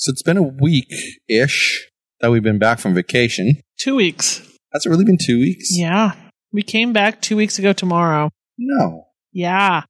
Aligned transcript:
So 0.00 0.10
it's 0.10 0.22
been 0.22 0.38
a 0.38 0.42
week 0.42 0.90
ish 1.28 1.86
that 2.20 2.30
we've 2.30 2.42
been 2.42 2.58
back 2.58 2.78
from 2.78 2.94
vacation. 2.94 3.60
Two 3.78 3.96
weeks. 3.96 4.38
Has 4.72 4.86
it 4.86 4.88
really 4.88 5.04
been 5.04 5.18
two 5.22 5.38
weeks? 5.38 5.68
Yeah. 5.76 6.12
We 6.52 6.62
came 6.62 6.94
back 6.94 7.20
two 7.20 7.36
weeks 7.36 7.58
ago 7.58 7.74
tomorrow. 7.74 8.30
No. 8.56 9.08
Yeah. 9.30 9.82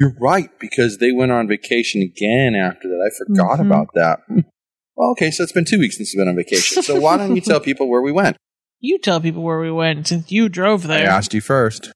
You're 0.00 0.16
right, 0.20 0.50
because 0.58 0.98
they 0.98 1.12
went 1.12 1.30
on 1.30 1.46
vacation 1.46 2.02
again 2.02 2.56
after 2.56 2.88
that. 2.88 3.08
I 3.08 3.24
forgot 3.24 3.58
Mhm. 3.60 3.66
about 3.66 3.86
that. 3.94 4.18
Hmm. 4.26 4.40
Well, 4.96 5.10
okay, 5.12 5.30
so 5.30 5.44
it's 5.44 5.52
been 5.52 5.64
two 5.64 5.78
weeks 5.78 5.96
since 5.96 6.12
we've 6.12 6.20
been 6.20 6.28
on 6.28 6.34
vacation. 6.34 6.82
So 6.82 6.98
why 6.98 7.16
don't 7.16 7.36
you 7.36 7.40
tell 7.40 7.60
people 7.60 7.88
where 7.88 8.02
we 8.02 8.10
went? 8.10 8.36
You 8.80 8.98
tell 8.98 9.20
people 9.20 9.44
where 9.44 9.60
we 9.60 9.70
went 9.70 10.08
since 10.08 10.32
you 10.32 10.48
drove 10.48 10.88
there. 10.88 11.08
I 11.08 11.16
asked 11.16 11.34
you 11.34 11.40
first. 11.40 11.92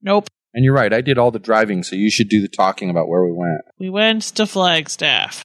Nope. 0.00 0.28
And 0.54 0.64
you're 0.64 0.72
right, 0.74 0.92
I 0.92 1.00
did 1.00 1.18
all 1.18 1.32
the 1.32 1.40
driving, 1.40 1.82
so 1.82 1.96
you 1.96 2.12
should 2.12 2.28
do 2.28 2.40
the 2.40 2.46
talking 2.48 2.90
about 2.90 3.08
where 3.08 3.24
we 3.24 3.32
went. 3.32 3.62
We 3.80 3.90
went 3.90 4.22
to 4.36 4.46
Flagstaff. 4.46 5.42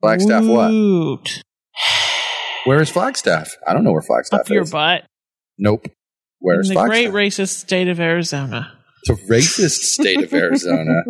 Flagstaff 0.00 0.44
what? 0.44 1.42
Where 2.64 2.80
is 2.80 2.90
Flagstaff? 2.90 3.54
I 3.66 3.72
don't 3.72 3.84
know 3.84 3.92
where 3.92 4.02
Flagstaff 4.02 4.40
is. 4.40 4.46
Up 4.46 4.50
your 4.50 4.62
is. 4.62 4.70
butt. 4.70 5.04
Nope. 5.58 5.86
Where 6.40 6.60
is 6.60 6.68
in 6.68 6.74
the 6.74 6.80
Flagstaff? 6.80 7.12
great 7.12 7.26
racist 7.28 7.56
state 7.56 7.88
of 7.88 8.00
Arizona. 8.00 8.72
the 9.06 9.14
racist 9.14 9.80
state 9.80 10.22
of 10.22 10.32
Arizona. 10.32 11.02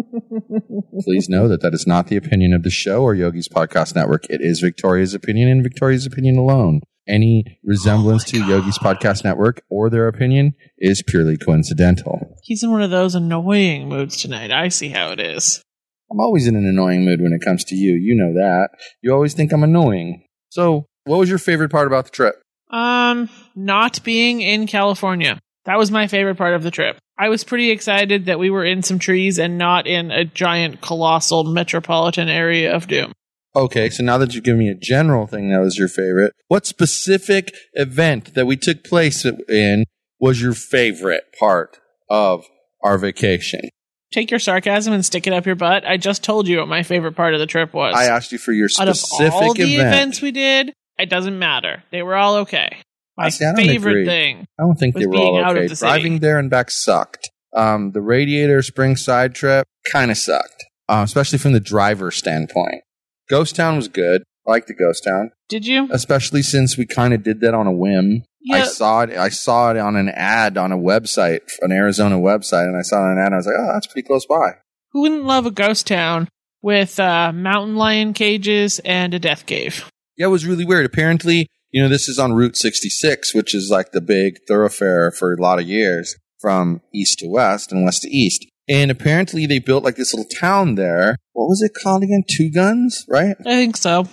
Please 1.00 1.28
know 1.28 1.48
that 1.48 1.60
that 1.62 1.74
is 1.74 1.86
not 1.86 2.06
the 2.08 2.16
opinion 2.16 2.52
of 2.52 2.62
the 2.62 2.70
show 2.70 3.02
or 3.02 3.14
Yogi's 3.14 3.48
Podcast 3.48 3.94
Network. 3.94 4.24
It 4.30 4.40
is 4.40 4.60
Victoria's 4.60 5.14
opinion 5.14 5.48
and 5.48 5.62
Victoria's 5.62 6.06
opinion 6.06 6.36
alone. 6.36 6.80
Any 7.08 7.58
resemblance 7.64 8.24
Oh 8.28 8.30
to 8.30 8.44
Yogi's 8.44 8.78
Podcast 8.78 9.24
Network 9.24 9.62
or 9.70 9.90
their 9.90 10.06
opinion 10.06 10.54
is 10.78 11.02
purely 11.02 11.36
coincidental. 11.36 12.36
He's 12.42 12.62
in 12.62 12.70
one 12.70 12.82
of 12.82 12.90
those 12.90 13.14
annoying 13.16 13.88
moods 13.88 14.16
tonight. 14.16 14.52
I 14.52 14.68
see 14.68 14.88
how 14.90 15.10
it 15.10 15.18
is. 15.20 15.62
I'm 16.10 16.20
always 16.20 16.46
in 16.46 16.56
an 16.56 16.66
annoying 16.66 17.04
mood 17.04 17.20
when 17.20 17.32
it 17.32 17.44
comes 17.44 17.64
to 17.64 17.74
you. 17.74 17.92
You 17.92 18.16
know 18.16 18.34
that. 18.34 18.70
You 19.00 19.12
always 19.12 19.34
think 19.34 19.52
I'm 19.52 19.62
annoying. 19.62 20.24
So, 20.50 20.86
what 21.04 21.18
was 21.18 21.28
your 21.28 21.38
favorite 21.38 21.70
part 21.70 21.86
about 21.86 22.06
the 22.06 22.10
trip? 22.10 22.42
Um, 22.70 23.28
not 23.54 24.02
being 24.02 24.40
in 24.40 24.66
California. 24.66 25.38
That 25.64 25.78
was 25.78 25.90
my 25.90 26.06
favorite 26.06 26.36
part 26.36 26.54
of 26.54 26.62
the 26.62 26.70
trip. 26.70 26.98
I 27.18 27.28
was 27.28 27.44
pretty 27.44 27.70
excited 27.70 28.26
that 28.26 28.38
we 28.38 28.50
were 28.50 28.64
in 28.64 28.82
some 28.82 28.98
trees 28.98 29.38
and 29.38 29.58
not 29.58 29.86
in 29.86 30.10
a 30.10 30.24
giant, 30.24 30.80
colossal 30.80 31.44
metropolitan 31.44 32.28
area 32.28 32.74
of 32.74 32.86
doom. 32.86 33.12
Okay, 33.54 33.90
so 33.90 34.02
now 34.02 34.16
that 34.18 34.34
you've 34.34 34.44
given 34.44 34.60
me 34.60 34.68
a 34.68 34.74
general 34.74 35.26
thing 35.26 35.50
that 35.50 35.60
was 35.60 35.76
your 35.76 35.88
favorite, 35.88 36.32
what 36.48 36.66
specific 36.66 37.52
event 37.74 38.34
that 38.34 38.46
we 38.46 38.56
took 38.56 38.84
place 38.84 39.24
in 39.24 39.84
was 40.18 40.40
your 40.40 40.54
favorite 40.54 41.24
part 41.38 41.78
of 42.08 42.46
our 42.82 42.96
vacation? 42.96 43.68
Take 44.12 44.30
your 44.30 44.40
sarcasm 44.40 44.92
and 44.92 45.04
stick 45.04 45.26
it 45.26 45.32
up 45.32 45.46
your 45.46 45.54
butt. 45.54 45.86
I 45.86 45.96
just 45.96 46.24
told 46.24 46.48
you 46.48 46.58
what 46.58 46.68
my 46.68 46.82
favorite 46.82 47.14
part 47.14 47.34
of 47.34 47.40
the 47.40 47.46
trip 47.46 47.72
was. 47.72 47.94
I 47.94 48.04
asked 48.06 48.32
you 48.32 48.38
for 48.38 48.52
your 48.52 48.68
Out 48.78 48.88
of 48.88 48.96
specific 48.96 49.32
all 49.32 49.54
the 49.54 49.74
event. 49.74 49.94
events 49.94 50.20
we 50.20 50.32
did, 50.32 50.72
it 50.98 51.08
doesn't 51.08 51.38
matter. 51.38 51.84
They 51.92 52.02
were 52.02 52.16
all 52.16 52.36
okay. 52.38 52.82
My 53.16 53.28
see, 53.28 53.44
I 53.44 53.52
don't 53.52 53.66
favorite 53.66 53.92
agree. 53.92 54.06
thing. 54.06 54.46
I 54.58 54.62
don't 54.62 54.76
think 54.76 54.94
was 54.94 55.02
they 55.02 55.06
were 55.06 55.12
being 55.12 55.36
all 55.36 55.44
out 55.44 55.52
of 55.52 55.58
okay. 55.58 55.66
the 55.68 55.76
city. 55.76 55.88
Driving 55.88 56.18
there 56.18 56.38
and 56.38 56.50
back 56.50 56.70
sucked. 56.70 57.30
Um, 57.54 57.92
the 57.92 58.00
Radiator 58.00 58.62
Spring 58.62 58.96
side 58.96 59.34
trip 59.34 59.66
kind 59.92 60.10
of 60.10 60.16
sucked, 60.16 60.64
uh, 60.88 61.02
especially 61.04 61.38
from 61.38 61.52
the 61.52 61.60
driver 61.60 62.10
standpoint. 62.10 62.82
Ghost 63.28 63.54
Town 63.56 63.76
was 63.76 63.88
good. 63.88 64.22
I 64.46 64.50
like 64.50 64.66
the 64.66 64.74
Ghost 64.74 65.04
Town, 65.04 65.30
Did 65.48 65.66
you? 65.66 65.88
especially 65.92 66.42
since 66.42 66.76
we 66.76 66.86
kind 66.86 67.12
of 67.14 67.22
did 67.22 67.40
that 67.40 67.54
on 67.54 67.66
a 67.66 67.72
whim. 67.72 68.24
I 68.50 68.64
saw 68.64 69.02
it. 69.02 69.10
I 69.10 69.28
saw 69.28 69.70
it 69.70 69.76
on 69.76 69.96
an 69.96 70.08
ad 70.08 70.56
on 70.56 70.72
a 70.72 70.78
website, 70.78 71.40
an 71.60 71.72
Arizona 71.72 72.16
website, 72.18 72.64
and 72.64 72.76
I 72.76 72.82
saw 72.82 72.96
it 72.96 73.12
on 73.12 73.12
an 73.12 73.18
ad. 73.18 73.26
and 73.26 73.34
I 73.34 73.38
was 73.38 73.46
like, 73.46 73.56
"Oh, 73.58 73.72
that's 73.72 73.86
pretty 73.86 74.06
close 74.06 74.26
by." 74.26 74.52
Who 74.92 75.02
wouldn't 75.02 75.24
love 75.24 75.46
a 75.46 75.50
ghost 75.50 75.86
town 75.86 76.28
with 76.62 76.98
uh, 76.98 77.32
mountain 77.32 77.76
lion 77.76 78.12
cages 78.12 78.78
and 78.80 79.14
a 79.14 79.18
death 79.18 79.46
cave? 79.46 79.90
Yeah, 80.16 80.26
it 80.26 80.30
was 80.30 80.46
really 80.46 80.64
weird. 80.64 80.86
Apparently, 80.86 81.46
you 81.70 81.82
know, 81.82 81.88
this 81.88 82.08
is 82.08 82.18
on 82.18 82.32
Route 82.32 82.56
66, 82.56 83.34
which 83.34 83.54
is 83.54 83.70
like 83.70 83.92
the 83.92 84.00
big 84.00 84.38
thoroughfare 84.48 85.10
for 85.10 85.32
a 85.32 85.40
lot 85.40 85.58
of 85.60 85.68
years 85.68 86.16
from 86.40 86.80
east 86.94 87.18
to 87.20 87.28
west 87.28 87.70
and 87.70 87.84
west 87.84 88.02
to 88.02 88.08
east. 88.10 88.46
And 88.68 88.90
apparently, 88.90 89.46
they 89.46 89.58
built 89.58 89.84
like 89.84 89.96
this 89.96 90.14
little 90.14 90.28
town 90.40 90.74
there. 90.76 91.16
What 91.32 91.48
was 91.48 91.62
it 91.62 91.72
called 91.74 92.02
again? 92.02 92.24
Two 92.28 92.50
Guns, 92.50 93.04
right? 93.08 93.36
I 93.40 93.42
think 93.44 93.76
so. 93.76 94.06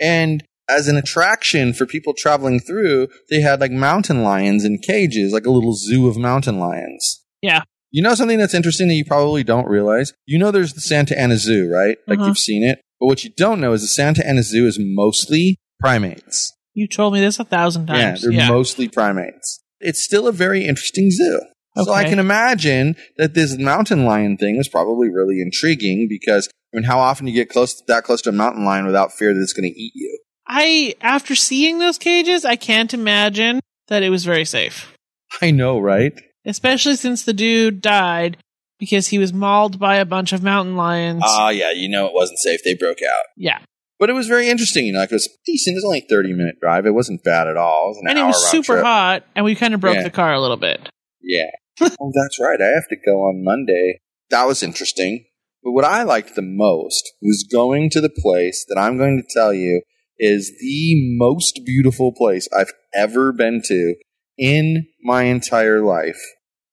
And 0.00 0.42
as 0.68 0.88
an 0.88 0.96
attraction 0.96 1.72
for 1.72 1.86
people 1.86 2.14
traveling 2.14 2.60
through, 2.60 3.08
they 3.30 3.40
had 3.40 3.60
like 3.60 3.72
mountain 3.72 4.22
lions 4.22 4.64
in 4.64 4.78
cages, 4.78 5.32
like 5.32 5.46
a 5.46 5.50
little 5.50 5.74
zoo 5.74 6.08
of 6.08 6.16
mountain 6.16 6.58
lions. 6.58 7.24
Yeah. 7.40 7.62
You 7.90 8.02
know 8.02 8.14
something 8.14 8.38
that's 8.38 8.54
interesting 8.54 8.88
that 8.88 8.94
you 8.94 9.04
probably 9.04 9.44
don't 9.44 9.66
realize? 9.68 10.14
You 10.24 10.38
know 10.38 10.50
there's 10.50 10.72
the 10.72 10.80
Santa 10.80 11.18
Ana 11.18 11.36
Zoo, 11.36 11.70
right? 11.70 11.98
Like 12.06 12.18
Uh-huh. 12.18 12.28
you've 12.28 12.38
seen 12.38 12.62
it. 12.62 12.80
But 13.00 13.06
what 13.06 13.24
you 13.24 13.30
don't 13.36 13.60
know 13.60 13.72
is 13.72 13.82
the 13.82 13.88
Santa 13.88 14.26
Ana 14.26 14.42
Zoo 14.42 14.66
is 14.66 14.78
mostly 14.80 15.56
primates. 15.80 16.52
You 16.74 16.88
told 16.88 17.12
me 17.12 17.20
this 17.20 17.38
a 17.38 17.44
thousand 17.44 17.86
times. 17.86 18.24
Yeah, 18.24 18.30
they're 18.30 18.48
mostly 18.48 18.88
primates. 18.88 19.60
It's 19.80 20.02
still 20.02 20.26
a 20.26 20.32
very 20.32 20.64
interesting 20.64 21.10
zoo. 21.10 21.40
So 21.76 21.92
I 21.92 22.04
can 22.04 22.18
imagine 22.18 22.96
that 23.16 23.34
this 23.34 23.56
mountain 23.58 24.04
lion 24.04 24.36
thing 24.36 24.56
was 24.58 24.68
probably 24.68 25.08
really 25.08 25.40
intriguing 25.40 26.06
because 26.08 26.48
I 26.72 26.76
mean, 26.76 26.84
how 26.84 26.98
often 27.00 27.26
you 27.26 27.32
get 27.34 27.48
close 27.50 27.82
that 27.88 28.04
close 28.04 28.22
to 28.22 28.30
a 28.30 28.32
mountain 28.32 28.64
lion 28.64 28.86
without 28.86 29.12
fear 29.12 29.34
that 29.34 29.40
it's 29.40 29.52
going 29.52 29.70
to 29.70 29.78
eat 29.78 29.92
you? 29.94 30.18
I, 30.46 30.94
after 31.00 31.34
seeing 31.34 31.78
those 31.78 31.98
cages, 31.98 32.44
I 32.44 32.56
can't 32.56 32.92
imagine 32.92 33.60
that 33.88 34.02
it 34.02 34.10
was 34.10 34.24
very 34.24 34.44
safe. 34.44 34.92
I 35.40 35.50
know, 35.50 35.78
right? 35.78 36.12
Especially 36.44 36.96
since 36.96 37.24
the 37.24 37.32
dude 37.32 37.80
died 37.80 38.36
because 38.78 39.08
he 39.08 39.18
was 39.18 39.32
mauled 39.32 39.78
by 39.78 39.96
a 39.96 40.04
bunch 40.04 40.32
of 40.32 40.42
mountain 40.42 40.76
lions. 40.76 41.22
Ah, 41.24 41.50
yeah, 41.50 41.70
you 41.70 41.88
know 41.88 42.06
it 42.06 42.14
wasn't 42.14 42.38
safe. 42.40 42.62
They 42.64 42.74
broke 42.74 43.02
out. 43.02 43.24
yeah. 43.36 43.58
But 43.98 44.10
it 44.10 44.14
was 44.14 44.26
very 44.26 44.48
interesting. 44.48 44.84
You 44.86 44.94
know, 44.94 44.98
like 44.98 45.12
it 45.12 45.14
was 45.14 45.28
decent. 45.46 45.74
It 45.74 45.76
was 45.76 45.84
only 45.84 45.98
a 46.00 46.06
30 46.08 46.32
minute 46.32 46.56
drive. 46.60 46.86
It 46.86 46.90
wasn't 46.94 47.22
bad 47.22 47.46
at 47.46 47.56
all. 47.56 47.84
It 47.84 47.88
was 47.90 47.98
an 48.02 48.08
And 48.10 48.18
it 48.18 48.24
was 48.24 48.50
super 48.50 48.72
trip. 48.74 48.84
hot, 48.84 49.22
and 49.36 49.44
we 49.44 49.54
kind 49.54 49.74
of 49.74 49.80
broke 49.80 49.94
Yeah. 49.94 50.02
the 50.02 50.10
car 50.10 50.32
a 50.32 50.40
little 50.40 50.56
bit. 50.56 50.88
Yeah. 51.22 51.50
oh, 51.80 52.12
that's 52.12 52.40
right. 52.40 52.60
I 52.60 52.66
have 52.74 52.88
to 52.88 52.96
go 53.06 53.20
on 53.28 53.44
Monday. 53.44 54.00
That 54.30 54.46
was 54.48 54.60
interesting. 54.64 55.24
But 55.62 55.70
what 55.70 55.84
I 55.84 56.02
liked 56.02 56.34
the 56.34 56.42
most 56.42 57.12
was 57.22 57.44
going 57.44 57.90
to 57.90 58.00
the 58.00 58.10
place 58.10 58.64
that 58.68 58.76
I'm 58.76 58.98
going 58.98 59.22
to 59.22 59.28
tell 59.32 59.54
you 59.54 59.82
is 60.24 60.52
the 60.60 60.94
most 61.18 61.60
beautiful 61.66 62.12
place 62.12 62.48
I've 62.56 62.72
ever 62.94 63.32
been 63.32 63.60
to 63.64 63.96
in 64.38 64.86
my 65.02 65.24
entire 65.24 65.80
life. 65.82 66.20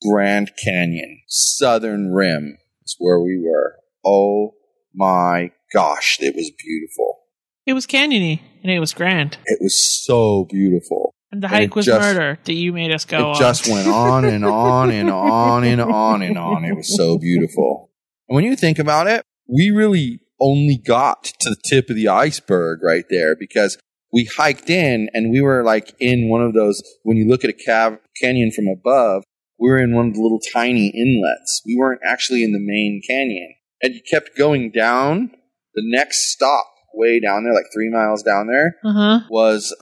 Grand 0.08 0.52
Canyon, 0.64 1.20
Southern 1.28 2.12
Rim 2.14 2.58
is 2.86 2.96
where 3.00 3.20
we 3.20 3.42
were. 3.44 3.76
Oh 4.06 4.52
my 4.94 5.52
gosh, 5.74 6.18
it 6.22 6.36
was 6.36 6.52
beautiful. 6.64 7.18
It 7.66 7.74
was 7.74 7.86
canyony, 7.86 8.40
and 8.64 8.72
it 8.72 8.80
was 8.80 8.94
grand. 8.94 9.38
It 9.46 9.60
was 9.62 10.04
so 10.06 10.46
beautiful. 10.50 11.14
And 11.32 11.44
the 11.44 11.48
And 11.48 11.56
hike 11.56 11.76
was 11.76 11.86
just- 11.88 12.00
murder 12.02 12.40
that 12.44 12.54
you 12.54 12.72
made 12.72 12.92
us 12.92 13.04
go 13.06 13.18
it 13.18 13.24
on. 13.24 13.36
just 13.40 13.68
went 13.68 13.88
on 14.08 14.26
and 14.26 14.46
on 14.46 14.90
and 14.92 15.10
on 15.12 15.64
and 15.64 15.82
on 15.82 16.22
and 16.22 16.38
on. 16.38 16.66
It 16.66 16.76
was 16.76 16.96
so 16.96 17.18
beautiful. 17.18 17.92
And 18.30 18.36
when 18.36 18.46
you 18.46 18.56
think 18.56 18.80
about 18.80 19.08
it, 19.08 19.24
we 19.48 19.70
really 19.72 20.20
only 20.42 20.78
got 20.78 21.24
to 21.42 21.50
the 21.50 21.58
tip 21.70 21.90
of 21.90 21.96
the 21.96 22.08
iceberg 22.08 22.80
right 22.84 23.06
there 23.10 23.36
because 23.36 23.78
we 24.12 24.26
hiked 24.38 24.70
in 24.70 25.10
and 25.14 25.32
we 25.32 25.42
were 25.42 25.64
like 25.64 25.94
in 26.00 26.30
one 26.30 26.42
of 26.42 26.54
those, 26.54 26.82
when 27.04 27.18
you 27.18 27.28
look 27.28 27.44
at 27.44 27.50
a 27.50 27.70
cav- 27.70 28.00
canyon 28.22 28.52
from 28.52 28.68
above, 28.68 29.24
we 29.60 29.70
were 29.70 29.78
in 29.78 29.94
one 29.94 30.08
of 30.08 30.14
the 30.16 30.22
little 30.22 30.40
tiny 30.54 30.88
inlets. 30.88 31.62
We 31.66 31.76
weren't 31.78 32.02
actually 32.06 32.44
in 32.44 32.52
the 32.54 32.60
main 32.62 33.02
canyon. 33.08 33.54
And 33.84 33.94
you 33.94 34.02
kept 34.10 34.38
going 34.38 34.72
down. 34.72 35.32
The 35.76 35.84
next 35.86 36.32
stop, 36.32 36.66
way 36.94 37.20
down 37.20 37.44
there, 37.44 37.54
like 37.54 37.66
three 37.74 37.90
miles 37.90 38.24
down 38.24 38.48
there, 38.48 38.78
Uh 38.84 38.94
huh. 38.94 39.20
was 39.30 39.76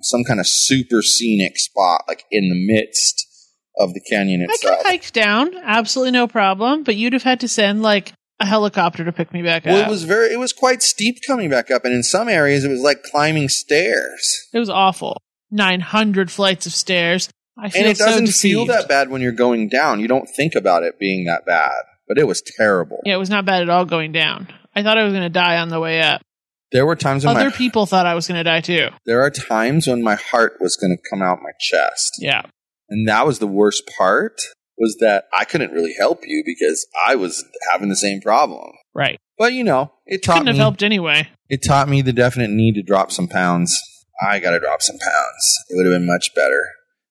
some 0.00 0.24
kind 0.24 0.40
of 0.40 0.46
super 0.46 1.02
scenic 1.02 1.58
spot, 1.58 2.02
like 2.08 2.24
in 2.30 2.48
the 2.48 2.54
midst 2.74 3.26
of 3.78 3.92
the 3.94 4.00
canyon 4.00 4.42
I 4.42 4.46
could 4.46 4.54
itself. 4.54 4.82
hiked 4.86 5.12
down, 5.14 5.54
absolutely 5.62 6.12
no 6.12 6.26
problem, 6.26 6.82
but 6.84 6.96
you'd 6.96 7.12
have 7.12 7.22
had 7.24 7.40
to 7.40 7.48
send 7.48 7.82
like 7.82 8.12
a 8.40 8.46
helicopter 8.46 9.04
to 9.04 9.12
pick 9.12 9.32
me 9.32 9.42
back 9.42 9.64
Well, 9.64 9.80
up. 9.82 9.88
it 9.88 9.90
was 9.90 10.04
very, 10.04 10.32
it 10.32 10.38
was 10.38 10.52
quite 10.52 10.82
steep 10.82 11.18
coming 11.26 11.50
back 11.50 11.70
up, 11.70 11.84
and 11.84 11.92
in 11.94 12.02
some 12.02 12.28
areas 12.28 12.64
it 12.64 12.68
was 12.68 12.80
like 12.80 13.02
climbing 13.02 13.48
stairs. 13.48 14.48
It 14.52 14.58
was 14.58 14.70
awful. 14.70 15.16
900 15.50 16.30
flights 16.30 16.66
of 16.66 16.72
stairs. 16.72 17.28
I 17.58 17.68
feel 17.70 17.82
And 17.82 17.90
it 17.90 17.96
so 17.96 18.06
doesn't 18.06 18.26
deceived. 18.26 18.52
feel 18.54 18.66
that 18.66 18.88
bad 18.88 19.10
when 19.10 19.20
you're 19.20 19.32
going 19.32 19.68
down. 19.68 19.98
You 20.00 20.06
don't 20.08 20.28
think 20.28 20.54
about 20.54 20.84
it 20.84 20.98
being 21.00 21.24
that 21.24 21.44
bad, 21.44 21.82
but 22.06 22.16
it 22.18 22.24
was 22.28 22.40
terrible. 22.42 23.00
Yeah, 23.04 23.14
it 23.14 23.18
was 23.18 23.30
not 23.30 23.44
bad 23.44 23.62
at 23.62 23.68
all 23.68 23.84
going 23.84 24.12
down. 24.12 24.46
I 24.76 24.82
thought 24.84 24.96
I 24.98 25.02
was 25.02 25.12
going 25.12 25.24
to 25.24 25.28
die 25.28 25.56
on 25.58 25.68
the 25.68 25.80
way 25.80 26.00
up. 26.00 26.22
There 26.70 26.86
were 26.86 26.94
times 26.94 27.24
when 27.24 27.34
Other 27.36 27.50
my, 27.50 27.56
people 27.56 27.86
thought 27.86 28.06
I 28.06 28.14
was 28.14 28.28
going 28.28 28.36
to 28.38 28.44
die 28.44 28.60
too. 28.60 28.90
there 29.06 29.22
are 29.22 29.30
times 29.30 29.86
when 29.88 30.02
my 30.02 30.14
heart 30.14 30.58
was 30.60 30.76
going 30.76 30.96
to 30.96 31.02
come 31.10 31.22
out 31.22 31.38
my 31.42 31.50
chest. 31.58 32.16
Yeah. 32.20 32.42
And 32.90 33.08
that 33.08 33.26
was 33.26 33.38
the 33.40 33.46
worst 33.46 33.90
part 33.98 34.38
was 34.78 34.96
that 35.00 35.24
I 35.36 35.44
couldn't 35.44 35.72
really 35.72 35.94
help 35.98 36.20
you 36.24 36.42
because 36.44 36.86
I 37.06 37.14
was 37.16 37.44
having 37.70 37.88
the 37.88 37.96
same 37.96 38.20
problem. 38.20 38.70
Right. 38.94 39.18
But 39.38 39.52
you 39.52 39.64
know, 39.64 39.92
it 40.06 40.22
taught 40.22 40.38
Couldn't 40.38 40.46
me 40.46 40.50
have 40.52 40.58
helped 40.58 40.82
anyway. 40.82 41.28
it 41.48 41.60
taught 41.66 41.88
me 41.88 42.02
the 42.02 42.12
definite 42.12 42.50
need 42.50 42.74
to 42.74 42.82
drop 42.82 43.12
some 43.12 43.28
pounds. 43.28 43.80
I 44.20 44.40
got 44.40 44.50
to 44.50 44.60
drop 44.60 44.82
some 44.82 44.98
pounds. 44.98 45.58
It 45.68 45.76
would 45.76 45.86
have 45.86 45.94
been 45.94 46.06
much 46.06 46.34
better. 46.34 46.64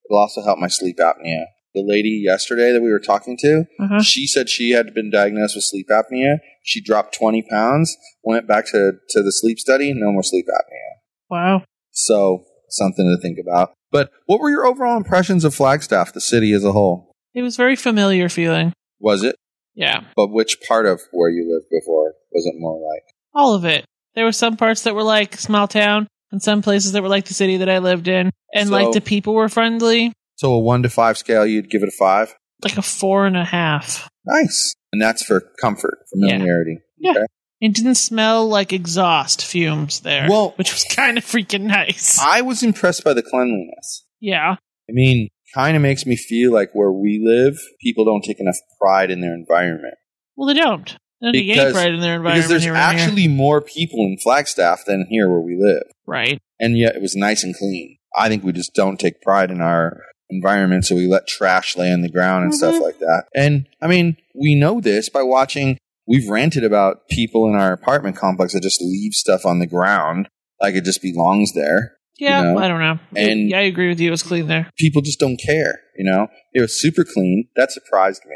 It'll 0.09 0.19
also 0.19 0.43
help 0.43 0.59
my 0.59 0.67
sleep 0.67 0.97
apnea. 0.97 1.45
The 1.73 1.83
lady 1.85 2.21
yesterday 2.25 2.71
that 2.73 2.81
we 2.81 2.91
were 2.91 2.99
talking 2.99 3.37
to, 3.41 3.65
Uh-huh. 3.79 4.01
she 4.01 4.25
said 4.27 4.49
she 4.49 4.71
had 4.71 4.93
been 4.93 5.09
diagnosed 5.11 5.55
with 5.55 5.63
sleep 5.63 5.87
apnea. 5.89 6.37
She 6.63 6.81
dropped 6.81 7.13
20 7.15 7.43
pounds, 7.49 7.95
went 8.23 8.47
back 8.47 8.65
to, 8.71 8.93
to 9.11 9.21
the 9.23 9.31
sleep 9.31 9.59
study, 9.59 9.93
no 9.93 10.11
more 10.11 10.23
sleep 10.23 10.45
apnea. 10.47 10.99
Wow. 11.29 11.63
So, 11.91 12.43
something 12.69 13.05
to 13.05 13.21
think 13.21 13.37
about. 13.39 13.73
But 13.91 14.11
what 14.25 14.39
were 14.41 14.49
your 14.49 14.65
overall 14.65 14.97
impressions 14.97 15.45
of 15.45 15.55
Flagstaff, 15.55 16.11
the 16.13 16.19
city 16.21 16.51
as 16.51 16.63
a 16.65 16.71
whole? 16.73 17.06
It 17.37 17.43
was 17.43 17.55
very 17.55 17.75
familiar 17.75 18.29
feeling. 18.29 18.73
Was 18.99 19.23
it? 19.23 19.35
Yeah. 19.75 20.05
But 20.15 20.31
which 20.31 20.57
part 20.67 20.87
of 20.87 20.99
where 21.11 21.29
you 21.29 21.47
lived 21.53 21.67
before 21.69 22.15
was 22.31 22.47
it 22.47 22.55
more 22.57 22.73
like? 22.73 23.03
All 23.35 23.53
of 23.53 23.63
it. 23.63 23.85
There 24.15 24.25
were 24.25 24.31
some 24.31 24.57
parts 24.57 24.81
that 24.81 24.95
were 24.95 25.03
like 25.03 25.35
small 25.37 25.67
town 25.67 26.07
and 26.31 26.41
some 26.41 26.63
places 26.63 26.93
that 26.93 27.03
were 27.03 27.09
like 27.09 27.25
the 27.25 27.35
city 27.35 27.57
that 27.57 27.69
I 27.69 27.77
lived 27.77 28.07
in. 28.07 28.31
And 28.55 28.69
So- 28.69 28.73
like 28.73 28.91
the 28.91 29.01
people 29.01 29.35
were 29.35 29.49
friendly. 29.49 30.13
So, 30.37 30.51
a 30.53 30.59
one 30.59 30.81
to 30.81 30.89
five 30.89 31.15
scale, 31.15 31.45
you'd 31.45 31.69
give 31.69 31.83
it 31.83 31.89
a 31.89 31.95
five? 31.99 32.33
Like 32.63 32.77
a 32.77 32.81
four 32.81 33.27
and 33.27 33.37
a 33.37 33.45
half. 33.45 34.09
Nice. 34.25 34.73
And 34.91 34.99
that's 34.99 35.23
for 35.23 35.41
comfort, 35.61 35.99
familiarity. 36.11 36.79
Yeah. 36.97 37.11
Okay. 37.11 37.25
It 37.61 37.75
didn't 37.75 37.95
smell 37.95 38.47
like 38.49 38.73
exhaust 38.73 39.45
fumes 39.45 39.99
there. 39.99 40.25
Well- 40.27 40.53
which 40.55 40.73
was 40.73 40.83
kind 40.89 41.19
of 41.19 41.23
freaking 41.23 41.65
nice. 41.65 42.19
I 42.19 42.41
was 42.41 42.63
impressed 42.63 43.03
by 43.03 43.13
the 43.13 43.21
cleanliness. 43.21 44.05
yeah. 44.19 44.55
I 44.89 44.93
mean, 44.93 45.27
kind 45.53 45.75
of 45.75 45.81
makes 45.81 46.05
me 46.05 46.15
feel 46.15 46.51
like 46.53 46.69
where 46.73 46.91
we 46.91 47.21
live, 47.23 47.57
people 47.81 48.05
don't 48.05 48.23
take 48.23 48.39
enough 48.39 48.57
pride 48.79 49.11
in 49.11 49.21
their 49.21 49.33
environment. 49.33 49.95
Well, 50.35 50.47
they 50.47 50.53
don't. 50.59 50.95
They 51.21 51.31
don't 51.31 51.31
Because- 51.33 51.73
pride 51.73 51.93
in 51.93 51.99
their 51.99 52.15
environment 52.17 52.35
Because 52.35 52.49
there's 52.49 52.63
here 52.63 52.73
around 52.73 52.95
here. 52.97 53.05
actually 53.05 53.27
more 53.27 53.61
people 53.61 53.99
in 54.01 54.17
Flagstaff 54.21 54.85
than 54.85 55.07
here 55.09 55.29
where 55.29 55.41
we 55.41 55.57
live. 55.59 55.83
Right. 56.05 56.39
And 56.59 56.77
yet 56.77 56.95
it 56.95 57.01
was 57.01 57.15
nice 57.15 57.43
and 57.43 57.55
clean. 57.55 57.97
I 58.15 58.29
think 58.29 58.43
we 58.43 58.51
just 58.51 58.73
don't 58.75 58.99
take 58.99 59.21
pride 59.21 59.49
in 59.51 59.61
our 59.61 60.01
environment, 60.29 60.85
so 60.85 60.95
we 60.95 61.07
let 61.07 61.27
trash 61.27 61.75
lay 61.77 61.91
on 61.91 62.01
the 62.01 62.09
ground 62.09 62.43
and 62.43 62.53
stuff 62.53 62.75
Mhm. 62.75 62.81
like 62.81 62.99
that. 62.99 63.23
And 63.35 63.67
I 63.81 63.87
mean, 63.87 64.17
we 64.35 64.55
know 64.55 64.79
this 64.81 65.09
by 65.09 65.23
watching, 65.23 65.77
we've 66.07 66.27
ranted 66.29 66.63
about 66.63 67.07
people 67.09 67.47
in 67.47 67.55
our 67.55 67.71
apartment 67.73 68.15
complex 68.15 68.53
that 68.53 68.61
just 68.63 68.81
leave 68.81 69.13
stuff 69.13 69.45
on 69.45 69.59
the 69.59 69.67
ground 69.67 70.27
like 70.61 70.75
it 70.75 70.83
just 70.83 71.01
belongs 71.01 71.53
there. 71.53 71.96
Yeah, 72.19 72.41
You 72.41 72.53
know? 72.53 72.59
I 72.59 72.67
don't 72.67 72.79
know. 72.79 72.99
And- 73.15 73.49
yeah, 73.49 73.59
I 73.59 73.61
agree 73.63 73.89
with 73.89 73.99
you. 73.99 74.07
It 74.07 74.11
was 74.11 74.23
clean 74.23 74.47
there. 74.47 74.69
People 74.77 75.01
just 75.01 75.19
don't 75.19 75.37
care, 75.37 75.79
you 75.97 76.03
know? 76.09 76.27
It 76.53 76.61
was 76.61 76.79
super 76.79 77.03
clean. 77.03 77.47
That 77.55 77.71
surprised 77.71 78.23
me. 78.27 78.35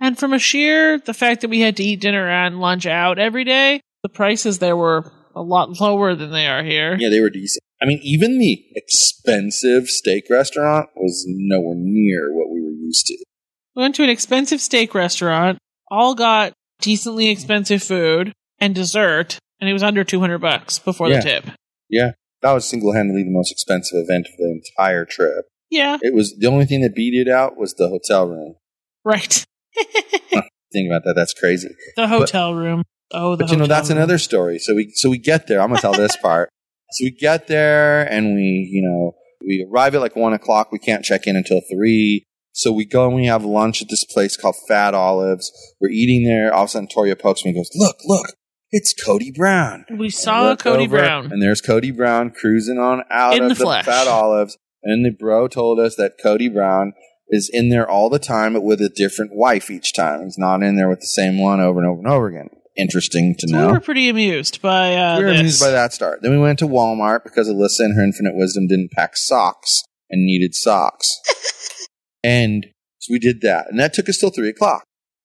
And 0.00 0.18
from 0.18 0.32
a 0.32 0.38
sheer 0.38 0.98
the 0.98 1.14
fact 1.14 1.40
that 1.42 1.48
we 1.48 1.60
had 1.60 1.76
to 1.76 1.82
eat 1.84 2.00
dinner 2.00 2.28
and 2.28 2.60
lunch 2.60 2.86
out 2.86 3.18
every 3.18 3.44
day, 3.44 3.80
the 4.02 4.08
prices 4.08 4.58
there 4.58 4.76
were 4.76 5.10
a 5.34 5.40
lot 5.42 5.68
lower 5.80 6.14
than 6.14 6.30
they 6.32 6.46
are 6.46 6.62
here. 6.62 6.96
Yeah, 6.98 7.08
they 7.08 7.20
were 7.20 7.30
decent. 7.30 7.62
I 7.80 7.86
mean, 7.86 8.00
even 8.02 8.38
the 8.38 8.62
expensive 8.74 9.86
steak 9.88 10.24
restaurant 10.30 10.90
was 10.96 11.24
nowhere 11.26 11.74
near 11.76 12.32
what 12.32 12.48
we 12.50 12.60
were 12.62 12.70
used 12.70 13.06
to. 13.06 13.16
We 13.74 13.82
went 13.82 13.94
to 13.96 14.02
an 14.04 14.10
expensive 14.10 14.60
steak 14.60 14.94
restaurant, 14.94 15.58
all 15.90 16.14
got 16.14 16.52
decently 16.80 17.30
expensive 17.30 17.82
food 17.82 18.32
and 18.58 18.74
dessert, 18.74 19.38
and 19.60 19.68
it 19.70 19.72
was 19.72 19.82
under 19.82 20.04
200 20.04 20.38
bucks 20.38 20.78
before 20.78 21.08
Yeah. 21.08 21.16
the 21.16 21.22
tip. 21.22 21.44
That 22.42 22.52
was 22.52 22.68
single 22.68 22.92
handedly 22.92 23.22
the 23.24 23.30
most 23.30 23.52
expensive 23.52 23.98
event 23.98 24.26
of 24.26 24.36
the 24.38 24.60
entire 24.78 25.04
trip. 25.04 25.44
Yeah, 25.70 25.96
It 26.02 26.14
was 26.14 26.34
the 26.38 26.48
only 26.48 26.66
thing 26.66 26.82
that 26.82 26.94
beat 26.94 27.14
it 27.14 27.30
out 27.32 27.56
was 27.56 27.72
the 27.74 27.88
hotel 27.88 28.26
room. 28.28 28.56
right. 29.04 29.44
Think 30.72 30.88
about 30.90 31.04
that. 31.04 31.14
That's 31.14 31.34
crazy. 31.34 31.68
the 31.96 32.08
hotel 32.08 32.54
room. 32.54 32.82
Oh, 33.10 33.36
the 33.36 33.44
But 33.44 33.52
you 33.52 33.58
know, 33.58 33.66
that's 33.66 33.88
room. 33.90 33.98
another 33.98 34.18
story. 34.18 34.58
So 34.58 34.74
we 34.74 34.90
so 34.94 35.10
we 35.10 35.18
get 35.18 35.46
there. 35.46 35.60
I'm 35.60 35.68
gonna 35.68 35.80
tell 35.80 35.92
this 35.92 36.16
part. 36.22 36.48
So 36.92 37.04
we 37.04 37.10
get 37.10 37.46
there 37.46 38.02
and 38.10 38.34
we, 38.34 38.68
you 38.70 38.82
know, 38.82 39.12
we 39.46 39.66
arrive 39.70 39.94
at 39.94 40.00
like 40.00 40.16
one 40.16 40.32
o'clock. 40.32 40.72
We 40.72 40.78
can't 40.78 41.04
check 41.04 41.26
in 41.26 41.36
until 41.36 41.60
three. 41.70 42.24
So 42.52 42.70
we 42.72 42.84
go 42.86 43.06
and 43.06 43.14
we 43.14 43.26
have 43.26 43.44
lunch 43.44 43.80
at 43.82 43.88
this 43.88 44.04
place 44.04 44.36
called 44.36 44.56
Fat 44.68 44.92
Olives. 44.94 45.50
We're 45.80 45.88
eating 45.90 46.24
there. 46.24 46.52
All 46.54 46.64
of 46.64 46.68
a 46.68 46.72
sudden, 46.72 46.88
Torya 46.94 47.18
pokes 47.18 47.44
me 47.44 47.50
and 47.50 47.58
goes, 47.58 47.70
"Look, 47.74 47.96
look, 48.06 48.26
it's 48.72 48.92
Cody 48.94 49.30
Brown." 49.30 49.84
We 49.90 50.10
saw 50.10 50.56
Cody 50.56 50.84
over, 50.84 50.96
Brown. 50.98 51.30
and 51.30 51.40
there's 51.42 51.60
Cody 51.60 51.90
Brown 51.92 52.30
cruising 52.30 52.78
on 52.78 53.02
out 53.10 53.36
In 53.36 53.44
of 53.44 53.48
the 53.58 53.64
the. 53.64 53.82
Fat 53.84 54.08
Olives. 54.08 54.58
And 54.82 55.04
the 55.04 55.10
bro 55.12 55.46
told 55.46 55.78
us 55.78 55.94
that 55.94 56.14
Cody 56.20 56.48
Brown 56.48 56.94
is 57.28 57.48
in 57.52 57.68
there 57.68 57.88
all 57.88 58.10
the 58.10 58.18
time, 58.18 58.52
but 58.54 58.62
with 58.64 58.80
a 58.80 58.88
different 58.88 59.30
wife 59.32 59.70
each 59.70 59.94
time. 59.94 60.24
He's 60.24 60.36
not 60.36 60.62
in 60.64 60.74
there 60.76 60.88
with 60.88 60.98
the 61.00 61.06
same 61.06 61.38
one 61.38 61.60
over 61.60 61.78
and 61.78 61.88
over 61.88 61.98
and 62.00 62.08
over 62.08 62.26
again. 62.26 62.48
Interesting 62.76 63.36
to 63.38 63.46
So 63.48 63.56
know. 63.56 63.66
we 63.68 63.72
were 63.74 63.80
pretty 63.80 64.08
amused 64.08 64.60
by 64.60 64.96
uh, 64.96 65.18
we 65.18 65.24
were 65.24 65.30
this. 65.30 65.40
amused 65.40 65.60
by 65.62 65.70
that 65.70 65.92
start. 65.92 66.20
Then 66.22 66.32
we 66.32 66.38
went 66.38 66.58
to 66.58 66.66
Walmart 66.66 67.22
because 67.22 67.48
Alyssa 67.48 67.80
and 67.84 67.94
her 67.96 68.02
infinite 68.02 68.34
wisdom 68.34 68.66
didn't 68.66 68.90
pack 68.90 69.16
socks 69.16 69.82
and 70.10 70.24
needed 70.26 70.54
socks. 70.54 71.20
and 72.24 72.66
so 72.98 73.12
we 73.12 73.18
did 73.18 73.40
that. 73.42 73.66
And 73.70 73.78
that 73.78 73.92
took 73.94 74.08
us 74.08 74.18
till 74.18 74.30
three 74.30 74.48
o'clock. 74.48 74.84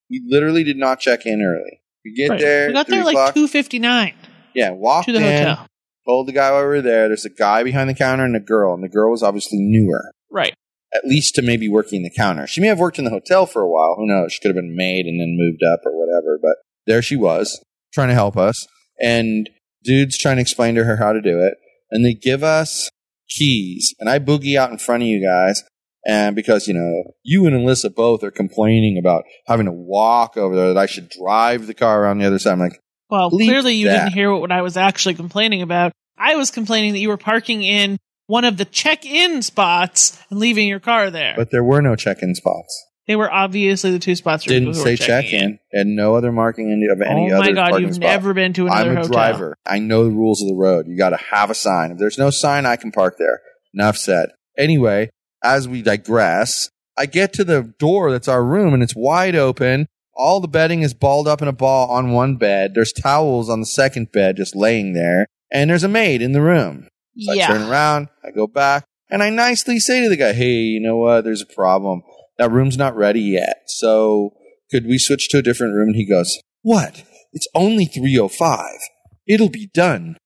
We 0.09 0.21
literally 0.27 0.63
did 0.63 0.77
not 0.77 0.99
check 0.99 1.25
in 1.25 1.41
early. 1.41 1.81
We 2.07 2.13
get 2.15 2.29
Right. 2.29 2.39
there. 2.39 2.67
We 2.67 2.73
got 2.73 2.87
there 2.87 3.03
three 3.03 3.13
like 3.13 3.33
2:59 3.35 4.13
Yeah, 4.53 4.69
walked 4.71 5.07
to 5.07 5.11
the 5.11 5.19
in, 5.19 5.23
hotel. 5.47 5.67
told 6.07 6.27
the 6.27 6.31
guy 6.31 6.49
over 6.49 6.81
there, 6.81 7.07
there's 7.09 7.25
a 7.25 7.29
guy 7.29 7.63
behind 7.63 7.89
the 7.89 7.93
counter 7.93 8.23
and 8.23 8.35
a 8.35 8.39
girl. 8.39 8.73
And 8.73 8.81
the 8.83 8.87
girl 8.89 9.11
was 9.11 9.21
obviously 9.23 9.57
newer, 9.59 10.11
Right. 10.31 10.53
at 10.95 11.03
least 11.05 11.35
to 11.35 11.41
maybe 11.41 11.67
working 11.67 12.03
the 12.03 12.09
counter. 12.09 12.47
She 12.47 12.61
may 12.61 12.67
have 12.67 12.79
worked 12.79 12.97
in 12.97 13.03
the 13.05 13.11
hotel 13.11 13.45
for 13.45 13.61
a 13.61 13.67
while. 13.69 13.95
Who 13.97 14.07
knows? 14.07 14.31
She 14.31 14.39
could 14.39 14.49
have 14.49 14.55
been 14.55 14.75
maid 14.75 15.05
and 15.05 15.19
then 15.19 15.35
moved 15.37 15.63
up 15.63 15.81
or 15.85 15.91
whatever. 15.97 16.39
But 16.41 16.55
there 16.85 17.01
she 17.01 17.17
was 17.17 17.61
trying 17.93 18.07
to 18.07 18.13
help 18.13 18.37
us. 18.37 18.65
And 19.01 19.49
dude's 19.83 20.17
trying 20.17 20.37
to 20.37 20.41
explain 20.41 20.75
to 20.75 20.85
her 20.85 20.95
how 20.95 21.11
to 21.11 21.21
do 21.21 21.39
it. 21.41 21.55
And 21.91 22.05
they 22.05 22.13
give 22.13 22.41
us 22.43 22.89
keys. 23.29 23.93
And 23.99 24.09
I 24.09 24.19
boogie 24.19 24.55
out 24.57 24.71
in 24.71 24.77
front 24.77 25.03
of 25.03 25.09
you 25.09 25.21
guys. 25.21 25.61
And 26.07 26.35
because, 26.37 26.67
you 26.67 26.73
know, 26.73 27.11
you 27.23 27.45
and 27.47 27.55
Alyssa 27.55 27.93
both 27.93 28.23
are 28.23 28.31
complaining 28.31 28.97
about 28.97 29.25
having 29.45 29.65
to 29.65 29.73
walk 29.73 30.37
over 30.37 30.55
there, 30.55 30.69
that 30.69 30.77
I 30.77 30.85
should 30.85 31.09
drive 31.09 31.67
the 31.67 31.73
car 31.73 32.01
around 32.03 32.19
the 32.19 32.25
other 32.25 32.39
side. 32.39 32.53
I'm 32.53 32.59
like, 32.59 32.79
Well, 33.09 33.29
clearly 33.29 33.73
you 33.75 33.87
that. 33.87 34.05
didn't 34.05 34.13
hear 34.13 34.33
what 34.33 34.51
I 34.51 34.61
was 34.61 34.77
actually 34.77 35.15
complaining 35.15 35.61
about. 35.61 35.91
I 36.17 36.35
was 36.35 36.49
complaining 36.49 36.93
that 36.93 36.99
you 36.99 37.09
were 37.09 37.17
parking 37.17 37.61
in 37.61 37.97
one 38.27 38.45
of 38.45 38.57
the 38.57 38.65
check-in 38.65 39.41
spots 39.41 40.17
and 40.29 40.39
leaving 40.39 40.67
your 40.67 40.79
car 40.79 41.09
there. 41.11 41.33
but 41.35 41.51
there 41.51 41.63
were 41.63 41.81
no 41.81 41.95
check 41.95 42.21
in 42.23 42.35
spots. 42.35 42.85
they 43.07 43.15
were 43.15 43.31
obviously 43.31 43.91
the 43.91 43.99
two 43.99 44.15
spots. 44.15 44.47
where 44.47 44.59
Didn't 44.59 44.73
say 44.75 44.95
check 44.95 45.31
in. 45.33 45.59
And 45.73 45.95
no 45.95 46.15
other 46.15 46.31
marking 46.31 46.67
of 46.91 47.01
any 47.01 47.31
oh 47.31 47.35
other 47.35 47.35
Oh 47.35 47.39
my 47.39 47.51
god, 47.51 47.81
you've 47.81 47.95
spot. 47.95 48.01
never 48.07 48.33
been 48.33 48.53
to 48.53 48.67
another 48.67 48.91
I'm 48.91 48.97
a 48.97 49.01
hotel. 49.01 49.11
driver. 49.13 49.55
I 49.65 49.79
know 49.79 50.05
the 50.05 50.11
rules 50.11 50.41
of 50.41 50.47
the 50.47 50.55
road. 50.55 50.87
You 50.87 50.97
got 50.97 51.09
to 51.11 51.17
have 51.17 51.49
a 51.49 51.53
sign. 51.55 51.91
If 51.91 51.97
there's 51.97 52.17
no 52.17 52.29
sign, 52.29 52.65
I 52.65 52.75
can 52.77 52.91
park 52.91 53.15
there. 53.17 53.41
Enough 53.73 53.97
said. 53.97 54.29
Anyway, 54.57 55.09
as 55.43 55.67
we 55.67 55.81
digress, 55.81 56.69
I 56.97 57.05
get 57.05 57.33
to 57.33 57.43
the 57.43 57.73
door 57.79 58.11
that's 58.11 58.27
our 58.27 58.43
room 58.43 58.73
and 58.73 58.81
it's 58.81 58.95
wide 58.95 59.35
open. 59.35 59.87
All 60.15 60.39
the 60.39 60.47
bedding 60.47 60.81
is 60.81 60.93
balled 60.95 61.27
up 61.27 61.41
in 61.41 61.47
a 61.47 61.53
ball 61.53 61.89
on 61.91 62.11
one 62.11 62.37
bed. 62.37 62.73
There's 62.73 62.91
towels 62.91 63.49
on 63.49 63.59
the 63.59 63.67
second 63.67 64.11
bed 64.11 64.37
just 64.37 64.55
laying 64.55 64.93
there. 64.93 65.27
And 65.51 65.69
there's 65.69 65.83
a 65.83 65.87
maid 65.89 66.21
in 66.21 66.31
the 66.31 66.41
room. 66.41 66.87
So 67.19 67.31
I 67.31 67.35
turn 67.47 67.69
around, 67.69 68.09
I 68.23 68.31
go 68.31 68.47
back, 68.47 68.83
and 69.09 69.23
I 69.23 69.29
nicely 69.29 69.79
say 69.79 70.03
to 70.03 70.09
the 70.09 70.17
guy, 70.17 70.33
hey, 70.33 70.53
you 70.53 70.79
know 70.79 70.97
what? 70.97 71.23
There's 71.23 71.41
a 71.41 71.53
problem. 71.53 72.01
That 72.37 72.51
room's 72.51 72.77
not 72.77 72.95
ready 72.95 73.21
yet. 73.21 73.63
So 73.67 74.33
could 74.69 74.85
we 74.85 74.97
switch 74.97 75.29
to 75.29 75.37
a 75.37 75.41
different 75.41 75.73
room? 75.73 75.89
And 75.89 75.95
he 75.95 76.07
goes, 76.07 76.39
what? 76.61 77.03
It's 77.31 77.47
only 77.55 77.85
305. 77.85 78.65
It'll 79.27 79.49
be 79.49 79.69
done 79.73 80.17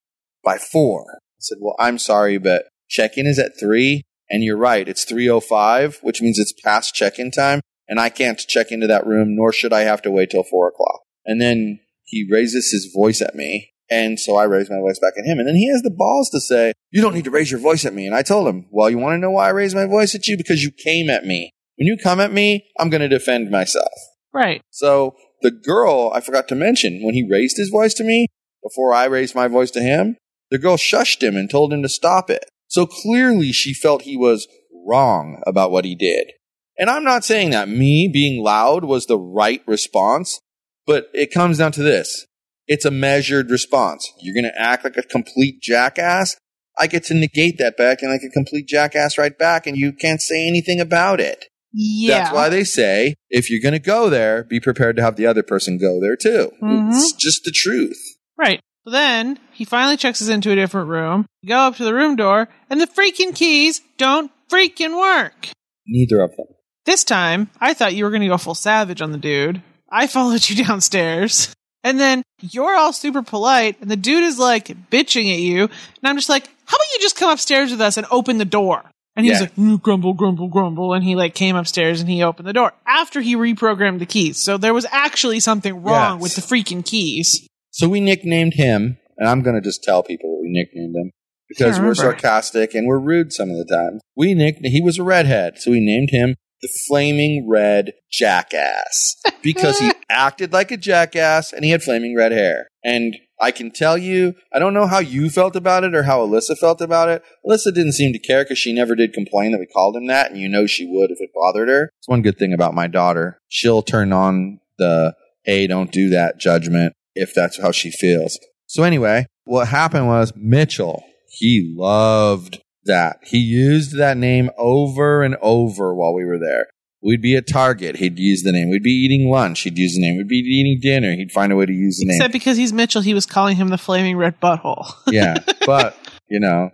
by 0.44 0.58
four. 0.58 1.20
I 1.20 1.40
said, 1.40 1.58
well, 1.62 1.76
I'm 1.80 1.98
sorry, 1.98 2.38
but 2.38 2.66
check-in 2.90 3.26
is 3.26 3.40
at 3.40 3.60
three. 3.60 4.04
And 4.32 4.44
you're 4.44 4.58
right. 4.58 4.88
It's 4.88 5.04
305, 5.04 6.00
which 6.02 6.22
means 6.22 6.40
it's 6.40 6.54
past 6.54 6.96
check-in 6.96 7.32
time. 7.32 7.60
And 7.88 8.00
I 8.00 8.08
can't 8.10 8.40
check 8.40 8.72
into 8.72 8.88
that 8.88 9.06
room, 9.06 9.36
nor 9.36 9.52
should 9.52 9.74
I 9.74 9.82
have 9.82 10.02
to 10.04 10.12
wait 10.12 10.30
till 10.30 10.44
four 10.44 10.70
o'clock. 10.70 11.02
And 11.26 11.42
then 11.42 11.82
he 12.06 12.28
raises 12.32 12.72
his 12.72 12.92
voice 12.94 13.22
at 13.22 13.36
me 13.36 13.72
And 13.90 14.18
so 14.18 14.38
I 14.38 14.46
raise 14.46 14.70
my 14.70 14.80
voice 14.80 15.00
back 15.00 15.14
at 15.18 15.26
him. 15.26 15.38
And 15.38 15.48
then 15.48 15.56
he 15.56 15.70
has 15.70 15.82
the 15.82 15.92
balls 15.92 16.30
to 16.30 16.40
say, 16.40 16.72
You 16.92 17.02
don't 17.02 17.14
need 17.14 17.26
to 17.26 17.32
raise 17.32 17.52
your 17.52 17.60
voice 17.60 17.86
at 17.86 17.94
me. 17.94 18.08
And 18.08 18.16
I 18.16 18.22
told 18.22 18.48
him, 18.48 18.68
Well, 18.72 18.90
you 18.90 18.98
want 18.98 19.16
to 19.16 19.20
know 19.20 19.32
why 19.32 19.48
I 19.48 19.52
raised 19.52 19.76
my 19.76 19.86
voice 19.86 20.16
at 20.16 20.28
you? 20.28 20.38
Because 20.38 20.64
you 20.64 20.72
came 20.72 21.10
at 21.10 21.26
me. 21.26 21.52
When 21.76 21.88
you 21.88 21.98
come 21.98 22.22
at 22.22 22.32
me, 22.32 22.66
I'm 22.80 22.90
going 22.90 23.02
to 23.02 23.10
defend 23.10 23.52
myself. 23.52 23.92
Right. 24.34 24.62
So 24.70 25.16
the 25.42 25.52
girl, 25.52 26.12
I 26.16 26.22
forgot 26.22 26.48
to 26.50 26.56
mention, 26.56 27.04
when 27.04 27.14
he 27.14 27.28
raised 27.28 27.58
his 27.58 27.70
voice 27.70 27.94
to 27.96 28.04
me, 28.04 28.28
before 28.64 28.94
I 28.94 29.06
raised 29.06 29.36
my 29.36 29.48
voice 29.48 29.72
to 29.72 29.82
him, 29.82 30.16
the 30.52 30.60
girl 30.60 30.78
shushed 30.78 31.22
him 31.22 31.36
and 31.36 31.50
told 31.50 31.74
him 31.74 31.82
to 31.82 31.90
stop 31.90 32.30
it. 32.30 32.46
So 32.72 32.86
clearly 32.86 33.52
she 33.52 33.74
felt 33.74 34.04
he 34.04 34.16
was 34.16 34.48
wrong 34.88 35.42
about 35.46 35.72
what 35.72 35.84
he 35.84 35.94
did. 35.94 36.32
And 36.80 36.90
I'm 36.90 37.04
not 37.04 37.26
saying 37.26 37.50
that 37.50 37.68
me 37.68 38.08
being 38.08 38.42
loud 38.42 38.86
was 38.86 39.08
the 39.08 39.18
right 39.20 39.62
response, 39.68 40.40
but 40.88 41.08
it 41.14 41.34
comes 41.34 41.58
down 41.58 41.74
to 41.74 41.84
this. 41.84 42.26
It's 42.68 42.86
a 42.86 42.90
measured 42.90 43.52
response. 43.52 44.10
You're 44.22 44.34
going 44.34 44.50
to 44.50 44.62
act 44.62 44.86
like 44.86 44.96
a 44.96 45.04
complete 45.04 45.62
jackass. 45.62 46.38
I 46.80 46.88
get 46.88 47.04
to 47.06 47.14
negate 47.14 47.58
that 47.58 47.76
back 47.76 48.02
and 48.02 48.10
like 48.10 48.24
a 48.24 48.30
complete 48.30 48.70
jackass 48.70 49.18
right 49.18 49.38
back, 49.38 49.68
and 49.68 49.76
you 49.76 49.92
can't 49.92 50.22
say 50.22 50.48
anything 50.48 50.80
about 50.80 51.20
it. 51.20 51.48
Yeah. 51.74 52.20
That's 52.20 52.34
why 52.34 52.48
they 52.48 52.64
say 52.64 53.16
if 53.30 53.50
you're 53.50 53.62
going 53.62 53.74
to 53.74 53.80
go 53.80 54.10
there, 54.10 54.46
be 54.46 54.62
prepared 54.62 54.96
to 54.96 55.02
have 55.04 55.18
the 55.18 55.26
other 55.26 55.44
person 55.44 55.78
go 55.78 56.00
there 56.00 56.16
too. 56.16 56.52
Mhm. 56.64 56.92
It's 56.92 57.12
just 57.12 57.44
the 57.44 57.52
truth. 57.52 58.00
Right. 58.38 58.62
So 58.86 58.92
then 58.92 59.38
he 59.52 59.64
finally 59.66 59.98
checks 59.98 60.22
us 60.22 60.28
into 60.30 60.52
a 60.52 60.56
different 60.56 60.90
room. 60.90 61.26
We 61.44 61.50
go 61.50 61.58
up 61.58 61.76
to 61.78 61.84
the 61.84 61.94
room 61.94 62.16
door, 62.16 62.48
and 62.70 62.82
the 62.82 62.88
freaking 62.88 63.36
keys 63.36 63.82
don't 63.98 64.32
freaking 64.50 64.98
work. 65.00 65.50
Neither 65.88 66.22
of 66.22 66.36
them. 66.36 66.48
This 66.86 67.04
time, 67.04 67.50
I 67.60 67.74
thought 67.76 67.94
you 67.94 68.04
were 68.06 68.10
going 68.10 68.24
to 68.24 68.28
go 68.28 68.38
full 68.38 68.56
savage 68.56 69.02
on 69.02 69.12
the 69.12 69.18
dude. 69.20 69.62
I 69.92 70.08
followed 70.08 70.50
you 70.50 70.64
downstairs. 70.66 71.54
And 71.84 72.00
then 72.00 72.22
you're 72.42 72.76
all 72.76 72.94
super 72.94 73.22
polite, 73.24 73.78
and 73.82 73.90
the 73.90 73.96
dude 73.96 74.24
is 74.24 74.38
like 74.40 74.68
bitching 74.90 75.32
at 75.34 75.40
you. 75.40 75.64
And 75.64 75.70
I'm 76.04 76.16
just 76.16 76.30
like, 76.30 76.46
how 76.66 76.76
about 76.76 76.88
you 76.94 77.00
just 77.02 77.16
come 77.16 77.32
upstairs 77.32 77.72
with 77.72 77.82
us 77.82 77.98
and 77.98 78.08
open 78.12 78.38
the 78.38 78.46
door? 78.46 78.84
And 79.16 79.26
he 79.26 79.32
was 79.32 79.40
Yeah. 79.42 79.46
like, 79.48 79.56
"Mm, 79.56 79.82
grumble, 79.82 80.14
grumble, 80.14 80.48
grumble. 80.48 80.94
And 80.94 81.04
he 81.04 81.16
like 81.16 81.36
came 81.36 81.56
upstairs 81.56 82.00
and 82.00 82.10
he 82.10 82.24
opened 82.24 82.48
the 82.48 82.54
door 82.54 82.74
after 82.88 83.20
he 83.20 83.36
reprogrammed 83.36 84.00
the 84.00 84.06
keys. 84.06 84.38
So 84.38 84.58
there 84.58 84.74
was 84.74 84.86
actually 84.92 85.40
something 85.42 85.84
wrong 85.84 86.20
Yes. 86.20 86.22
with 86.22 86.36
the 86.36 86.42
freaking 86.42 86.86
keys. 86.86 87.46
So 87.72 87.88
we 87.88 88.02
nicknamed 88.02 88.56
him, 88.56 88.98
and 89.18 89.30
I'm 89.30 89.42
going 89.42 89.56
to 89.56 89.62
just 89.62 89.84
tell 89.84 90.04
people 90.04 90.36
what 90.36 90.42
we 90.42 90.50
nicknamed 90.50 90.96
him 90.96 91.12
because 91.48 91.80
we're 91.80 91.96
sarcastic 91.96 92.74
and 92.74 92.88
we're 92.88 93.00
rude 93.00 93.34
some 93.34 93.50
of 93.50 93.58
the 93.58 93.66
time. 93.66 94.00
We 94.16 94.34
nicked 94.34 94.66
he 94.66 94.82
was 94.82 94.98
a 94.98 95.04
redhead, 95.04 95.60
so 95.60 95.72
we 95.72 95.80
named 95.80 96.10
him 96.12 96.36
the 96.62 96.70
flaming 96.88 97.50
red 97.50 97.94
jackass 98.12 99.16
because 99.42 99.80
he 99.80 99.92
acted 100.10 100.54
like 100.54 100.72
a 100.72 100.78
jackass 100.78 101.52
and 101.52 101.66
he 101.66 101.72
had 101.72 101.82
flaming 101.82 102.16
red 102.16 102.32
hair. 102.32 102.68
And 102.84 103.18
I 103.40 103.52
can 103.52 103.72
tell 103.72 103.98
you, 103.98 104.36
I 104.54 104.60
don't 104.60 104.76
know 104.76 104.86
how 104.86 105.00
you 105.00 105.30
felt 105.30 105.56
about 105.56 105.84
it 105.84 105.96
or 105.96 106.04
how 106.04 106.20
Alyssa 106.20 106.56
felt 106.58 106.80
about 106.80 107.10
it. 107.10 107.24
Alyssa 107.48 107.74
didn't 107.74 107.94
seem 107.94 108.14
to 108.14 108.20
care 108.20 108.44
because 108.44 108.60
she 108.60 108.74
never 108.74 108.96
did 108.96 109.14
complain 109.14 109.52
that 109.52 109.60
we 109.60 109.66
called 109.66 109.96
him 109.96 110.08
that, 110.08 110.32
and 110.32 110.40
you 110.40 110.48
know 110.48 110.68
she 110.68 110.86
would 110.86 111.10
if 111.10 111.20
it 111.20 111.32
bothered 111.34 111.70
her. 111.70 111.90
It's 111.98 112.08
one 112.08 112.22
good 112.22 112.38
thing 112.38 112.54
about 112.54 112.76
my 112.76 112.88
daughter. 112.88 113.40
She'll 113.48 113.82
turn 113.82 114.14
on 114.14 114.60
the 114.78 115.16
hey, 115.44 115.66
don't 115.66 115.92
do 115.92 116.10
that 116.10 116.38
judgment 116.38 116.94
if 117.16 117.34
that's 117.34 117.62
how 117.62 117.72
she 117.72 117.92
feels. 117.92 118.40
So 118.68 118.84
anyway, 118.84 119.26
what 119.44 119.68
happened 119.68 120.08
was 120.08 120.34
Mitchell, 120.36 121.04
he 121.30 121.74
loved 121.76 122.62
that. 122.86 123.18
He 123.24 123.38
used 123.38 123.98
that 123.98 124.18
name 124.18 124.50
over 124.58 125.24
and 125.24 125.36
over 125.42 125.94
while 125.94 126.14
we 126.14 126.26
were 126.26 126.40
there. 126.40 126.68
We'd 127.04 127.22
be 127.22 127.36
at 127.36 127.48
Target, 127.48 127.96
he'd 127.96 128.20
use 128.20 128.44
the 128.44 128.52
name. 128.52 128.70
We'd 128.70 128.84
be 128.84 128.92
eating 128.92 129.30
lunch, 129.30 129.62
he'd 129.62 129.78
use 129.78 129.96
the 129.96 130.02
name. 130.02 130.18
We'd 130.18 130.28
be 130.28 130.38
eating 130.38 130.80
dinner, 130.80 131.12
he'd 131.16 131.32
find 131.32 131.52
a 131.52 131.56
way 131.56 131.66
to 131.66 131.74
use 131.74 131.98
the 131.98 132.06
name. 132.06 132.18
Except 132.18 132.34
because 132.34 132.58
he's 132.58 132.72
Mitchell, 132.72 133.02
he 133.02 133.16
was 133.16 133.26
calling 133.26 133.56
him 133.56 133.70
the 133.70 133.78
flaming 133.78 134.18
red 134.18 134.40
butthole. 134.40 134.94
yeah, 135.08 135.38
but 135.66 135.98
you 136.30 136.40
know, 136.40 136.70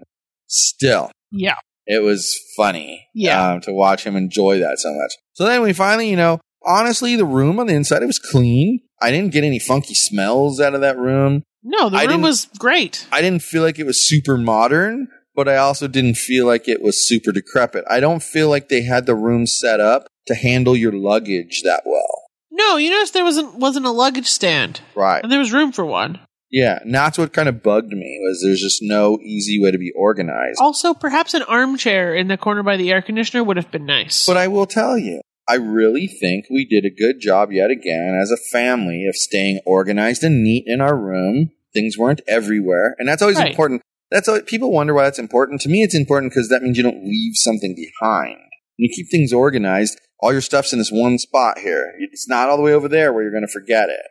still, 0.47 1.11
yeah. 1.31 1.55
it 1.85 2.03
was 2.03 2.37
funny. 2.57 3.07
Yeah. 3.15 3.53
um, 3.53 3.61
to 3.61 3.73
watch 3.73 4.03
him 4.03 4.17
enjoy 4.17 4.59
that 4.59 4.79
so 4.79 4.93
much. 4.93 5.13
So 5.33 5.45
then 5.45 5.61
we 5.61 5.71
finally, 5.71 6.09
you 6.09 6.17
know, 6.17 6.41
honestly, 6.67 7.15
the 7.15 7.25
room 7.25 7.59
on 7.59 7.67
the 7.67 7.73
inside 7.73 8.03
it 8.03 8.07
was 8.07 8.19
clean. 8.19 8.81
I 9.01 9.11
didn't 9.11 9.31
get 9.33 9.43
any 9.43 9.59
funky 9.59 9.93
smells 9.93 10.59
out 10.59 10.73
of 10.75 10.81
that 10.81 10.97
room. 10.97 11.43
No, 11.63 11.89
the 11.89 11.97
I 11.97 12.03
room 12.05 12.21
was 12.21 12.47
great. 12.59 13.07
I 13.11 13.21
didn't 13.21 13.41
feel 13.41 13.63
like 13.63 13.79
it 13.79 13.85
was 13.85 14.07
super 14.07 14.37
modern, 14.37 15.07
but 15.35 15.47
I 15.49 15.57
also 15.57 15.87
didn't 15.87 16.15
feel 16.15 16.45
like 16.45 16.67
it 16.67 16.81
was 16.81 17.07
super 17.07 17.31
decrepit. 17.31 17.83
I 17.89 17.99
don't 17.99 18.23
feel 18.23 18.49
like 18.49 18.69
they 18.69 18.81
had 18.83 19.05
the 19.05 19.15
room 19.15 19.45
set 19.47 19.79
up 19.79 20.07
to 20.27 20.35
handle 20.35 20.75
your 20.75 20.91
luggage 20.93 21.61
that 21.63 21.83
well. 21.85 22.23
No, 22.51 22.77
you 22.77 22.89
noticed 22.89 23.13
there 23.13 23.23
wasn't 23.23 23.55
wasn't 23.55 23.85
a 23.85 23.91
luggage 23.91 24.27
stand, 24.27 24.81
Right. 24.95 25.21
and 25.21 25.31
there 25.31 25.39
was 25.39 25.53
room 25.53 25.71
for 25.71 25.85
one. 25.85 26.19
Yeah. 26.49 26.79
And 26.81 26.95
that's 26.95 27.17
what 27.17 27.33
kind 27.33 27.49
of 27.49 27.61
bugged 27.61 27.91
me 27.91 28.19
was 28.23 28.41
there's 28.41 28.61
just 28.61 28.79
no 28.81 29.19
easy 29.21 29.61
way 29.61 29.69
to 29.71 29.77
be 29.77 29.91
organized. 29.95 30.59
Also, 30.61 30.93
perhaps 30.93 31.33
an 31.33 31.43
armchair 31.43 32.15
in 32.15 32.29
the 32.29 32.37
corner 32.37 32.63
by 32.63 32.77
the 32.77 32.89
air 32.91 33.01
conditioner 33.01 33.43
would 33.43 33.57
have 33.57 33.69
been 33.69 33.85
nice. 33.85 34.25
But 34.25 34.37
I 34.37 34.47
will 34.47 34.65
tell 34.65 34.97
you, 34.97 35.19
I 35.49 35.55
really 35.55 36.07
think 36.07 36.45
we 36.49 36.65
did 36.65 36.85
a 36.85 36.89
good 36.93 37.19
job 37.21 37.51
yet 37.51 37.71
again 37.71 38.17
as 38.21 38.31
a 38.31 38.37
family 38.37 39.05
of 39.07 39.15
staying 39.15 39.61
organized 39.65 40.23
and 40.23 40.43
neat 40.43 40.65
in 40.67 40.81
our 40.81 40.95
room. 40.97 41.51
Things 41.73 41.97
weren't 41.97 42.21
everywhere. 42.27 42.95
And 42.99 43.07
that's 43.07 43.21
always 43.21 43.37
Right. 43.37 43.49
important. 43.51 43.81
That's 44.11 44.27
always, 44.27 44.43
people 44.43 44.71
wonder 44.71 44.93
why 44.93 45.03
that's 45.03 45.19
important. 45.19 45.61
To 45.61 45.69
me, 45.69 45.83
it's 45.83 45.95
important 45.95 46.31
because 46.31 46.49
that 46.49 46.63
means 46.63 46.77
you 46.77 46.83
don't 46.83 47.03
leave 47.03 47.35
something 47.35 47.75
behind. 47.75 48.35
When 48.37 48.85
you 48.85 48.89
keep 48.95 49.09
things 49.11 49.31
organized, 49.33 49.99
all 50.19 50.31
your 50.31 50.41
stuff's 50.41 50.73
in 50.73 50.79
this 50.79 50.91
one 50.91 51.17
spot 51.17 51.59
here. 51.59 51.93
It's 51.99 52.27
not 52.27 52.49
all 52.49 52.57
the 52.57 52.63
way 52.63 52.73
over 52.73 52.87
there 52.87 53.11
where 53.13 53.23
you're 53.23 53.31
going 53.31 53.45
to 53.45 53.51
forget 53.51 53.89
it. 53.89 54.01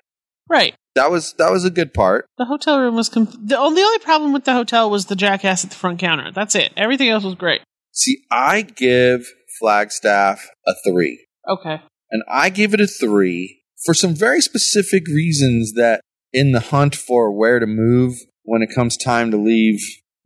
right. 0.49 0.75
That 0.95 1.11
was 1.11 1.35
that 1.35 1.51
was 1.53 1.67
a 1.67 1.71
good 1.71 1.93
part. 1.93 2.25
The 2.39 2.47
hotel 2.47 2.81
room 2.81 2.95
was 2.97 3.11
com- 3.11 3.27
the 3.27 3.59
only, 3.59 3.83
the 3.83 3.87
only 3.87 3.99
problem 3.99 4.33
with 4.33 4.45
the 4.45 4.55
hotel 4.55 4.89
was 4.89 5.07
the 5.07 5.17
jackass 5.17 5.63
at 5.63 5.69
the 5.71 5.77
front 5.77 5.99
counter. 5.99 6.31
That's 6.33 6.55
it. 6.55 6.73
Everything 6.75 7.11
else 7.11 7.23
was 7.23 7.35
great. 7.35 7.61
See, 7.93 8.23
I 8.31 8.63
give 8.63 9.27
Flagstaff 9.59 10.49
a 10.67 10.73
three. 10.87 11.26
Okay. 11.49 11.81
and 12.11 12.23
I 12.29 12.51
give 12.51 12.75
it 12.75 12.81
a 12.81 12.87
three 12.87 13.63
for 13.85 13.95
some 13.95 14.15
very 14.15 14.41
specific 14.41 15.07
reasons 15.07 15.75
that 15.75 16.01
in 16.33 16.53
the 16.53 16.61
hunt 16.61 16.95
for 16.95 17.31
where 17.33 17.59
to 17.59 17.67
move 17.67 18.15
when 18.43 18.63
it 18.63 18.75
comes 18.75 18.97
time 18.97 19.31
to 19.31 19.37
leave 19.37 19.81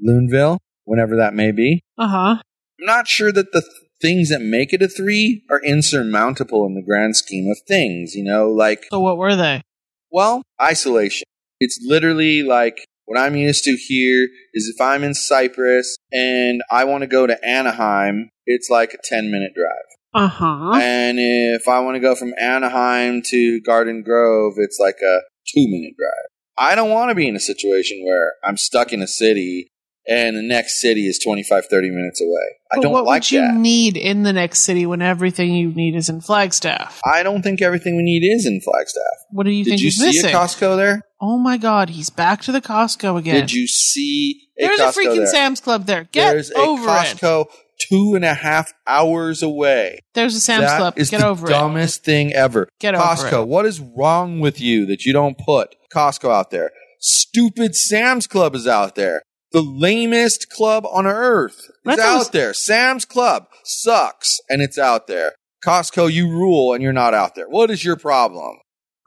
Loonville, 0.05 0.59
whenever 0.85 1.17
that 1.17 1.35
may 1.35 1.53
be. 1.53 1.81
Uh 1.99 2.09
huh. 2.09 2.37
I'm 2.81 2.87
not 2.87 3.07
sure 3.09 3.33
that 3.33 3.53
the 3.53 3.61
th- 3.61 3.73
things 4.00 4.31
that 4.31 4.41
make 4.41 4.73
it 4.73 4.81
a 4.83 4.89
three 4.89 5.43
are 5.50 5.61
insurmountable 5.62 6.65
in 6.67 6.75
the 6.75 6.83
grand 6.83 7.17
scheme 7.17 7.50
of 7.50 7.59
things, 7.69 8.15
you 8.15 8.25
know, 8.25 8.49
like, 8.49 8.87
So 8.91 9.00
what 9.00 9.19
were 9.19 9.37
they? 9.37 9.62
well, 10.11 10.43
isolation. 10.61 11.25
It's 11.61 11.79
literally 11.87 12.43
like 12.43 12.87
what 13.05 13.19
I'm 13.21 13.37
used 13.37 13.65
to 13.65 13.77
here 13.77 14.29
is 14.55 14.73
if 14.75 14.81
I'm 14.81 15.05
in 15.05 15.12
Cypress 15.15 15.97
and 16.12 16.62
I 16.71 16.85
want 16.85 17.03
to 17.03 17.07
go 17.07 17.27
to 17.27 17.37
Anaheim, 17.47 18.31
it's 18.47 18.71
like 18.71 18.95
a 18.95 18.99
10 19.05 19.31
minute 19.31 19.53
drive. 19.55 19.85
Uh 20.12 20.29
huh. 20.29 20.73
And 20.81 21.19
if 21.21 21.69
I 21.69 21.81
want 21.81 21.97
to 21.97 22.00
go 22.00 22.14
from 22.14 22.33
Anaheim 22.40 23.23
to 23.26 23.61
Garden 23.61 24.02
Grove, 24.02 24.55
it's 24.57 24.79
like 24.81 24.97
a 25.02 25.21
two 25.47 25.67
minute 25.69 25.95
drive. 25.99 26.26
I 26.59 26.75
don't 26.75 26.90
want 26.90 27.11
to 27.11 27.14
be 27.14 27.26
in 27.29 27.37
a 27.37 27.40
situation 27.40 28.05
where 28.05 28.35
I'm 28.45 28.57
stuck 28.57 28.93
in 28.93 29.00
a 29.02 29.07
city 29.07 29.69
and 30.09 30.37
the 30.37 30.43
next 30.43 30.81
city 30.81 31.07
is 31.07 31.19
25, 31.19 31.67
30 31.67 31.90
minutes 31.90 32.21
away. 32.21 32.57
I 32.73 32.76
But 32.76 32.83
don't 32.83 32.93
what 32.93 33.05
like 33.05 33.23
would 33.23 33.33
you 33.33 33.40
that. 33.40 33.55
need 33.55 33.97
in 33.97 34.25
the 34.25 34.33
next 34.33 34.61
city 34.61 34.85
when 34.85 35.00
everything 35.02 35.55
you 35.55 35.73
need 35.73 35.95
is 35.95 36.09
in 36.09 36.21
Flagstaff? 36.21 37.00
I 37.05 37.23
don't 37.23 37.43
think 37.43 37.62
everything 37.62 37.97
we 37.97 38.02
need 38.02 38.25
is 38.25 38.47
in 38.47 38.61
Flagstaff. 38.61 39.05
What 39.31 39.45
do 39.45 39.50
you 39.52 39.64
Did 39.64 39.71
think 39.71 39.83
you 39.83 39.88
is 39.88 39.97
see 39.97 40.07
missing? 40.07 40.31
a 40.31 40.35
Costco 40.37 40.76
there? 40.76 41.02
oh 41.23 41.38
my 41.38 41.57
God, 41.59 41.90
he's 41.90 42.11
back 42.11 42.40
to 42.43 42.52
the 42.52 42.61
Costco 42.62 43.19
again. 43.19 43.35
Did 43.37 43.52
you 43.52 43.67
see 43.69 44.49
a 44.59 44.64
There's 44.67 44.81
Costco 44.81 44.88
a 44.88 44.93
freaking 45.09 45.17
there? 45.19 45.26
Sam's 45.26 45.61
Club 45.61 45.85
there. 45.87 46.05
Get 46.12 46.31
There's 46.33 46.50
a 46.50 46.57
over 46.59 46.83
it. 46.88 47.19
Two 47.89 48.15
and 48.15 48.25
a 48.25 48.35
half 48.35 48.73
hours 48.87 49.43
away. 49.43 50.01
There's 50.15 50.35
a 50.35 50.41
Sam's 50.41 50.71
Club. 50.73 50.97
Get 50.97 51.11
the 51.11 51.27
over 51.27 51.47
it. 51.47 51.51
dumbest 51.51 52.05
thing 52.05 52.33
ever. 52.35 52.69
Get 52.79 52.95
over 52.95 53.03
Costco, 53.03 53.43
it. 53.43 53.49
what 53.49 53.65
is 53.65 53.81
wrong 53.81 54.39
with 54.39 54.61
you 54.61 54.85
that 54.87 55.05
you 55.07 55.13
don't 55.15 55.39
put 55.39 55.75
Costco 55.95 56.31
out 56.31 56.51
there? 56.51 56.73
Stupid 57.01 57.75
Sam's 57.75 58.27
Club 58.27 58.55
is 58.55 58.67
out 58.67 58.95
there. 58.97 59.23
The 59.53 59.63
lamest 59.63 60.51
club 60.51 60.85
on 60.87 61.07
earth 61.07 61.71
That 61.85 61.99
out 61.99 62.19
was- 62.19 62.31
there. 62.31 62.53
Sam's 62.55 63.05
Club 63.05 63.47
sucks 63.65 64.41
and 64.51 64.61
it's 64.63 64.79
out 64.79 65.07
there. 65.07 65.33
Costco, 65.67 66.13
you 66.13 66.29
rule 66.31 66.73
and 66.75 66.83
you're 66.83 66.93
not 66.93 67.15
out 67.15 67.35
there. 67.35 67.49
What 67.49 67.71
is 67.71 67.85
your 67.85 67.97
problem? 67.97 68.59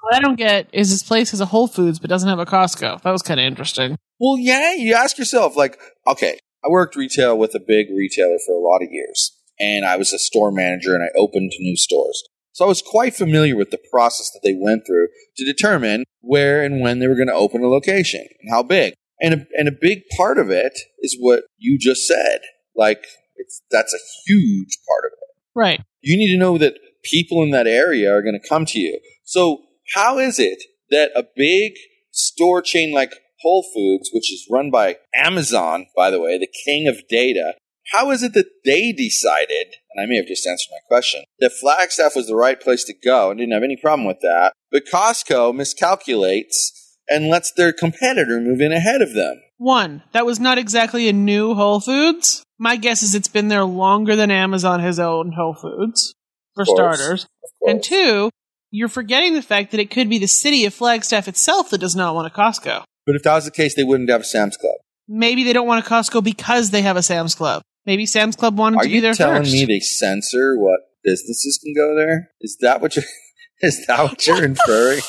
What 0.02 0.16
I 0.16 0.20
don't 0.20 0.36
get 0.36 0.68
is 0.74 0.90
this 0.90 1.02
place 1.04 1.32
has 1.32 1.40
a 1.40 1.46
Whole 1.46 1.68
Foods 1.68 1.98
but 2.00 2.10
doesn't 2.10 2.28
have 2.28 2.40
a 2.40 2.46
Costco. 2.46 3.02
That 3.04 3.12
was 3.12 3.22
kind 3.22 3.40
of 3.40 3.46
interesting. 3.46 3.98
Well, 4.20 4.38
yeah, 4.38 4.74
you 4.74 4.94
ask 4.96 5.18
yourself, 5.18 5.56
like, 5.56 5.80
okay, 6.08 6.40
I 6.66 6.70
worked 6.70 6.96
retail 6.96 7.38
with 7.38 7.56
a 7.56 7.60
big 7.60 7.88
retailer 7.90 8.38
for 8.46 8.54
a 8.54 8.60
lot 8.60 8.82
of 8.84 8.92
years, 8.92 9.38
and 9.60 9.86
I 9.86 9.98
was 9.98 10.14
a 10.14 10.20
store 10.20 10.52
manager 10.52 10.96
and 10.96 11.04
I 11.04 11.18
opened 11.18 11.52
new 11.60 11.76
stores. 11.78 12.24
So 12.54 12.66
I 12.66 12.68
was 12.68 12.84
quite 12.84 13.16
familiar 13.16 13.56
with 13.56 13.72
the 13.72 13.82
process 13.92 14.30
that 14.32 14.42
they 14.44 14.56
went 14.56 14.86
through 14.86 15.08
to 15.38 15.46
determine 15.46 16.04
where 16.22 16.64
and 16.64 16.82
when 16.82 17.00
they 17.00 17.08
were 17.08 17.16
going 17.16 17.28
to 17.28 17.34
open 17.34 17.64
a 17.64 17.68
location 17.68 18.22
and 18.42 18.52
how 18.52 18.62
big. 18.62 18.94
And 19.20 19.34
a, 19.34 19.46
and 19.58 19.68
a 19.68 19.72
big 19.72 20.04
part 20.16 20.38
of 20.38 20.52
it 20.52 20.78
is 21.00 21.18
what 21.20 21.44
you 21.58 21.80
just 21.80 22.06
said. 22.08 22.42
Like, 22.76 23.06
it's, 23.36 23.62
that's 23.72 23.94
a 23.94 24.06
huge 24.28 24.78
part 24.88 25.06
of 25.06 25.12
it 25.14 25.24
Right. 25.56 25.82
you 26.02 26.18
need 26.18 26.32
to 26.32 26.38
know 26.38 26.58
that 26.58 26.78
people 27.04 27.44
in 27.44 27.52
that 27.52 27.68
area 27.68 28.12
are 28.12 28.22
going 28.22 28.40
to 28.40 28.50
come 28.50 28.66
to 28.66 28.80
you. 28.80 29.00
So, 29.24 29.64
how 29.96 30.18
is 30.20 30.40
it 30.40 30.64
that 30.90 31.12
a 31.16 31.26
big 31.36 31.74
store 32.12 32.62
chain 32.62 32.94
like 32.94 33.14
Whole 33.44 33.66
Foods, 33.74 34.10
which 34.12 34.34
is 34.34 34.48
run 34.50 34.72
by 34.72 34.98
Amazon, 35.14 35.86
by 35.96 36.10
the 36.10 36.20
way, 36.20 36.40
the 36.40 36.48
king 36.66 36.88
of 36.88 37.08
data, 37.08 37.54
how 37.92 38.12
is 38.12 38.24
it 38.24 38.34
that 38.34 38.48
they 38.66 38.92
decided, 38.92 39.76
and 39.94 40.02
I 40.02 40.08
may 40.08 40.16
have 40.16 40.26
just 40.26 40.48
answered 40.48 40.72
my 40.72 40.80
question, 40.88 41.24
that 41.40 41.52
Flagstaff 41.52 42.16
was 42.16 42.28
the 42.28 42.36
right 42.36 42.60
place 42.60 42.84
to 42.86 42.94
go 42.94 43.30
and 43.30 43.40
didn't 43.40 43.54
have 43.54 43.64
any 43.64 43.78
problem 43.78 44.08
with 44.08 44.22
that, 44.22 44.54
but 44.72 44.84
Costco 44.92 45.54
miscalculates 45.54 46.72
and 47.10 47.28
lets 47.28 47.52
their 47.52 47.74
competitor 47.74 48.40
move 48.40 48.62
in 48.62 48.72
ahead 48.72 49.02
of 49.02 49.14
them? 49.14 49.42
One, 49.58 50.04
that 50.14 50.26
was 50.26 50.40
not 50.40 50.58
exactly 50.58 51.10
a 51.10 51.14
new 51.14 51.54
Whole 51.54 51.80
Foods. 51.80 52.44
My 52.58 52.78
guess 52.78 53.04
is 53.04 53.14
it's 53.14 53.28
been 53.28 53.50
there 53.50 53.66
longer 53.66 54.16
than 54.16 54.32
Amazon 54.32 54.80
has 54.80 55.00
owned 55.00 55.34
Whole 55.34 55.54
Foods, 55.54 56.14
for 56.56 56.66
starters. 56.66 57.28
And 57.68 57.84
two, 57.84 58.30
you're 58.72 58.88
forgetting 58.88 59.34
the 59.34 59.42
fact 59.42 59.72
that 59.72 59.80
it 59.80 59.92
could 59.92 60.10
be 60.10 60.18
the 60.18 60.28
city 60.28 60.66
of 60.66 60.74
Flagstaff 60.74 61.28
itself 61.28 61.70
that 61.70 61.80
does 61.80 61.96
not 61.96 62.16
want 62.16 62.28
a 62.28 62.30
Costco. 62.36 62.84
But 63.06 63.16
if 63.16 63.24
that 63.24 63.36
was 63.36 63.46
the 63.46 63.52
case, 63.52 63.76
they 63.76 63.84
wouldn't 63.84 64.10
have 64.10 64.22
a 64.22 64.26
Sam's 64.26 64.58
Club. 64.58 64.76
Maybe 65.08 65.44
they 65.44 65.54
don't 65.54 65.68
want 65.68 65.86
a 65.86 65.90
Costco 65.90 66.24
because 66.24 66.72
they 66.72 66.82
have 66.82 66.96
a 66.98 67.04
Sam's 67.04 67.36
Club. 67.36 67.62
Maybe 67.86 68.06
Sam's 68.06 68.36
Club 68.38 68.58
wanted 68.58 68.78
Are 68.80 68.84
to 68.84 68.90
be 68.90 69.00
there. 69.02 69.10
Are 69.12 69.14
you 69.14 69.18
telling 69.18 69.44
me 69.44 69.66
they 69.66 69.80
censor 69.82 70.58
what 70.58 70.80
businesses 71.04 71.60
can 71.62 71.74
go 71.76 71.96
there? 71.96 72.32
Is 72.40 72.58
that 72.62 72.82
what 72.82 72.96
you're? 72.96 73.06
Is 73.62 73.86
that 73.88 74.00
what 74.04 74.26
you're 74.28 74.44
inferring? 74.44 75.02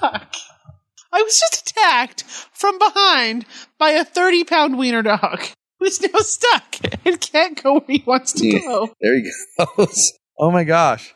Fuck. 0.00 0.34
I 1.12 1.22
was 1.22 1.38
just 1.40 1.68
attacked 1.70 2.22
from 2.52 2.78
behind 2.78 3.44
by 3.78 3.90
a 3.90 4.04
30 4.04 4.44
pound 4.44 4.78
wiener 4.78 5.02
dog 5.02 5.40
who's 5.80 6.00
now 6.00 6.18
stuck 6.20 6.76
and 7.04 7.20
can't 7.20 7.60
go 7.60 7.74
where 7.74 7.84
he 7.88 8.02
wants 8.06 8.32
to 8.34 8.46
Yeah. 8.46 8.60
go. 8.60 8.94
There 9.00 9.16
he 9.16 9.30
goes. 9.76 10.12
Oh 10.42 10.50
my 10.50 10.64
gosh! 10.64 11.14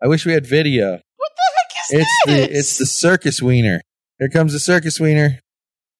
I 0.00 0.06
wish 0.06 0.24
we 0.24 0.32
had 0.34 0.46
video. 0.46 0.92
What 1.16 1.30
the 1.36 1.42
heck 1.56 2.00
is 2.00 2.06
It's 2.06 2.10
this? 2.26 2.48
the 2.48 2.58
it's 2.58 2.78
the 2.78 2.86
circus 2.86 3.42
wiener. 3.42 3.80
Here 4.18 4.28
comes 4.28 4.52
the 4.52 4.60
circus 4.60 5.00
wiener. 5.00 5.40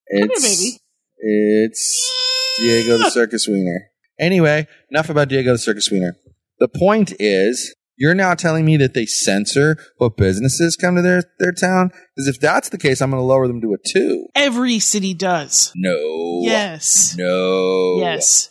here, 0.09 0.26
It's 0.31 0.42
baby. 0.42 0.78
it's 1.19 2.59
Diego 2.59 2.99
the 2.99 3.11
circus 3.11 3.49
wiener. 3.49 3.88
Anyway, 4.21 4.66
enough 4.90 5.09
about 5.11 5.28
Diego 5.28 5.52
the 5.52 5.59
circus 5.59 5.90
wiener. 5.90 6.16
The 6.59 6.69
point 6.69 7.12
is, 7.19 7.75
you're 7.97 8.14
now 8.14 8.35
telling 8.35 8.64
me 8.64 8.76
that 8.76 8.95
they 8.95 9.07
censor 9.07 9.76
what 9.99 10.16
businesses 10.16 10.76
come 10.76 10.95
to 10.97 11.02
their 11.02 11.23
their 11.38 11.52
town. 11.52 11.90
Because 12.14 12.28
if 12.28 12.40
that's 12.40 12.69
the 12.69 12.78
case, 12.78 13.00
I'm 13.00 13.11
going 13.11 13.21
to 13.21 13.25
lower 13.25 13.47
them 13.49 13.61
to 13.61 13.75
a 13.75 13.76
two. 13.87 14.26
Every 14.35 14.78
city 14.78 15.14
does. 15.14 15.73
No. 15.75 16.40
Yes. 16.42 17.16
No. 17.16 17.99
Yes. 17.99 18.50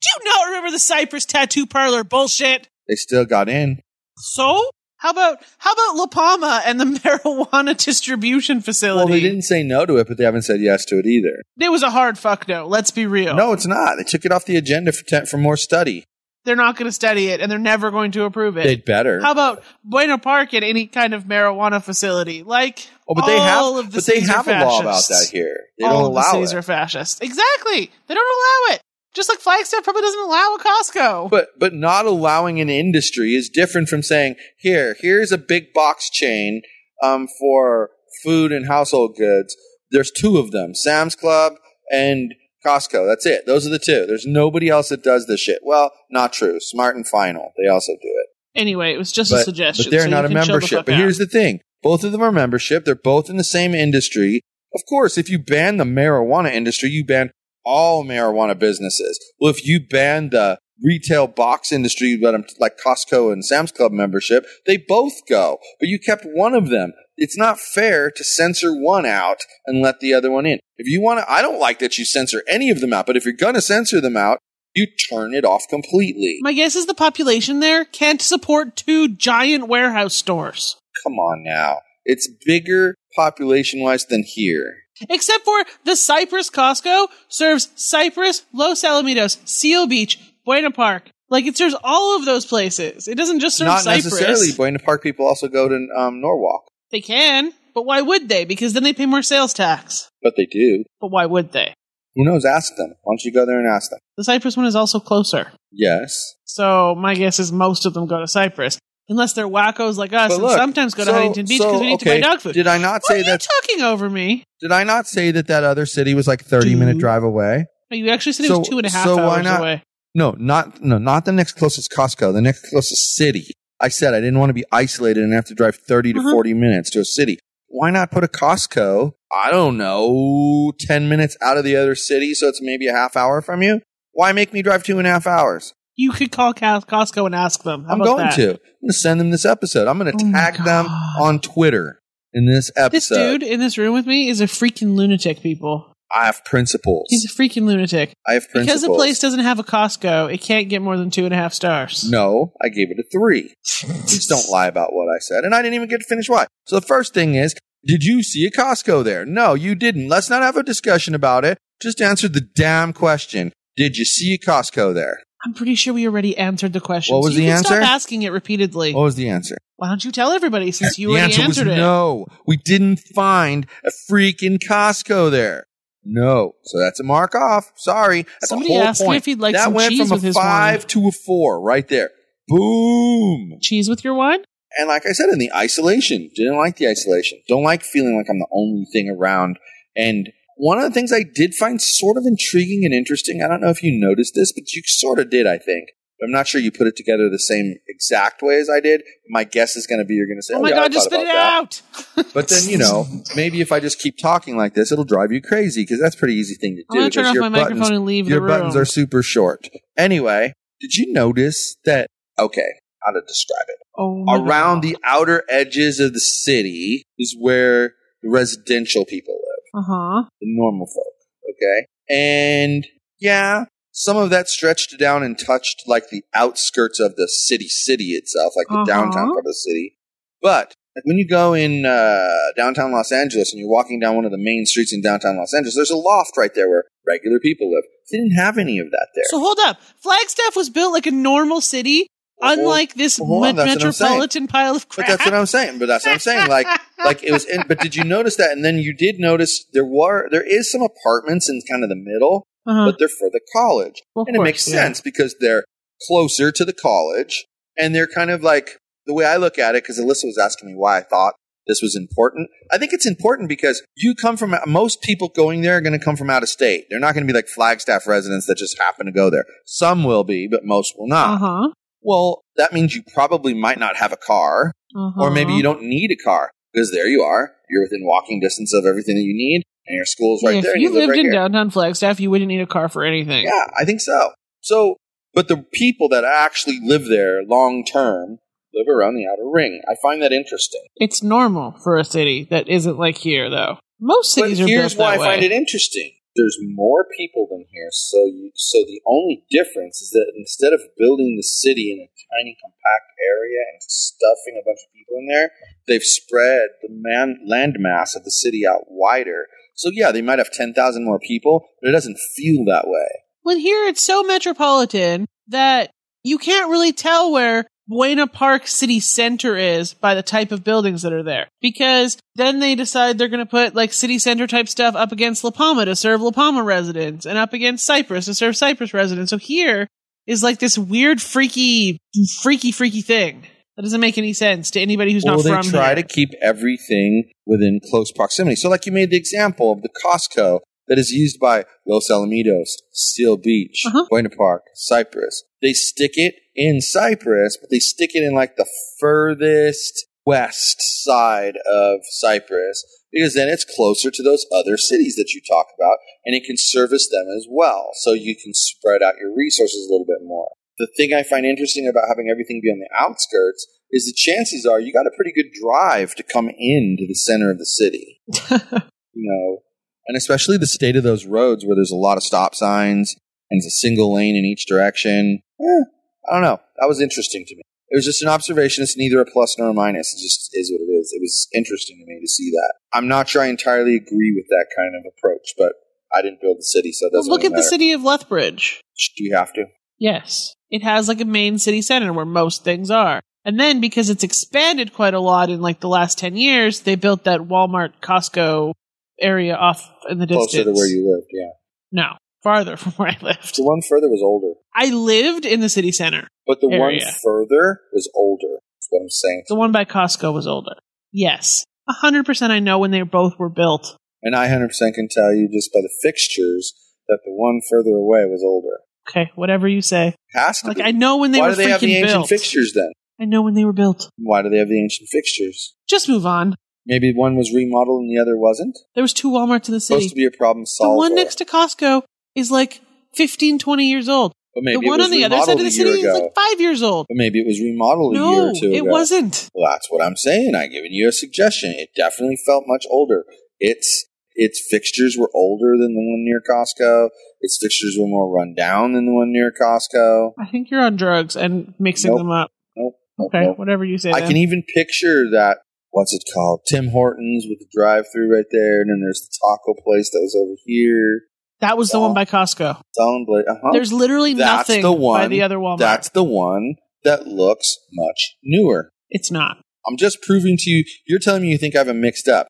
Do 0.00 0.08
you 0.24 0.30
not 0.30 0.46
remember 0.46 0.70
the 0.70 0.78
Cypress 0.78 1.26
tattoo 1.26 1.66
parlor 1.66 2.04
bullshit? 2.04 2.68
They 2.88 2.94
still 2.94 3.24
got 3.26 3.48
in. 3.48 3.80
So? 4.16 4.70
How 5.00 5.10
about 5.10 5.38
how 5.58 5.72
about 5.72 5.96
La 5.96 6.06
Palma 6.06 6.62
and 6.66 6.78
the 6.78 6.84
marijuana 7.00 7.76
distribution 7.76 8.60
facility? 8.60 8.98
Well, 9.10 9.20
they 9.20 9.20
didn't 9.20 9.42
say 9.42 9.62
no 9.62 9.86
to 9.86 9.96
it, 9.96 10.06
but 10.08 10.18
they 10.18 10.24
haven't 10.24 10.42
said 10.42 10.60
yes 10.60 10.84
to 10.86 10.98
it 10.98 11.06
either. 11.06 11.42
It 11.58 11.70
was 11.70 11.82
a 11.82 11.90
hard 11.90 12.18
fuck 12.18 12.46
no. 12.48 12.66
Let's 12.66 12.90
be 12.90 13.06
real. 13.06 13.34
No, 13.34 13.52
it's 13.52 13.66
not. 13.66 13.96
They 13.96 14.04
took 14.04 14.24
it 14.24 14.32
off 14.32 14.44
the 14.44 14.56
agenda 14.56 14.92
for 14.92 15.04
te- 15.04 15.24
for 15.26 15.38
more 15.38 15.56
study. 15.56 16.04
They're 16.44 16.56
not 16.56 16.76
going 16.76 16.86
to 16.88 16.92
study 16.92 17.28
it, 17.28 17.40
and 17.42 17.52
they're 17.52 17.58
never 17.58 17.90
going 17.90 18.12
to 18.12 18.24
approve 18.24 18.56
it. 18.56 18.64
They'd 18.64 18.84
better. 18.84 19.20
How 19.20 19.32
about 19.32 19.62
Buena 19.84 20.16
Park 20.16 20.54
and 20.54 20.64
any 20.64 20.86
kind 20.86 21.12
of 21.12 21.24
marijuana 21.24 21.82
facility? 21.82 22.42
Like, 22.42 22.88
oh, 23.06 23.14
but 23.14 23.26
they 23.26 23.38
have. 23.38 23.58
all 23.58 23.78
of 23.78 23.92
the 23.92 23.98
But 23.98 24.06
they 24.06 24.20
have 24.20 24.48
a 24.48 24.52
law 24.64 24.80
about 24.80 24.94
fascists. 24.94 25.30
that 25.30 25.36
here. 25.36 25.66
They 25.78 25.84
all 25.84 25.92
don't 25.92 26.00
of 26.00 26.12
the 26.14 26.20
allow 26.20 26.32
cities 26.32 26.52
it. 26.52 26.56
are 26.56 26.62
fascist. 26.62 27.22
Exactly. 27.22 27.90
They 28.06 28.14
don't 28.14 28.26
allow 28.70 28.74
it. 28.74 28.80
Just 29.14 29.28
like 29.28 29.40
Flagstaff 29.40 29.82
probably 29.82 30.02
doesn't 30.02 30.20
allow 30.20 30.56
a 30.56 30.62
Costco. 30.62 31.30
But 31.30 31.48
but 31.58 31.74
not 31.74 32.06
allowing 32.06 32.60
an 32.60 32.68
industry 32.68 33.34
is 33.34 33.48
different 33.48 33.88
from 33.88 34.02
saying 34.02 34.36
here 34.56 34.96
here's 35.00 35.32
a 35.32 35.38
big 35.38 35.72
box 35.74 36.08
chain 36.10 36.62
um, 37.02 37.26
for 37.38 37.90
food 38.22 38.52
and 38.52 38.68
household 38.68 39.16
goods. 39.16 39.56
There's 39.90 40.12
two 40.12 40.38
of 40.38 40.52
them: 40.52 40.74
Sam's 40.74 41.16
Club 41.16 41.54
and 41.90 42.34
Costco. 42.64 43.08
That's 43.08 43.26
it. 43.26 43.46
Those 43.46 43.66
are 43.66 43.70
the 43.70 43.80
two. 43.80 44.06
There's 44.06 44.26
nobody 44.26 44.68
else 44.68 44.90
that 44.90 45.02
does 45.02 45.26
this 45.26 45.40
shit. 45.40 45.60
Well, 45.64 45.90
not 46.10 46.32
true. 46.32 46.60
Smart 46.60 46.94
and 46.94 47.06
Final. 47.06 47.52
They 47.58 47.68
also 47.68 47.92
do 47.92 47.98
it. 48.08 48.26
anyway, 48.54 48.94
it 48.94 48.98
was 48.98 49.10
just 49.10 49.32
a 49.32 49.38
suggestion. 49.38 49.86
but 49.86 49.90
they're 49.90 50.02
so 50.02 50.10
not 50.10 50.24
a 50.24 50.28
can 50.28 50.36
chill 50.36 50.44
the 50.44 50.52
membership. 50.52 50.86
But 50.86 50.94
out. 50.94 51.00
here's 51.00 51.18
the 51.18 51.26
thing: 51.26 51.60
both 51.82 52.04
of 52.04 52.12
them 52.12 52.22
are 52.22 52.32
membership. 52.32 52.84
They're 52.84 52.94
both 52.94 53.28
in 53.28 53.38
the 53.38 53.44
same 53.44 53.74
industry. 53.74 54.42
Of 54.72 54.82
course, 54.88 55.18
if 55.18 55.28
you 55.28 55.40
ban 55.40 55.78
the 55.78 55.84
marijuana 55.84 56.52
industry, 56.52 56.90
you 56.90 57.04
ban 57.04 57.32
all 57.64 58.04
marijuana 58.04 58.58
businesses. 58.58 59.18
Well, 59.40 59.50
if 59.50 59.66
you 59.66 59.80
ban 59.80 60.30
the 60.30 60.58
retail 60.82 61.26
box 61.26 61.72
industry, 61.72 62.16
but 62.20 62.34
like 62.58 62.78
Costco 62.84 63.32
and 63.32 63.44
Sam's 63.44 63.72
Club 63.72 63.92
membership, 63.92 64.46
they 64.66 64.76
both 64.76 65.26
go. 65.28 65.58
But 65.78 65.88
you 65.88 65.98
kept 65.98 66.24
one 66.24 66.54
of 66.54 66.68
them. 66.68 66.92
It's 67.16 67.36
not 67.36 67.60
fair 67.60 68.10
to 68.10 68.24
censor 68.24 68.72
one 68.72 69.04
out 69.04 69.38
and 69.66 69.82
let 69.82 70.00
the 70.00 70.14
other 70.14 70.30
one 70.30 70.46
in. 70.46 70.58
If 70.78 70.86
you 70.86 71.02
want 71.02 71.20
to, 71.20 71.30
I 71.30 71.42
don't 71.42 71.60
like 71.60 71.78
that 71.80 71.98
you 71.98 72.04
censor 72.04 72.42
any 72.48 72.70
of 72.70 72.80
them 72.80 72.94
out. 72.94 73.06
But 73.06 73.16
if 73.16 73.24
you're 73.24 73.34
going 73.34 73.54
to 73.54 73.60
censor 73.60 74.00
them 74.00 74.16
out, 74.16 74.38
you 74.74 74.86
turn 74.86 75.34
it 75.34 75.44
off 75.44 75.64
completely. 75.68 76.38
My 76.40 76.52
guess 76.52 76.76
is 76.76 76.86
the 76.86 76.94
population 76.94 77.60
there 77.60 77.84
can't 77.84 78.22
support 78.22 78.76
two 78.76 79.08
giant 79.08 79.68
warehouse 79.68 80.14
stores. 80.14 80.76
Come 81.04 81.18
on 81.18 81.42
now. 81.44 81.80
It's 82.04 82.28
bigger 82.46 82.94
population 83.14 83.80
wise 83.80 84.06
than 84.06 84.22
here. 84.22 84.79
Except 85.08 85.44
for 85.44 85.64
the 85.84 85.96
Cypress 85.96 86.50
Costco 86.50 87.08
serves 87.28 87.70
Cypress, 87.76 88.44
Los 88.52 88.82
Alamitos, 88.82 89.38
Seal 89.48 89.86
Beach, 89.86 90.18
Buena 90.44 90.70
Park. 90.70 91.10
Like 91.28 91.46
it 91.46 91.56
serves 91.56 91.76
all 91.84 92.16
of 92.16 92.24
those 92.24 92.44
places. 92.44 93.06
It 93.08 93.14
doesn't 93.16 93.40
just 93.40 93.56
serve 93.56 93.68
Not 93.68 93.82
Cypress. 93.82 94.04
necessarily. 94.06 94.52
Buena 94.56 94.78
Park 94.80 95.02
people 95.02 95.26
also 95.26 95.48
go 95.48 95.68
to 95.68 95.88
um, 95.96 96.20
Norwalk, 96.20 96.64
They 96.90 97.00
can, 97.00 97.52
but 97.72 97.84
why 97.86 98.00
would 98.02 98.28
they? 98.28 98.44
Because 98.44 98.72
then 98.72 98.82
they 98.82 98.92
pay 98.92 99.06
more 99.06 99.22
sales 99.22 99.52
tax. 99.54 100.10
but 100.22 100.34
they 100.36 100.46
do. 100.46 100.84
But 101.00 101.08
why 101.12 101.26
would 101.26 101.52
they? 101.52 101.72
Who 102.16 102.24
knows? 102.24 102.44
Ask 102.44 102.74
them. 102.74 102.94
Why 103.04 103.12
don't 103.12 103.22
you 103.22 103.32
go 103.32 103.46
there 103.46 103.60
and 103.60 103.68
ask 103.68 103.90
them? 103.90 104.00
The 104.16 104.24
Cypress 104.24 104.56
one 104.56 104.66
is 104.66 104.74
also 104.74 104.98
closer. 104.98 105.52
Yes. 105.70 106.34
So 106.44 106.96
my 106.96 107.14
guess 107.14 107.38
is 107.38 107.52
most 107.52 107.86
of 107.86 107.94
them 107.94 108.06
go 108.08 108.18
to 108.18 108.26
Cypress. 108.26 108.78
Unless 109.10 109.32
they're 109.34 109.48
wackos 109.48 109.96
like 109.96 110.12
us 110.12 110.30
But 110.38 110.40
and 110.42 110.50
sometimes 110.52 110.94
go 110.94 111.04
to 111.04 111.10
so- 111.10 111.12
Huntington 111.14 111.46
Beach 111.46 111.58
so, 111.58 111.66
because 111.66 111.80
we 111.80 111.86
need 111.88 111.94
okay, 111.94 112.18
to 112.20 112.22
buy 112.24 112.30
dog 112.30 112.40
food. 112.40 112.54
Did 112.54 112.66
I 112.68 112.78
not 112.78 113.04
say 113.04 113.22
that? 113.24 113.40
talking 113.40 113.82
over 113.82 114.08
me? 114.08 114.44
Did 114.60 114.70
I 114.72 114.84
not 114.84 115.06
say 115.08 115.30
that 115.32 115.48
that 115.48 115.64
other 115.64 115.84
city 115.84 116.14
was 116.14 116.26
like 116.28 116.44
thirty 116.44 116.74
minute 116.76 116.96
drive 116.98 117.22
away? 117.24 117.66
No, 117.90 117.96
You 117.96 118.10
actually 118.10 118.32
said 118.34 118.46
it 118.46 118.56
was 118.56 118.68
two 118.68 118.78
and 118.78 118.86
a 118.86 118.90
half 118.90 119.04
so 119.04 119.18
hours 119.18 119.28
why 119.28 119.42
not- 119.42 119.60
away. 119.60 119.82
No, 120.14 120.34
not 120.38 120.82
no, 120.82 120.98
not 120.98 121.24
the 121.24 121.32
next 121.32 121.52
closest 121.52 121.90
Costco. 121.92 122.32
The 122.32 122.40
next 122.40 122.70
closest 122.70 123.14
city. 123.16 123.52
I 123.80 123.88
said 123.88 124.14
I 124.14 124.20
didn't 124.20 124.38
want 124.38 124.50
to 124.50 124.54
be 124.54 124.64
isolated 124.72 125.22
and 125.24 125.32
have 125.32 125.44
to 125.46 125.54
drive 125.54 125.76
30 125.76 126.12
to 126.14 126.20
Mhm. 126.20 126.30
40 126.32 126.54
minutes 126.54 126.90
to 126.90 127.00
a 127.00 127.04
city. 127.04 127.38
Why 127.68 127.90
not 127.90 128.10
put 128.10 128.24
a 128.24 128.28
Costco, 128.28 129.12
I 129.32 129.50
don't 129.50 129.76
know, 129.76 130.72
10 130.78 131.08
minutes 131.08 131.36
out 131.40 131.56
of 131.56 131.64
the 131.64 131.76
other 131.76 131.94
city 131.94 132.34
so 132.34 132.48
it's 132.48 132.60
maybe 132.60 132.86
a 132.88 132.92
half 132.92 133.16
hour 133.16 133.40
from 133.40 133.62
you? 133.62 133.80
Why 134.12 134.32
make 134.32 134.52
me 134.52 134.62
drive 134.62 134.82
two 134.84 134.98
and 134.98 135.06
a 135.06 135.10
half 135.10 135.26
hours? 135.26 135.72
You 136.00 136.12
could 136.12 136.32
call 136.32 136.54
Costco 136.54 137.26
and 137.26 137.34
ask 137.34 137.62
them. 137.62 137.84
How 137.84 137.92
I'm 137.92 137.98
going 137.98 138.24
that? 138.24 138.34
to. 138.36 138.42
I'm 138.42 138.56
going 138.56 138.88
to 138.88 138.92
send 138.94 139.20
them 139.20 139.28
this 139.28 139.44
episode. 139.44 139.86
I'm 139.86 139.98
going 139.98 140.10
to 140.16 140.24
Oh 140.24 140.32
tag 140.32 140.56
them 140.64 140.86
on 140.86 141.40
Twitter 141.40 142.00
in 142.32 142.46
this 142.46 142.70
episode. 142.74 142.92
This 142.92 143.08
dude 143.08 143.42
in 143.42 143.60
this 143.60 143.76
room 143.76 143.92
with 143.92 144.06
me 144.06 144.30
is 144.30 144.40
a 144.40 144.46
freaking 144.46 144.94
lunatic, 144.94 145.42
people. 145.42 145.92
I 146.10 146.24
have 146.24 146.42
principles. 146.46 147.08
He's 147.10 147.26
a 147.26 147.28
freaking 147.28 147.66
lunatic. 147.66 148.14
I 148.26 148.32
have 148.32 148.48
principles. 148.48 148.82
Because 148.82 148.84
a 148.84 148.88
place 148.88 149.18
doesn't 149.20 149.40
have 149.40 149.58
a 149.58 149.62
Costco, 149.62 150.32
it 150.32 150.38
can't 150.38 150.70
get 150.70 150.80
more 150.80 150.96
than 150.96 151.10
two 151.10 151.26
and 151.26 151.34
a 151.34 151.36
half 151.36 151.52
stars. 151.52 152.10
No, 152.10 152.54
I 152.62 152.70
gave 152.70 152.90
it 152.90 152.98
a 152.98 153.04
three. 153.12 153.52
Please 153.82 154.26
don't 154.26 154.48
lie 154.50 154.68
about 154.68 154.94
what 154.94 155.14
I 155.14 155.18
said. 155.18 155.44
And 155.44 155.54
I 155.54 155.60
didn't 155.60 155.74
even 155.74 155.88
get 155.90 156.00
to 156.00 156.06
finish 156.06 156.30
why. 156.30 156.46
So 156.66 156.80
the 156.80 156.86
first 156.86 157.12
thing 157.12 157.34
is, 157.34 157.54
did 157.84 158.04
you 158.04 158.22
see 158.22 158.46
a 158.46 158.50
Costco 158.50 159.04
there? 159.04 159.26
No, 159.26 159.52
you 159.52 159.74
didn't. 159.74 160.08
Let's 160.08 160.30
not 160.30 160.42
have 160.42 160.56
a 160.56 160.62
discussion 160.62 161.14
about 161.14 161.44
it. 161.44 161.58
Just 161.82 162.00
answer 162.00 162.26
the 162.26 162.40
damn 162.40 162.94
question. 162.94 163.52
Did 163.76 163.98
you 163.98 164.06
see 164.06 164.32
a 164.32 164.38
Costco 164.38 164.94
there? 164.94 165.22
I'm 165.44 165.54
pretty 165.54 165.74
sure 165.74 165.94
we 165.94 166.06
already 166.06 166.36
answered 166.36 166.72
the 166.72 166.80
question. 166.80 167.14
What 167.14 167.24
was 167.24 167.32
so 167.34 167.38
you 167.40 167.44
the 167.46 167.50
can 167.50 167.56
answer? 167.58 167.74
Stop 167.76 167.88
asking 167.88 168.22
it 168.22 168.30
repeatedly. 168.30 168.92
What 168.94 169.02
was 169.04 169.14
the 169.14 169.28
answer? 169.28 169.56
Why 169.76 169.88
don't 169.88 170.04
you 170.04 170.12
tell 170.12 170.32
everybody 170.32 170.70
since 170.70 170.98
you 170.98 171.08
the 171.08 171.12
already 171.14 171.32
answer 171.32 171.46
was 171.48 171.58
answered 171.58 171.72
it? 171.72 171.76
no. 171.76 172.26
We 172.46 172.58
didn't 172.58 173.00
find 173.14 173.66
a 173.84 173.90
freaking 174.10 174.58
Costco 174.58 175.30
there. 175.30 175.64
No. 176.04 176.52
So 176.64 176.78
that's 176.78 177.00
a 177.00 177.04
mark 177.04 177.34
off. 177.34 177.72
Sorry. 177.76 178.22
That's 178.22 178.48
Somebody 178.48 178.76
asked 178.76 179.02
point. 179.02 179.16
if 179.18 179.24
he'd 179.24 179.38
like 179.38 179.54
that 179.54 179.64
some 179.64 179.74
went 179.74 179.90
cheese 179.90 180.08
from 180.08 180.16
with 180.16 180.22
a 180.24 180.26
his 180.26 180.36
five 180.36 180.80
wine. 180.80 180.88
to 180.88 181.08
a 181.08 181.12
four 181.12 181.60
right 181.62 181.88
there. 181.88 182.10
Boom. 182.48 183.58
Cheese 183.60 183.88
with 183.88 184.04
your 184.04 184.14
wine? 184.14 184.40
And 184.78 184.88
like 184.88 185.04
I 185.06 185.12
said, 185.12 185.28
in 185.30 185.38
the 185.38 185.52
isolation, 185.54 186.30
didn't 186.34 186.56
like 186.56 186.76
the 186.76 186.88
isolation. 186.88 187.40
Don't 187.48 187.64
like 187.64 187.82
feeling 187.82 188.16
like 188.16 188.26
I'm 188.30 188.38
the 188.38 188.46
only 188.52 188.86
thing 188.92 189.08
around. 189.08 189.58
And 189.96 190.30
one 190.62 190.78
of 190.78 190.84
the 190.84 190.90
things 190.92 191.10
I 191.12 191.22
did 191.34 191.54
find 191.54 191.80
sort 191.80 192.16
of 192.18 192.24
intriguing 192.26 192.84
and 192.84 192.92
interesting, 192.92 193.42
I 193.42 193.48
don't 193.48 193.60
know 193.62 193.70
if 193.70 193.82
you 193.82 193.98
noticed 193.98 194.34
this, 194.34 194.52
but 194.52 194.72
you 194.74 194.82
sort 194.84 195.18
of 195.18 195.30
did, 195.30 195.46
I 195.46 195.56
think. 195.58 195.88
I'm 196.22 196.30
not 196.30 196.46
sure 196.46 196.60
you 196.60 196.70
put 196.70 196.86
it 196.86 196.96
together 196.96 197.30
the 197.30 197.38
same 197.38 197.76
exact 197.88 198.42
way 198.42 198.56
as 198.56 198.68
I 198.68 198.78
did. 198.80 199.02
My 199.30 199.44
guess 199.44 199.74
is 199.74 199.86
going 199.86 200.00
to 200.00 200.04
be 200.04 200.16
you're 200.16 200.26
going 200.26 200.36
to 200.36 200.42
say, 200.42 200.52
oh, 200.52 200.58
oh 200.58 200.62
my 200.62 200.68
yeah, 200.68 200.74
I 200.74 200.78
god, 200.82 200.92
just 200.92 201.06
spit 201.06 201.20
it 201.20 201.24
that." 201.24 201.36
out! 201.36 201.82
But 202.34 202.48
then, 202.48 202.68
you 202.68 202.76
know, 202.76 203.06
maybe 203.34 203.62
if 203.62 203.72
I 203.72 203.80
just 203.80 203.98
keep 203.98 204.18
talking 204.18 204.54
like 204.58 204.74
this, 204.74 204.92
it'll 204.92 205.06
drive 205.06 205.32
you 205.32 205.40
crazy 205.40 205.82
because 205.82 205.98
that's 205.98 206.14
a 206.14 206.18
pretty 206.18 206.34
easy 206.34 206.56
thing 206.56 206.76
to 206.76 206.82
I'm 206.90 206.94
do. 206.94 207.00
gonna 207.00 207.10
turn 207.10 207.24
off 207.24 207.36
my 207.36 207.48
buttons- 207.48 207.78
microphone 207.78 207.96
and 207.96 208.04
leave 208.04 208.28
your 208.28 208.46
buttons 208.46 208.76
are 208.76 208.84
super 208.84 209.22
short. 209.22 209.66
Anyway, 209.96 210.52
did 210.82 210.94
you 210.96 211.10
notice 211.10 211.76
that? 211.86 212.06
Okay, 212.38 212.68
how 213.02 213.12
to 213.12 213.22
describe 213.26 213.64
it? 213.68 213.76
oh 213.96 214.24
Around 214.28 214.76
God. 214.76 214.82
the 214.82 214.96
outer 215.04 215.44
edges 215.48 216.00
of 216.00 216.12
the 216.12 216.20
city 216.20 217.02
is 217.18 217.34
where 217.40 217.94
the 218.22 218.28
residential 218.28 219.06
people 219.06 219.34
live. 219.34 219.59
Uh 219.74 219.82
huh. 219.82 220.22
the 220.40 220.46
normal 220.46 220.86
folk. 220.86 221.14
Okay. 221.50 221.86
And 222.08 222.86
yeah, 223.20 223.64
some 223.92 224.16
of 224.16 224.30
that 224.30 224.48
stretched 224.48 224.98
down 224.98 225.22
and 225.22 225.38
touched 225.38 225.82
like 225.86 226.08
the 226.10 226.22
outskirts 226.34 226.98
of 227.00 227.16
the 227.16 227.28
city 227.28 227.68
city 227.68 228.12
itself, 228.12 228.54
like 228.56 228.66
the 228.68 228.74
Uh-huh. 228.74 228.84
downtown 228.84 229.28
part 229.28 229.38
of 229.38 229.44
the 229.44 229.54
city. 229.54 229.96
But 230.42 230.74
like 230.96 231.04
when 231.04 231.18
you 231.18 231.26
go 231.28 231.54
in 231.54 231.84
uh, 231.86 232.52
downtown 232.56 232.92
Los 232.92 233.12
Angeles 233.12 233.52
and 233.52 233.60
you're 233.60 233.68
walking 233.70 234.00
down 234.00 234.16
one 234.16 234.24
of 234.24 234.32
the 234.32 234.38
main 234.38 234.64
streets 234.66 234.92
in 234.92 235.02
downtown 235.02 235.36
Los 235.36 235.54
Angeles, 235.54 235.74
there's 235.76 235.90
a 235.90 235.96
loft 235.96 236.36
right 236.36 236.54
there 236.54 236.68
where 236.68 236.84
regular 237.06 237.38
people 237.38 237.70
live. 237.72 237.84
They 238.10 238.18
didn't 238.18 238.36
have 238.36 238.58
any 238.58 238.78
of 238.80 238.90
that 238.90 239.08
there. 239.14 239.24
So 239.28 239.38
hold 239.38 239.58
up. 239.64 239.78
Flagstaff 240.02 240.56
was 240.56 240.68
built 240.70 240.92
like 240.92 241.06
a 241.06 241.12
normal 241.12 241.60
city, 241.60 242.08
unlike 242.42 242.94
this 242.94 243.18
well, 243.18 243.44
on, 243.44 243.56
me- 243.56 243.62
that's 243.62 243.76
what 243.76 243.84
I'm 243.84 243.92
saying. 243.92 244.10
metropolitan 244.10 244.46
pile 244.46 244.76
of 244.76 244.88
crap. 244.88 245.06
But 245.06 245.12
that's 245.12 245.24
what 245.24 245.34
I'm 245.34 245.46
saying. 245.46 245.78
But 245.78 245.86
that's 245.86 246.04
what 246.04 246.12
I'm 246.12 246.18
saying. 246.18 246.48
Like, 246.48 246.66
like 247.04 247.22
it 247.22 247.32
was. 247.32 247.44
In, 247.44 247.64
but 247.68 247.80
did 247.80 247.94
you 247.96 248.04
notice 248.04 248.36
that? 248.36 248.52
And 248.52 248.64
then 248.64 248.78
you 248.78 248.94
did 248.94 249.18
notice 249.18 249.64
there 249.72 249.84
were 249.84 250.28
there 250.30 250.46
is 250.46 250.70
some 250.70 250.82
apartments 250.82 251.48
in 251.48 251.60
kind 251.68 251.82
of 251.82 251.90
the 251.90 251.96
middle, 251.96 252.46
uh-huh. 252.66 252.86
but 252.86 252.98
they're 252.98 253.08
for 253.08 253.30
the 253.30 253.40
college, 253.52 254.02
Well, 254.14 254.24
and 254.26 254.36
it 254.36 254.42
makes 254.42 254.66
yeah. 254.68 254.82
sense 254.82 255.00
because 255.00 255.34
they're 255.40 255.64
closer 256.06 256.50
to 256.52 256.64
the 256.64 256.72
college, 256.72 257.46
and 257.78 257.94
they're 257.94 258.08
kind 258.08 258.30
of 258.30 258.42
like 258.42 258.78
the 259.06 259.14
way 259.14 259.24
I 259.24 259.36
look 259.36 259.58
at 259.58 259.74
it. 259.74 259.82
Because 259.82 259.98
Alyssa 259.98 260.24
was 260.24 260.38
asking 260.40 260.68
me 260.68 260.74
why 260.76 260.98
I 260.98 261.02
thought 261.02 261.34
this 261.66 261.80
was 261.82 261.94
important. 261.94 262.48
I 262.72 262.78
think 262.78 262.92
it's 262.92 263.06
important 263.06 263.48
because 263.48 263.82
you 263.96 264.14
come 264.14 264.36
from 264.36 264.54
most 264.66 265.02
people 265.02 265.28
going 265.28 265.60
there 265.60 265.76
are 265.76 265.80
going 265.80 265.98
to 265.98 266.04
come 266.04 266.16
from 266.16 266.30
out 266.30 266.42
of 266.42 266.48
state. 266.48 266.86
They're 266.90 266.98
not 266.98 267.14
going 267.14 267.26
to 267.26 267.32
be 267.32 267.36
like 267.36 267.48
Flagstaff 267.48 268.06
residents 268.06 268.46
that 268.46 268.58
just 268.58 268.78
happen 268.78 269.06
to 269.06 269.12
go 269.12 269.30
there. 269.30 269.44
Some 269.66 270.04
will 270.04 270.24
be, 270.24 270.48
but 270.50 270.64
most 270.64 270.94
will 270.98 271.06
not. 271.06 271.40
Uh-huh. 271.40 271.68
Well, 272.02 272.42
that 272.56 272.72
means 272.72 272.94
you 272.94 273.02
probably 273.14 273.54
might 273.54 273.78
not 273.78 273.96
have 273.96 274.12
a 274.12 274.16
car. 274.16 274.72
Uh-huh. 274.94 275.22
Or 275.22 275.30
maybe 275.30 275.52
you 275.52 275.62
don't 275.62 275.82
need 275.82 276.10
a 276.10 276.16
car 276.16 276.50
because 276.72 276.90
there 276.90 277.06
you 277.06 277.22
are. 277.22 277.52
You're 277.68 277.82
within 277.82 278.04
walking 278.04 278.40
distance 278.40 278.74
of 278.74 278.84
everything 278.84 279.14
that 279.14 279.22
you 279.22 279.34
need, 279.34 279.62
and 279.86 279.96
your 279.96 280.04
school's 280.04 280.42
right 280.42 280.56
if 280.56 280.64
there. 280.64 280.72
and 280.74 280.82
you 280.82 280.88
live 280.88 280.96
lived 280.96 281.10
right 281.10 281.18
in 281.20 281.24
here. 281.26 281.32
downtown 281.32 281.70
Flagstaff, 281.70 282.18
you 282.18 282.30
wouldn't 282.30 282.48
need 282.48 282.60
a 282.60 282.66
car 282.66 282.88
for 282.88 283.04
anything. 283.04 283.44
Yeah, 283.44 283.66
I 283.78 283.84
think 283.84 284.00
so. 284.00 284.32
So, 284.60 284.96
but 285.32 285.46
the 285.46 285.64
people 285.72 286.08
that 286.08 286.24
actually 286.24 286.80
live 286.82 287.04
there 287.04 287.42
long 287.44 287.84
term 287.84 288.38
live 288.74 288.88
around 288.88 289.14
the 289.14 289.26
outer 289.26 289.48
ring. 289.48 289.80
I 289.88 289.94
find 290.02 290.22
that 290.22 290.32
interesting. 290.32 290.82
It's 290.96 291.22
normal 291.22 291.72
for 291.82 291.96
a 291.96 292.04
city 292.04 292.46
that 292.50 292.68
isn't 292.68 292.98
like 292.98 293.16
here, 293.18 293.50
though. 293.50 293.78
Most 294.00 294.36
But 294.36 294.42
cities 294.42 294.60
are 294.60 294.66
here's 294.66 294.94
built 294.94 295.06
why 295.06 295.14
I 295.14 295.18
find 295.18 295.42
it 295.42 295.52
interesting. 295.52 296.12
There's 296.36 296.58
more 296.60 297.06
people 297.16 297.48
than 297.50 297.66
here, 297.70 297.88
so 297.90 298.24
you, 298.24 298.52
so 298.54 298.78
the 298.86 299.00
only 299.06 299.44
difference 299.50 300.00
is 300.00 300.10
that 300.10 300.32
instead 300.36 300.72
of 300.72 300.80
building 300.96 301.36
the 301.36 301.42
city 301.42 301.90
in 301.90 301.98
a 301.98 302.06
tiny 302.06 302.56
compact 302.62 303.10
area 303.18 303.58
and 303.72 303.82
stuffing 303.82 304.54
a 304.54 304.64
bunch 304.64 304.78
of 304.86 304.94
people 304.94 305.16
in 305.18 305.26
there, 305.26 305.50
they've 305.88 306.04
spread 306.04 306.68
the 306.82 306.88
man 306.90 307.40
land 307.46 307.76
mass 307.78 308.14
of 308.14 308.22
the 308.24 308.30
city 308.30 308.66
out 308.66 308.84
wider. 308.88 309.46
So 309.74 309.90
yeah, 309.92 310.12
they 310.12 310.22
might 310.22 310.38
have 310.38 310.52
ten 310.52 310.72
thousand 310.72 311.04
more 311.04 311.18
people, 311.18 311.66
but 311.82 311.88
it 311.88 311.92
doesn't 311.92 312.18
feel 312.36 312.64
that 312.66 312.86
way. 312.86 313.08
When 313.42 313.58
here 313.58 313.86
it's 313.86 314.02
so 314.02 314.22
metropolitan 314.22 315.26
that 315.48 315.90
you 316.22 316.38
can't 316.38 316.70
really 316.70 316.92
tell 316.92 317.32
where 317.32 317.66
Buena 317.90 318.28
Park 318.28 318.68
City 318.68 319.00
Center 319.00 319.56
is 319.56 319.94
by 319.94 320.14
the 320.14 320.22
type 320.22 320.52
of 320.52 320.62
buildings 320.62 321.02
that 321.02 321.12
are 321.12 321.24
there. 321.24 321.48
Because 321.60 322.16
then 322.36 322.60
they 322.60 322.76
decide 322.76 323.18
they're 323.18 323.26
going 323.26 323.44
to 323.44 323.50
put 323.50 323.74
like 323.74 323.92
city 323.92 324.20
center 324.20 324.46
type 324.46 324.68
stuff 324.68 324.94
up 324.94 325.10
against 325.10 325.42
La 325.42 325.50
Palma 325.50 325.84
to 325.84 325.96
serve 325.96 326.20
La 326.20 326.30
Palma 326.30 326.62
residents 326.62 327.26
and 327.26 327.36
up 327.36 327.52
against 327.52 327.84
Cypress 327.84 328.26
to 328.26 328.34
serve 328.34 328.56
Cypress 328.56 328.94
residents. 328.94 329.30
So 329.30 329.38
here 329.38 329.88
is 330.28 330.40
like 330.40 330.60
this 330.60 330.78
weird, 330.78 331.20
freaky, 331.20 331.98
freaky, 332.40 332.70
freaky 332.70 333.02
thing. 333.02 333.42
That 333.76 333.82
doesn't 333.82 334.00
make 334.00 334.18
any 334.18 334.34
sense 334.34 334.70
to 334.72 334.80
anybody 334.80 335.12
who's 335.12 335.24
well, 335.24 335.42
not 335.42 335.64
from. 335.64 335.72
they 335.72 335.78
try 335.78 335.86
here. 335.86 335.96
to 335.96 336.02
keep 336.04 336.30
everything 336.40 337.32
within 337.44 337.80
close 337.90 338.12
proximity. 338.12 338.54
So, 338.54 338.68
like 338.68 338.86
you 338.86 338.92
made 338.92 339.10
the 339.10 339.16
example 339.16 339.72
of 339.72 339.82
the 339.82 339.88
Costco 340.04 340.60
that 340.86 340.98
is 340.98 341.10
used 341.10 341.40
by 341.40 341.64
Los 341.86 342.08
Alamitos, 342.08 342.68
Seal 342.92 343.36
Beach, 343.36 343.82
Uh-huh. 343.86 344.06
Buena 344.10 344.30
Park, 344.30 344.64
Cypress. 344.74 345.42
They 345.62 345.72
stick 345.72 346.12
it 346.14 346.36
in 346.54 346.80
Cypress, 346.80 347.58
but 347.60 347.70
they 347.70 347.78
stick 347.78 348.10
it 348.14 348.22
in 348.22 348.34
like 348.34 348.56
the 348.56 348.68
furthest 348.98 350.06
west 350.24 350.76
side 351.02 351.56
of 351.66 352.00
Cypress 352.10 352.84
because 353.12 353.34
then 353.34 353.48
it's 353.48 353.64
closer 353.64 354.10
to 354.10 354.22
those 354.22 354.46
other 354.52 354.76
cities 354.76 355.16
that 355.16 355.32
you 355.34 355.40
talk 355.48 355.66
about 355.78 355.98
and 356.24 356.34
it 356.34 356.44
can 356.44 356.56
service 356.56 357.08
them 357.08 357.26
as 357.36 357.46
well. 357.50 357.90
So 357.94 358.12
you 358.12 358.36
can 358.36 358.54
spread 358.54 359.02
out 359.02 359.18
your 359.20 359.34
resources 359.34 359.86
a 359.86 359.92
little 359.92 360.06
bit 360.06 360.24
more. 360.24 360.50
The 360.78 360.88
thing 360.96 361.12
I 361.12 361.22
find 361.22 361.44
interesting 361.44 361.88
about 361.88 362.08
having 362.08 362.28
everything 362.30 362.60
be 362.62 362.70
on 362.70 362.78
the 362.78 362.88
outskirts 362.96 363.66
is 363.90 364.06
the 364.06 364.14
chances 364.14 364.64
are 364.64 364.80
you 364.80 364.92
got 364.92 365.06
a 365.06 365.16
pretty 365.16 365.32
good 365.32 365.50
drive 365.60 366.14
to 366.14 366.22
come 366.22 366.48
into 366.48 367.06
the 367.06 367.14
center 367.14 367.50
of 367.50 367.58
the 367.58 367.66
city. 367.66 368.20
you 368.50 369.28
know, 369.28 369.58
and 370.06 370.16
especially 370.16 370.56
the 370.56 370.66
state 370.66 370.96
of 370.96 371.02
those 371.02 371.26
roads 371.26 371.66
where 371.66 371.74
there's 371.74 371.90
a 371.90 371.96
lot 371.96 372.16
of 372.16 372.22
stop 372.22 372.54
signs 372.54 373.16
and 373.50 373.58
it's 373.58 373.66
a 373.66 373.70
single 373.70 374.14
lane 374.14 374.36
in 374.36 374.44
each 374.44 374.66
direction. 374.66 375.40
Eh, 375.60 375.84
I 376.28 376.34
don't 376.34 376.42
know. 376.42 376.60
That 376.78 376.86
was 376.86 377.00
interesting 377.00 377.44
to 377.46 377.56
me. 377.56 377.62
It 377.88 377.96
was 377.96 378.04
just 378.04 378.22
an 378.22 378.28
observation. 378.28 378.82
It's 378.82 378.96
neither 378.96 379.20
a 379.20 379.24
plus 379.24 379.58
nor 379.58 379.70
a 379.70 379.74
minus. 379.74 380.14
It 380.14 380.22
just 380.22 380.50
is 380.52 380.70
what 380.70 380.80
it 380.80 380.92
is. 380.92 381.12
It 381.12 381.20
was 381.20 381.48
interesting 381.52 381.98
to 381.98 382.06
me 382.06 382.20
to 382.20 382.28
see 382.28 382.50
that. 382.52 382.74
I'm 382.92 383.08
not 383.08 383.28
sure 383.28 383.42
I 383.42 383.48
entirely 383.48 383.96
agree 383.96 384.32
with 384.34 384.46
that 384.48 384.66
kind 384.76 384.94
of 384.94 385.12
approach, 385.12 385.54
but 385.58 385.72
I 386.14 386.22
didn't 386.22 386.40
build 386.40 386.58
the 386.58 386.64
city, 386.64 386.92
so 386.92 387.06
it 387.06 387.12
doesn't 387.12 387.30
look 387.30 387.42
really 387.42 387.54
at 387.54 387.56
the 387.56 387.62
city 387.64 387.92
of 387.92 388.04
Lethbridge. 388.04 388.80
Do 389.16 389.24
you 389.24 389.34
have 389.34 389.52
to? 389.54 389.64
Yes. 389.98 390.54
It 390.70 390.84
has 390.84 391.08
like 391.08 391.20
a 391.20 391.24
main 391.24 391.58
city 391.58 391.82
center 391.82 392.12
where 392.12 392.24
most 392.24 392.62
things 392.62 392.90
are. 392.90 393.20
And 393.44 393.58
then 393.58 393.80
because 393.80 394.10
it's 394.10 394.22
expanded 394.22 394.92
quite 394.92 395.14
a 395.14 395.20
lot 395.20 395.50
in 395.50 395.60
like 395.60 395.80
the 395.80 395.88
last 395.88 396.18
10 396.18 396.36
years, 396.36 396.80
they 396.80 396.94
built 396.94 397.24
that 397.24 397.40
Walmart 397.40 397.94
Costco 398.02 398.72
area 399.20 399.56
off 399.56 399.90
in 400.08 400.18
the 400.18 400.26
distance. 400.26 400.52
Closer 400.52 400.64
to 400.64 400.72
where 400.72 400.86
you 400.86 401.10
lived, 401.12 401.28
yeah. 401.32 401.50
No, 401.90 402.16
farther 402.42 402.76
from 402.82 402.92
where 402.92 403.08
I 403.08 403.16
lived. 403.20 403.56
The 403.56 403.64
one 403.64 403.80
further 403.88 404.08
was 404.08 404.22
older, 404.22 404.58
I 404.74 404.90
lived 404.90 405.44
in 405.44 405.60
the 405.60 405.68
city 405.68 405.92
center. 405.92 406.28
but 406.46 406.60
the 406.60 406.68
Area. 406.70 407.04
one 407.04 407.14
further 407.22 407.80
was 407.92 408.10
older. 408.14 408.58
That's 408.76 408.86
what 408.90 409.02
I'm 409.02 409.10
saying. 409.10 409.44
The 409.48 409.54
one 409.56 409.72
by 409.72 409.84
Costco 409.84 410.32
was 410.32 410.46
older. 410.46 410.74
Yes. 411.12 411.64
100% 412.02 412.50
I 412.50 412.60
know 412.60 412.78
when 412.78 412.90
they 412.92 413.02
both 413.02 413.38
were 413.38 413.48
built. 413.48 413.96
And 414.22 414.36
I 414.36 414.48
100% 414.48 414.68
can 414.94 415.08
tell 415.10 415.34
you 415.34 415.48
just 415.50 415.72
by 415.72 415.80
the 415.80 415.90
fixtures 416.02 416.72
that 417.08 417.18
the 417.24 417.32
one 417.32 417.60
further 417.68 417.90
away 417.96 418.24
was 418.26 418.42
older. 418.44 418.80
Okay, 419.08 419.30
whatever 419.34 419.66
you 419.66 419.82
say. 419.82 420.14
Has 420.34 420.60
to 420.60 420.68
Like 420.68 420.76
be. 420.76 420.82
I 420.84 420.90
know 420.92 421.16
when 421.16 421.32
they 421.32 421.40
were 421.40 421.48
built. 421.48 421.58
Why 421.58 421.64
were 421.64 421.64
do 421.64 421.64
they 421.64 421.70
have 421.70 421.80
the 421.80 421.96
ancient 421.96 422.12
built. 422.12 422.28
fixtures 422.28 422.72
then? 422.74 422.92
I 423.20 423.24
know 423.24 423.42
when 423.42 423.54
they 423.54 423.64
were 423.64 423.72
built. 423.72 424.08
Why 424.18 424.42
do 424.42 424.48
they 424.50 424.58
have 424.58 424.68
the 424.68 424.80
ancient 424.80 425.08
fixtures? 425.10 425.74
Just 425.88 426.08
move 426.08 426.24
on. 426.26 426.54
Maybe 426.86 427.12
one 427.14 427.36
was 427.36 427.52
remodeled 427.52 428.02
and 428.02 428.10
the 428.16 428.20
other 428.20 428.38
wasn't. 428.38 428.78
There 428.94 429.02
was 429.02 429.12
two 429.12 429.30
Walmarts 429.30 429.68
in 429.68 429.74
the 429.74 429.80
city. 429.80 430.00
Supposed 430.00 430.10
to 430.10 430.14
be 430.16 430.24
a 430.26 430.30
problem 430.30 430.64
solved. 430.66 430.94
the 430.94 430.98
one 430.98 431.14
next 431.14 431.36
to 431.36 431.44
Costco 431.44 432.02
is 432.34 432.50
like 432.50 432.80
15, 433.14 433.58
20 433.58 433.84
years 433.88 434.08
old. 434.08 434.32
but 434.54 434.62
maybe 434.64 434.80
the 434.80 434.88
one 434.88 435.00
on 435.00 435.10
the 435.10 435.24
other 435.24 435.40
side 435.40 435.58
of 435.58 435.64
the 435.64 435.70
city 435.70 435.90
is 435.90 436.04
like 436.20 436.34
five 436.34 436.60
years 436.60 436.82
old. 436.82 437.06
but 437.08 437.16
maybe 437.16 437.40
it 437.40 437.46
was 437.46 437.60
remodeled 437.60 438.16
a 438.16 438.18
year 438.18 438.48
or 438.48 438.52
two 438.52 438.72
it 438.72 438.78
ago. 438.82 438.90
wasn't. 438.90 439.48
Well, 439.54 439.70
that's 439.70 439.90
what 439.90 440.04
I'm 440.04 440.16
saying. 440.16 440.54
I'm 440.54 440.70
giving 440.70 440.92
you 440.92 441.08
a 441.08 441.12
suggestion. 441.12 441.70
It 441.72 441.90
definitely 441.96 442.38
felt 442.44 442.64
much 442.66 442.86
older. 442.90 443.24
Its 443.58 444.06
its 444.36 444.64
fixtures 444.70 445.16
were 445.18 445.28
older 445.34 445.72
than 445.76 445.92
the 445.94 446.00
one 446.00 446.24
near 446.24 446.40
Costco. 446.40 447.08
Its 447.40 447.58
fixtures 447.60 447.96
were 447.98 448.06
more 448.06 448.32
run 448.34 448.54
down 448.54 448.92
than 448.92 449.06
the 449.06 449.12
one 449.12 449.32
near 449.32 449.50
Costco. 449.52 450.32
I 450.38 450.46
think 450.46 450.70
you're 450.70 450.80
on 450.82 450.96
drugs 450.96 451.36
and 451.36 451.74
mixing 451.78 452.10
Nope. 452.12 452.18
them 452.20 452.30
up. 452.30 452.50
Nope. 452.76 452.94
nope, 453.18 453.28
Okay, 453.34 453.46
nope. 453.46 453.58
whatever 453.58 453.84
you 453.84 453.98
say. 453.98 454.10
I 454.12 454.20
then. 454.20 454.28
can 454.28 454.36
even 454.36 454.62
picture 454.62 455.28
that. 455.30 455.58
What's 455.92 456.14
it 456.14 456.22
called? 456.32 456.60
Tim 456.68 456.88
Hortons 456.90 457.46
with 457.48 457.58
the 457.58 457.66
drive-through 457.76 458.32
right 458.32 458.46
there, 458.52 458.80
and 458.80 458.88
then 458.90 459.00
there's 459.02 459.20
the 459.28 459.36
taco 459.42 459.74
place 459.84 460.08
that 460.12 460.20
was 460.22 460.36
over 460.38 460.54
here. 460.64 461.22
That 461.60 461.76
was 461.78 461.90
the 461.90 462.00
one 462.00 462.14
by 462.14 462.24
Costco. 462.24 462.80
Blade. 463.26 463.44
Uh-huh. 463.48 463.70
There's 463.72 463.92
literally 463.92 464.34
That's 464.34 464.68
nothing 464.68 464.82
the 464.82 464.92
by 464.92 464.98
one. 464.98 465.30
the 465.30 465.42
other 465.42 465.56
Walmart. 465.58 465.78
That's 465.78 466.08
the 466.10 466.24
one 466.24 466.76
that 467.04 467.26
looks 467.26 467.76
much 467.92 468.36
newer. 468.42 468.90
it's 469.10 469.30
not. 469.30 469.58
I'm 469.88 469.96
just 469.96 470.20
proving 470.22 470.56
to 470.58 470.70
you. 470.70 470.84
You're 471.06 471.18
telling 471.18 471.42
me 471.42 471.48
you 471.50 471.58
think 471.58 471.74
I 471.74 471.78
have 471.78 471.86
them 471.86 472.00
mixed 472.02 472.28
up. 472.28 472.46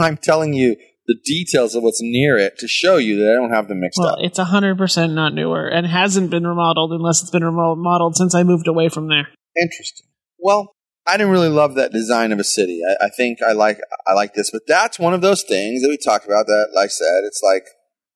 I'm 0.00 0.16
telling 0.16 0.52
you 0.52 0.76
the 1.06 1.16
details 1.24 1.74
of 1.74 1.82
what's 1.82 2.00
near 2.02 2.36
it 2.38 2.58
to 2.58 2.66
show 2.68 2.96
you 2.96 3.18
that 3.20 3.30
I 3.32 3.34
don't 3.34 3.50
have 3.52 3.68
them 3.68 3.80
mixed 3.80 3.98
Well, 3.98 4.14
up. 4.14 4.18
it's 4.20 4.38
100% 4.38 5.14
not 5.14 5.34
newer 5.34 5.68
and 5.68 5.86
hasn't 5.86 6.30
been 6.30 6.46
remodeled 6.46 6.92
unless 6.92 7.20
it's 7.22 7.30
been 7.30 7.44
remodeled 7.44 8.16
since 8.16 8.34
I 8.34 8.42
moved 8.42 8.66
away 8.68 8.88
from 8.88 9.08
there. 9.08 9.28
Interesting. 9.60 10.06
Well, 10.38 10.72
I 11.06 11.16
didn't 11.16 11.32
really 11.32 11.48
love 11.48 11.74
that 11.74 11.92
design 11.92 12.32
of 12.32 12.38
a 12.38 12.44
city. 12.44 12.80
I, 12.88 13.06
I 13.06 13.08
think 13.10 13.42
I 13.42 13.52
like 13.52 13.78
I 14.06 14.14
like 14.14 14.34
this, 14.34 14.50
but 14.50 14.62
that's 14.68 14.98
one 14.98 15.14
of 15.14 15.20
those 15.20 15.42
things 15.42 15.82
that 15.82 15.88
we 15.88 15.96
talked 15.96 16.24
about. 16.26 16.46
That, 16.46 16.68
like 16.74 16.84
I 16.86 16.88
said, 16.88 17.22
it's 17.24 17.42
like 17.42 17.64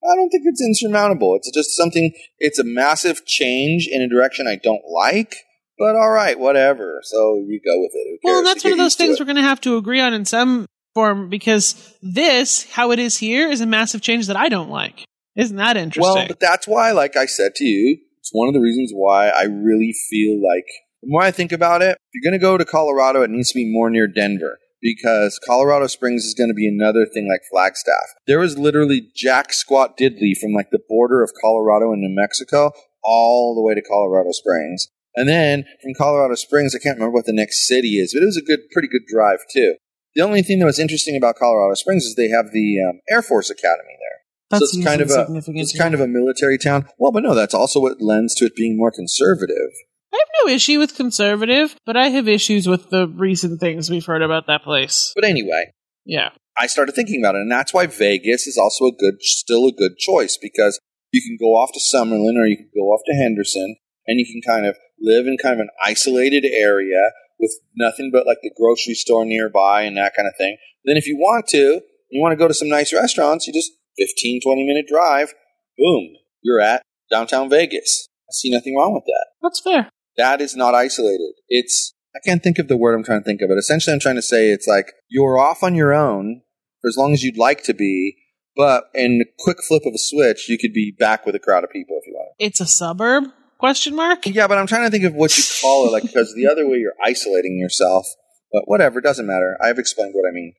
I 0.09 0.15
don't 0.15 0.29
think 0.29 0.43
it's 0.45 0.61
insurmountable. 0.61 1.35
It's 1.35 1.51
just 1.51 1.75
something. 1.75 2.13
It's 2.39 2.59
a 2.59 2.63
massive 2.63 3.25
change 3.25 3.87
in 3.91 4.01
a 4.01 4.07
direction 4.07 4.47
I 4.47 4.55
don't 4.55 4.83
like, 4.89 5.35
but 5.77 5.95
all 5.95 6.09
right, 6.09 6.39
whatever. 6.39 7.01
So 7.03 7.43
you 7.47 7.59
go 7.63 7.79
with 7.79 7.91
it. 7.93 8.19
Well, 8.23 8.39
and 8.39 8.47
that's 8.47 8.63
one 8.63 8.73
of 8.73 8.79
those 8.79 8.95
things 8.95 9.19
we're 9.19 9.25
going 9.25 9.35
to 9.35 9.41
have 9.41 9.61
to 9.61 9.77
agree 9.77 9.99
on 9.99 10.13
in 10.13 10.25
some 10.25 10.65
form 10.93 11.29
because 11.29 11.95
this, 12.01 12.69
how 12.71 12.91
it 12.91 12.99
is 12.99 13.17
here, 13.17 13.49
is 13.49 13.61
a 13.61 13.65
massive 13.65 14.01
change 14.01 14.27
that 14.27 14.37
I 14.37 14.49
don't 14.49 14.69
like. 14.69 15.05
Isn't 15.35 15.57
that 15.57 15.77
interesting? 15.77 16.13
Well, 16.13 16.27
but 16.27 16.39
that's 16.39 16.67
why, 16.67 16.91
like 16.91 17.15
I 17.15 17.27
said 17.27 17.53
to 17.55 17.65
you, 17.65 17.99
it's 18.19 18.31
one 18.31 18.47
of 18.47 18.53
the 18.53 18.59
reasons 18.59 18.91
why 18.93 19.29
I 19.29 19.43
really 19.43 19.93
feel 20.09 20.41
like 20.41 20.65
the 21.03 21.09
more 21.09 21.21
I 21.21 21.31
think 21.31 21.51
about 21.51 21.81
it, 21.81 21.91
if 21.91 21.97
you're 22.13 22.29
going 22.29 22.39
to 22.39 22.43
go 22.43 22.57
to 22.57 22.65
Colorado, 22.65 23.21
it 23.21 23.29
needs 23.29 23.49
to 23.51 23.55
be 23.55 23.71
more 23.71 23.89
near 23.89 24.07
Denver 24.07 24.57
because 24.87 25.37
Colorado 25.45 25.87
Springs 25.87 26.23
is 26.23 26.33
going 26.33 26.49
to 26.49 26.53
be 26.53 26.65
another 26.67 27.05
thing 27.05 27.27
like 27.27 27.41
Flagstaff. 27.51 28.15
There 28.25 28.39
was 28.39 28.57
literally 28.57 29.09
Jack 29.13 29.51
Squat 29.51 29.97
Diddley 29.97 30.31
from 30.39 30.53
like 30.53 30.69
the 30.71 30.79
border 30.87 31.21
of 31.23 31.33
Colorado 31.41 31.91
and 31.91 32.01
New 32.01 32.15
Mexico 32.15 32.71
all 33.03 33.53
the 33.53 33.61
way 33.61 33.75
to 33.75 33.81
Colorado 33.81 34.31
Springs. 34.31 34.87
And 35.13 35.27
then 35.27 35.65
from 35.81 35.93
Colorado 35.93 36.35
Springs, 36.35 36.73
I 36.73 36.79
can't 36.79 36.97
remember 36.97 37.15
what 37.15 37.25
the 37.25 37.33
next 37.33 37.67
city 37.67 37.99
is, 37.99 38.13
but 38.13 38.23
it 38.23 38.27
was 38.27 38.37
a 38.37 38.41
good, 38.41 38.61
pretty 38.71 38.87
good 38.87 39.05
drive 39.11 39.39
too. 39.51 39.75
The 40.15 40.21
only 40.21 40.41
thing 40.41 40.59
that 40.59 40.65
was 40.65 40.79
interesting 40.79 41.17
about 41.17 41.35
Colorado 41.35 41.73
Springs 41.73 42.05
is 42.05 42.15
they 42.15 42.29
have 42.29 42.53
the 42.53 42.77
um, 42.81 43.01
Air 43.09 43.21
Force 43.21 43.49
Academy 43.49 43.97
there. 43.99 44.17
That's 44.49 44.71
so 44.71 44.77
it's 44.77 44.87
kind 44.87 45.01
of 45.01 45.09
a 45.09 45.27
it's 45.59 45.77
kind 45.77 45.93
of 45.93 45.99
a 45.99 46.07
military 46.07 46.57
town. 46.57 46.87
Well, 46.97 47.11
but 47.11 47.23
no, 47.23 47.35
that's 47.35 47.53
also 47.53 47.81
what 47.81 48.01
lends 48.01 48.33
to 48.35 48.45
it 48.45 48.55
being 48.55 48.77
more 48.77 48.91
conservative. 48.91 49.71
I 50.13 50.17
have 50.17 50.45
no 50.45 50.53
issue 50.53 50.79
with 50.79 50.95
conservative, 50.95 51.75
but 51.85 51.97
I 51.97 52.07
have 52.09 52.27
issues 52.27 52.67
with 52.67 52.89
the 52.89 53.07
recent 53.07 53.59
things 53.59 53.89
we've 53.89 54.05
heard 54.05 54.21
about 54.21 54.47
that 54.47 54.63
place. 54.63 55.11
But 55.15 55.25
anyway, 55.25 55.71
Yeah. 56.05 56.29
I 56.59 56.65
started 56.65 56.95
thinking 56.95 57.21
about 57.21 57.35
it, 57.35 57.41
and 57.41 57.51
that's 57.51 57.73
why 57.73 57.85
Vegas 57.85 58.47
is 58.47 58.57
also 58.57 58.85
a 58.85 58.91
good, 58.91 59.21
still 59.21 59.67
a 59.67 59.71
good 59.71 59.97
choice 59.97 60.37
because 60.41 60.79
you 61.11 61.21
can 61.21 61.37
go 61.39 61.53
off 61.55 61.71
to 61.73 61.79
Summerlin 61.79 62.35
or 62.35 62.47
you 62.47 62.57
can 62.57 62.69
go 62.73 62.87
off 62.87 63.01
to 63.05 63.13
Henderson, 63.13 63.75
and 64.07 64.19
you 64.19 64.25
can 64.25 64.41
kind 64.41 64.65
of 64.65 64.75
live 64.99 65.27
in 65.27 65.37
kind 65.37 65.53
of 65.53 65.59
an 65.59 65.69
isolated 65.83 66.45
area 66.45 67.11
with 67.39 67.51
nothing 67.75 68.09
but 68.11 68.25
like 68.25 68.39
the 68.41 68.51
grocery 68.57 68.95
store 68.95 69.23
nearby 69.25 69.83
and 69.83 69.97
that 69.97 70.15
kind 70.15 70.27
of 70.27 70.33
thing. 70.37 70.57
Then, 70.85 70.97
if 70.97 71.05
you 71.05 71.17
want 71.17 71.47
to, 71.49 71.81
you 72.09 72.21
want 72.21 72.31
to 72.31 72.37
go 72.37 72.47
to 72.47 72.53
some 72.53 72.69
nice 72.69 72.91
restaurants, 72.91 73.45
you 73.45 73.53
just 73.53 73.73
15, 73.99 74.41
20 74.41 74.65
minute 74.65 74.87
drive, 74.87 75.33
boom, 75.77 76.15
you're 76.41 76.61
at 76.61 76.81
downtown 77.11 77.49
Vegas. 77.49 78.07
I 78.27 78.31
see 78.31 78.49
nothing 78.49 78.75
wrong 78.75 78.93
with 78.93 79.05
that. 79.05 79.27
That's 79.41 79.61
fair. 79.61 79.89
That 80.17 80.41
is 80.41 80.55
not 80.55 80.75
isolated. 80.75 81.33
It's 81.47 81.93
I 82.15 82.19
can't 82.25 82.41
think 82.41 82.57
of 82.57 82.67
the 82.67 82.77
word 82.77 82.95
I'm 82.95 83.03
trying 83.03 83.21
to 83.21 83.25
think 83.25 83.41
of, 83.41 83.49
but 83.49 83.57
essentially 83.57 83.93
I'm 83.93 83.99
trying 83.99 84.15
to 84.15 84.21
say 84.21 84.49
it's 84.49 84.67
like 84.67 84.93
you're 85.07 85.37
off 85.37 85.63
on 85.63 85.75
your 85.75 85.93
own 85.93 86.41
for 86.81 86.87
as 86.87 86.97
long 86.97 87.13
as 87.13 87.23
you'd 87.23 87.37
like 87.37 87.63
to 87.63 87.73
be, 87.73 88.17
but 88.55 88.85
in 88.93 89.21
a 89.21 89.43
quick 89.43 89.57
flip 89.67 89.83
of 89.85 89.93
a 89.93 89.99
switch, 89.99 90.49
you 90.49 90.57
could 90.57 90.73
be 90.73 90.95
back 90.97 91.25
with 91.25 91.35
a 91.35 91.39
crowd 91.39 91.63
of 91.63 91.69
people 91.69 91.99
if 92.01 92.07
you 92.07 92.13
want. 92.13 92.29
It's 92.39 92.59
a 92.59 92.65
suburb? 92.65 93.25
Question 93.59 93.95
mark? 93.95 94.25
Yeah, 94.25 94.47
but 94.47 94.57
I'm 94.57 94.67
trying 94.67 94.85
to 94.85 94.91
think 94.91 95.03
of 95.03 95.13
what 95.13 95.35
you 95.37 95.43
call 95.61 95.87
it, 95.87 95.91
like 95.91 96.03
because 96.03 96.33
the 96.35 96.47
other 96.47 96.67
way 96.67 96.77
you're 96.77 96.93
isolating 97.03 97.57
yourself. 97.59 98.05
But 98.51 98.63
whatever, 98.65 99.01
doesn't 99.01 99.25
matter. 99.25 99.57
I've 99.61 99.79
explained 99.79 100.13
what 100.15 100.27
I 100.27 100.31
mean. 100.31 100.53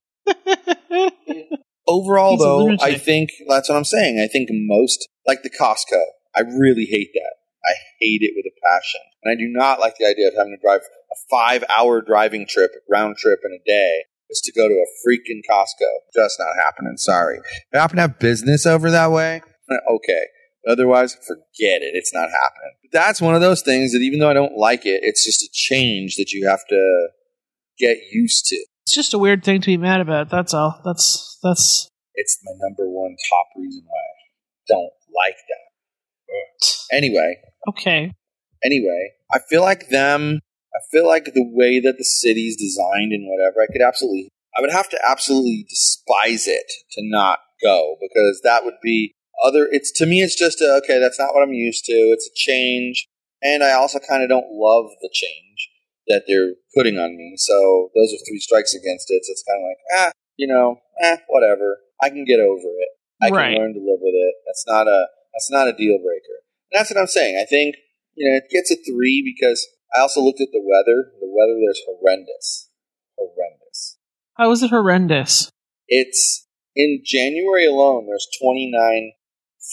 Overall, 1.87 2.33
He's 2.33 2.41
though. 2.41 2.85
I 2.85 2.99
think 2.99 3.31
that's 3.49 3.69
what 3.69 3.77
I'm 3.77 3.85
saying. 3.85 4.21
I 4.21 4.27
think 4.27 4.49
most, 4.53 5.09
like 5.27 5.43
the 5.43 5.51
Costco, 5.51 6.03
I 6.37 6.41
really 6.41 6.85
hate 6.85 7.11
that. 7.15 7.38
I 7.69 7.75
hate 8.01 8.23
it 8.23 8.33
with 8.37 8.47
a 8.47 8.55
passion. 8.65 9.01
And 9.23 9.33
I 9.33 9.37
do 9.37 9.49
not 9.49 9.81
like 9.81 9.97
the 9.99 10.07
idea 10.07 10.29
of 10.29 10.35
having 10.37 10.57
to 10.57 10.63
drive 10.63 10.81
a 10.81 11.17
five 11.31 11.65
hour 11.77 12.01
driving 12.01 12.47
trip, 12.49 12.73
round 12.89 13.17
trip 13.17 13.41
in 13.45 13.53
a 13.53 13.63
day, 13.67 14.05
just 14.31 14.45
to 14.45 14.53
go 14.53 14.69
to 14.69 14.75
a 14.75 14.89
freaking 15.05 15.43
Costco. 15.51 15.89
Just 16.15 16.39
not 16.39 16.55
happening. 16.63 16.97
Sorry. 16.97 17.39
If 17.39 17.75
I 17.75 17.79
happen 17.79 17.97
to 17.97 18.03
have 18.03 18.19
business 18.19 18.67
over 18.67 18.91
that 18.91 19.11
way, 19.11 19.43
eh, 19.71 19.77
okay. 19.91 20.27
Otherwise, 20.69 21.15
forget 21.15 21.83
it. 21.83 21.95
It's 21.95 22.13
not 22.13 22.29
happening. 22.31 22.75
But 22.83 22.93
that's 22.93 23.21
one 23.21 23.35
of 23.35 23.41
those 23.41 23.63
things 23.63 23.93
that 23.93 24.01
even 24.01 24.19
though 24.19 24.31
I 24.31 24.35
don't 24.35 24.57
like 24.57 24.85
it, 24.85 25.01
it's 25.03 25.25
just 25.25 25.43
a 25.43 25.49
change 25.53 26.17
that 26.17 26.33
you 26.33 26.49
have 26.49 26.61
to 26.69 27.09
get 27.79 27.99
used 28.13 28.47
to. 28.47 28.57
It's 28.85 28.95
just 28.95 29.15
a 29.15 29.19
weird 29.19 29.45
thing 29.45 29.61
to 29.61 29.67
be 29.67 29.77
mad 29.77 30.01
about. 30.01 30.31
That's 30.31 30.53
all. 30.53 30.81
That's 30.85 31.39
that's 31.43 31.89
It's 32.15 32.39
my 32.45 32.53
number 32.67 32.89
one 32.89 33.17
top 33.31 33.47
reason 33.57 33.83
why 33.87 33.99
I 33.99 34.17
don't 34.69 34.93
like 35.15 35.37
that. 35.37 35.69
Ugh. 36.29 36.69
Anyway, 36.93 37.37
okay. 37.69 38.13
anyway, 38.65 39.11
I 39.33 39.39
feel 39.49 39.63
like 39.63 39.89
them. 39.89 40.41
I 40.75 40.81
feel 40.93 41.07
like 41.07 41.25
the 41.25 41.45
way 41.53 41.81
that 41.81 41.97
the 41.99 42.05
city's 42.05 42.57
designed 42.57 43.13
and 43.13 43.27
whatever, 43.29 43.63
I 43.63 43.73
could 43.73 43.83
absolutely, 43.83 44.29
I 44.57 44.61
would 44.61 44.71
have 44.71 44.89
to 44.91 44.99
absolutely 45.09 45.67
despise 45.69 46.47
it 46.47 46.67
to 46.93 47.01
not 47.03 47.39
go 47.63 47.97
because 48.01 48.41
that 48.45 48.65
would 48.65 48.77
be 48.83 49.13
other. 49.45 49.69
It's 49.71 49.91
to 49.99 50.07
me, 50.07 50.23
it's 50.23 50.37
just 50.37 50.61
a, 50.61 50.81
okay. 50.83 50.99
That's 50.99 51.19
not 51.19 51.35
what 51.35 51.43
I'm 51.43 51.53
used 51.55 51.85
to. 51.87 51.93
It's 51.93 52.27
a 52.27 52.35
change, 52.35 53.07
and 53.43 53.65
I 53.65 53.73
also 53.73 53.99
kind 53.99 54.23
of 54.23 54.29
don't 54.29 54.47
love 54.53 54.91
the 55.01 55.11
change 55.13 55.69
that 56.09 56.25
they're 56.27 56.53
putting 56.75 56.99
on 56.99 57.17
me. 57.17 57.35
So 57.37 57.91
those 57.95 58.13
are 58.15 58.23
three 58.29 58.41
strikes 58.41 58.75
against 58.75 59.11
it. 59.11 59.25
So 59.25 59.33
it's 59.33 59.45
kind 59.47 59.61
of 59.63 59.67
like, 59.69 59.79
ah, 59.99 60.11
you 60.37 60.47
know, 60.47 60.77
eh, 61.03 61.17
whatever. 61.29 61.79
I 62.03 62.09
can 62.11 62.25
get 62.25 62.41
over 62.41 62.69
it. 62.79 62.89
I 63.23 63.29
Right. 63.31 63.55
can 63.55 63.63
learn 63.63 63.75
to 63.75 63.81
live 63.81 64.01
with 64.01 64.15
it. 64.15 64.35
That's 64.47 64.65
not 64.67 64.87
a 64.87 65.07
that's 65.35 65.51
not 65.51 65.69
a 65.69 65.73
deal 65.73 65.99
breaker. 65.99 66.39
That's 66.73 66.91
what 66.91 67.01
I'm 67.01 67.07
saying. 67.07 67.39
I 67.41 67.45
think 67.45 67.77
you 68.15 68.29
know 68.29 68.37
it 68.37 68.51
gets 68.51 68.71
a 68.71 68.77
three 68.77 69.23
because 69.25 69.67
I 69.97 70.01
also 70.01 70.21
looked 70.21 70.41
at 70.41 70.49
the 70.53 70.63
weather. 70.63 71.13
The 71.21 71.29
weather 71.29 71.59
there's 71.65 71.81
horrendous, 71.87 72.71
horrendous. 73.17 73.99
How 74.35 74.51
is 74.53 74.63
it 74.63 74.71
horrendous? 74.71 75.51
It's 75.89 76.47
in 76.77 77.03
January 77.05 77.67
alone. 77.67 78.07
There's 78.07 78.29
29 78.41 79.13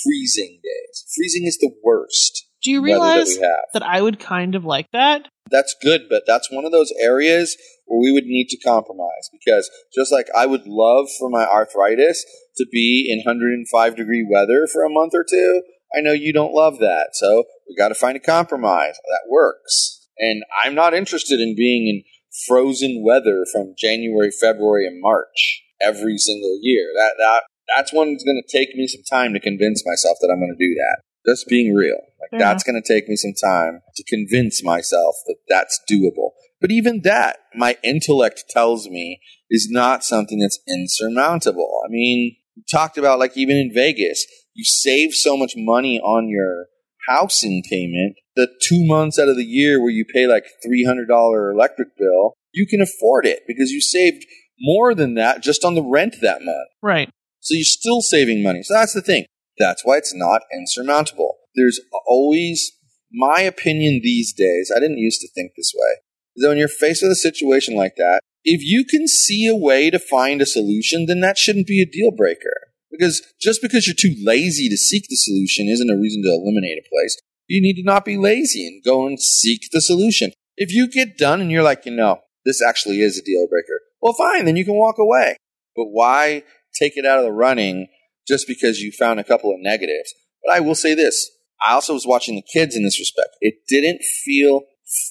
freezing 0.04 0.60
days. 0.64 1.06
Freezing 1.16 1.46
is 1.46 1.58
the 1.58 1.72
worst 1.84 2.48
Do 2.62 2.72
you 2.72 2.82
weather 2.82 3.00
that 3.00 3.26
realize 3.28 3.38
that 3.74 3.84
I 3.84 4.02
would 4.02 4.20
kind 4.20 4.56
of 4.56 4.66
like 4.66 4.92
that? 4.92 5.28
That's 5.52 5.76
good, 5.82 6.10
but 6.10 6.24
that's 6.26 6.52
one 6.52 6.66
of 6.66 6.72
those 6.72 6.92
areas 7.00 7.56
where 7.86 8.00
we 8.00 8.12
would 8.12 8.26
need 8.26 8.48
to 8.50 8.58
compromise 8.58 9.30
because 9.32 9.70
just 9.94 10.12
like 10.12 10.28
I 10.36 10.48
would 10.48 10.66
love 10.66 11.08
for 11.20 11.30
my 11.30 11.46
arthritis 11.46 12.26
to 12.58 12.66
be 12.72 13.08
in 13.08 13.20
105 13.20 13.96
degree 13.96 14.28
weather 14.28 14.68
for 14.72 14.84
a 14.84 14.90
month 14.90 15.14
or 15.14 15.24
two, 15.24 15.62
I 15.96 16.02
know 16.02 16.12
you 16.12 16.34
don't 16.34 16.54
love 16.54 16.80
that. 16.80 17.10
So 17.14 17.46
we 17.68 17.76
got 17.76 17.90
to 17.90 17.96
find 17.96 18.18
a 18.18 18.20
compromise 18.20 18.96
that 18.96 19.30
works. 19.30 20.08
And 20.18 20.44
I'm 20.64 20.76
not 20.76 20.94
interested 20.94 21.40
in 21.40 21.56
being 21.56 21.88
in 21.88 22.04
frozen 22.48 23.04
weather 23.04 23.46
from 23.52 23.76
January, 23.78 24.32
February, 24.32 24.86
and 24.88 25.02
March 25.02 25.64
every 25.82 26.18
single 26.18 26.60
year. 26.62 26.92
That 26.96 27.14
that 27.18 27.44
that's 27.76 27.94
one 27.94 28.12
that's 28.12 28.24
going 28.24 28.42
to 28.42 28.58
take 28.58 28.76
me 28.76 28.88
some 28.88 29.04
time 29.10 29.34
to 29.34 29.40
convince 29.40 29.84
myself 29.86 30.18
that 30.22 30.30
I'm 30.32 30.40
going 30.40 30.56
to 30.58 30.66
do 30.66 30.76
that. 30.76 31.02
Just 31.28 31.48
being 31.48 31.74
real. 31.74 32.00
Like 32.22 32.32
Fair 32.32 32.40
that's 32.40 32.64
going 32.64 32.82
to 32.82 32.94
take 32.94 33.08
me 33.08 33.16
some 33.16 33.34
time 33.34 33.82
to 33.96 34.04
convince 34.04 34.64
myself 34.64 35.16
that 35.28 35.38
that's 35.48 35.80
doable. 35.90 36.32
But 36.62 36.72
even 36.72 37.02
that, 37.04 37.40
my 37.54 37.78
intellect 37.84 38.46
tells 38.50 38.88
me 38.88 39.20
is 39.50 39.68
not 39.70 40.04
something 40.04 40.40
that's 40.40 40.60
insurmountable. 40.68 41.82
I 41.86 41.90
mean, 41.90 42.38
we 42.56 42.64
talked 42.72 42.98
about 42.98 43.20
like 43.20 43.36
even 43.36 43.58
in 43.58 43.74
Vegas, 43.74 44.26
you 44.56 44.64
save 44.64 45.14
so 45.14 45.38
much 45.38 45.54
money 45.56 46.00
on 46.00 46.30
your 46.30 46.68
housing 47.08 47.62
payment 47.70 48.16
the 48.36 48.48
two 48.62 48.86
months 48.86 49.20
out 49.20 49.30
of 49.30 49.38
the 49.38 49.46
year 49.46 49.80
where 49.80 49.92
you 49.92 50.06
pay 50.06 50.28
like 50.28 50.46
$300 50.66 51.54
electric 51.54 51.90
bill, 51.98 52.34
you 52.52 52.66
can 52.66 52.82
afford 52.82 53.26
it 53.26 53.44
because 53.48 53.72
you 53.72 53.82
saved 53.82 54.26
more 54.60 54.94
than 54.94 55.14
that 55.16 55.42
just 55.42 55.64
on 55.64 55.76
the 55.76 55.84
rent 55.84 56.16
that 56.22 56.42
month. 56.42 56.70
Right. 56.82 57.10
So 57.42 57.54
you're 57.54 57.64
still 57.64 58.02
saving 58.02 58.44
money. 58.44 58.64
So 58.64 58.74
that's 58.74 58.94
the 58.94 59.02
thing. 59.02 59.26
That's 59.58 59.84
why 59.86 59.98
it's 59.98 60.14
not 60.14 60.42
insurmountable. 60.54 61.36
There's 61.56 61.80
always, 62.08 62.72
my 63.12 63.42
opinion 63.42 64.02
these 64.04 64.34
days, 64.34 64.72
I 64.76 64.80
didn't 64.80 64.98
used 64.98 65.22
to 65.22 65.30
think 65.34 65.52
this 65.56 65.74
way, 65.76 65.92
is 66.36 66.44
that 66.44 66.50
when 66.50 66.58
you're 66.58 66.68
faced 66.68 67.04
with 67.04 67.12
a 67.12 67.16
situation 67.16 67.76
like 67.76 67.96
that, 67.98 68.20
if 68.44 68.62
you 68.62 68.84
can 68.86 69.08
see 69.08 69.48
a 69.48 69.56
way 69.56 69.90
to 69.90 70.00
find 70.00 70.42
a 70.42 70.46
solution, 70.46 71.06
then 71.06 71.22
that 71.22 71.38
shouldn't 71.38 71.68
be 71.68 71.82
a 71.82 71.86
deal 71.86 72.12
breaker. 72.12 72.74
Because 72.98 73.22
just 73.42 73.62
because 73.62 73.88
you're 73.88 73.96
too 73.96 74.16
lazy 74.24 74.70
to 74.70 74.78
seek 74.78 75.06
the 75.10 75.16
solution 75.16 75.68
isn't 75.68 75.90
a 75.90 75.96
reason 75.96 76.24
to 76.24 76.30
eliminate 76.30 76.78
a 76.78 76.90
place. 76.90 77.18
You 77.48 77.62
need 77.62 77.76
to 77.76 77.84
not 77.84 78.06
be 78.06 78.18
lazy 78.18 78.66
and 78.68 78.84
go 78.84 79.06
and 79.06 79.20
seek 79.20 79.70
the 79.72 79.82
solution. 79.82 80.32
If 80.58 80.72
you 80.74 80.88
get 80.90 81.18
done 81.18 81.42
and 81.42 81.52
you're 81.52 81.64
like, 81.64 81.86
you 81.86 81.96
know, 81.96 82.20
this 82.46 82.62
actually 82.62 83.02
is 83.02 83.18
a 83.18 83.24
deal 83.24 83.48
breaker, 83.48 83.82
well, 84.02 84.14
fine, 84.14 84.46
then 84.46 84.56
you 84.56 84.66
can 84.66 84.76
walk 84.76 84.98
away. 84.98 85.38
But 85.76 85.86
why 85.92 86.44
take 86.80 86.98
it 86.98 87.06
out 87.06 87.20
of 87.20 87.26
the 87.26 87.32
running 87.32 87.88
just 88.28 88.48
because 88.48 88.80
you 88.80 88.92
found 88.92 89.20
a 89.20 89.24
couple 89.24 89.52
of 89.52 89.58
negatives? 89.60 90.14
But 90.44 90.56
I 90.56 90.60
will 90.60 90.76
say 90.76 90.96
this 90.96 91.30
I 91.66 91.74
also 91.74 91.94
was 91.94 92.06
watching 92.08 92.36
the 92.36 92.44
kids 92.54 92.76
in 92.76 92.84
this 92.84 93.00
respect. 93.00 93.30
It 93.42 93.56
didn't 93.68 94.02
feel 94.04 94.62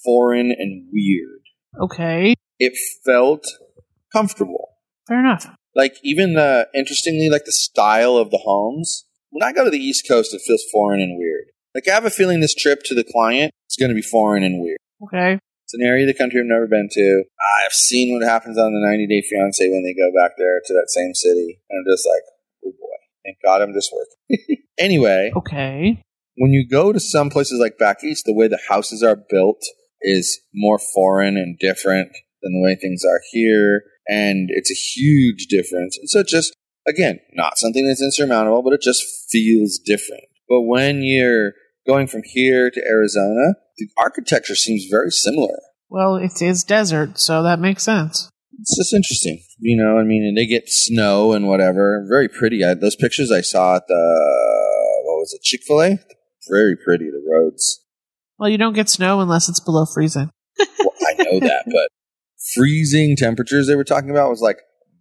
foreign 0.05 0.51
and 0.51 0.89
weird, 0.93 1.41
Okay. 1.83 2.35
it 2.59 2.75
felt 3.05 3.45
comfortable. 4.13 4.71
Fair 5.09 5.21
enough. 5.21 5.47
Like, 5.75 5.97
even 6.03 6.35
the, 6.35 6.69
interestingly, 6.75 7.29
like 7.31 7.45
the 7.45 7.53
style 7.53 8.17
of 8.17 8.31
the 8.31 8.39
homes. 8.39 9.05
When 9.31 9.43
I 9.43 9.53
go 9.53 9.65
to 9.65 9.71
the 9.71 9.79
East 9.79 10.07
Coast, 10.07 10.33
it 10.35 10.43
feels 10.47 10.65
foreign 10.73 11.01
and 11.01 11.19
weird. 11.19 11.47
Like, 11.75 11.89
I 11.89 11.93
have 11.95 12.05
a 12.05 12.11
feeling 12.11 12.41
this 12.41 12.55
trip 12.55 12.83
to 12.85 12.95
the 12.95 13.05
client 13.05 13.53
is 13.69 13.77
going 13.77 13.89
to 13.89 13.95
be 13.95 14.03
foreign 14.03 14.45
and 14.45 14.63
weird. 14.63 14.79
Okay. 15.03 15.39
It's 15.65 15.75
an 15.75 15.83
area 15.83 16.05
of 16.05 16.09
the 16.09 16.15
country 16.19 16.39
I've 16.41 16.47
never 16.47 16.67
been 16.69 16.89
to. 16.93 17.25
I've 17.67 17.73
seen 17.73 18.15
what 18.15 18.23
happens 18.29 18.59
on 18.59 18.73
the 18.73 18.87
90 18.87 19.07
Day 19.09 19.23
Fiance 19.29 19.69
when 19.71 19.83
they 19.83 19.95
go 19.95 20.13
back 20.17 20.33
there 20.39 20.61
to 20.65 20.73
that 20.75 20.87
same 20.89 21.15
city. 21.15 21.59
And 21.69 21.79
I'm 21.81 21.93
just 21.93 22.07
like, 22.07 22.23
oh 22.67 22.71
boy, 22.71 22.97
thank 23.25 23.39
God 23.45 23.63
I'm 23.63 23.73
just 23.73 23.91
working. 23.93 24.59
anyway, 24.79 25.33
Okay. 25.35 26.01
when 26.37 26.51
you 26.53 26.69
go 26.69 26.93
to 26.93 27.01
some 27.01 27.31
places 27.31 27.59
like 27.59 27.79
back 27.79 28.05
east, 28.05 28.25
the 28.27 28.35
way 28.35 28.47
the 28.47 28.61
houses 28.69 29.03
are 29.03 29.17
built 29.31 29.63
is 30.03 30.39
more 30.55 30.79
foreign 30.79 31.37
and 31.39 31.59
different 31.59 32.13
than 32.43 32.53
the 32.53 32.63
way 32.63 32.77
things 32.77 33.03
are 33.05 33.21
here. 33.33 33.83
And 34.07 34.49
it's 34.51 34.71
a 34.71 34.75
huge 34.75 35.47
difference. 35.47 35.99
And 35.99 36.09
so 36.09 36.21
it 36.21 36.27
just, 36.27 36.55
again, 36.87 37.21
not 37.33 37.59
something 37.59 37.87
that's 37.87 38.03
insurmountable, 38.03 38.63
but 38.63 38.73
it 38.73 38.83
just 38.83 39.03
feels 39.31 39.79
different. 39.79 40.25
But 40.49 40.63
when 40.63 41.03
you're 41.03 41.53
going 41.87 42.07
from 42.07 42.23
here 42.25 42.71
to 42.71 42.87
Arizona, 42.87 43.55
the 43.79 43.89
architecture 43.97 44.55
seems 44.55 44.87
very 44.91 45.11
similar. 45.11 45.59
Well, 45.89 46.17
it 46.17 46.43
is 46.43 46.65
desert, 46.65 47.19
so 47.19 47.43
that 47.43 47.61
makes 47.61 47.83
sense. 47.83 48.29
It's 48.61 48.77
just 48.77 48.95
interesting, 48.95 49.43
you 49.59 49.77
know. 49.77 49.99
I 49.99 50.05
mean, 50.05 50.25
and 50.25 50.37
they 50.37 50.47
get 50.47 50.69
snow 50.69 51.33
and 51.33 51.49
whatever. 51.49 52.07
Very 52.09 52.29
pretty. 52.29 52.65
I, 52.65 52.75
those 52.75 52.97
pictures 52.97 53.33
I 53.33 53.41
saw 53.41 53.77
at 53.77 53.89
the 53.89 53.95
what 55.05 55.17
was 55.19 55.33
it, 55.35 55.43
Chick 55.43 55.63
Fil 55.67 55.83
A? 55.83 55.99
Very 56.49 56.77
pretty. 56.77 57.07
The 57.07 57.23
roads. 57.29 57.85
Well, 58.39 58.49
you 58.49 58.59
don't 58.59 58.75
get 58.75 58.89
snow 58.89 59.21
unless 59.21 59.49
it's 59.49 59.61
below 59.61 59.87
freezing. 59.87 60.31
Well, 60.59 60.93
I 61.07 61.23
know 61.23 61.41
that, 61.41 61.65
but 61.67 61.89
freezing 62.55 63.17
temperatures 63.17 63.67
they 63.67 63.77
were 63.77 63.85
talking 63.85 64.11
about 64.11 64.31
was 64.31 64.41
like 64.41 64.59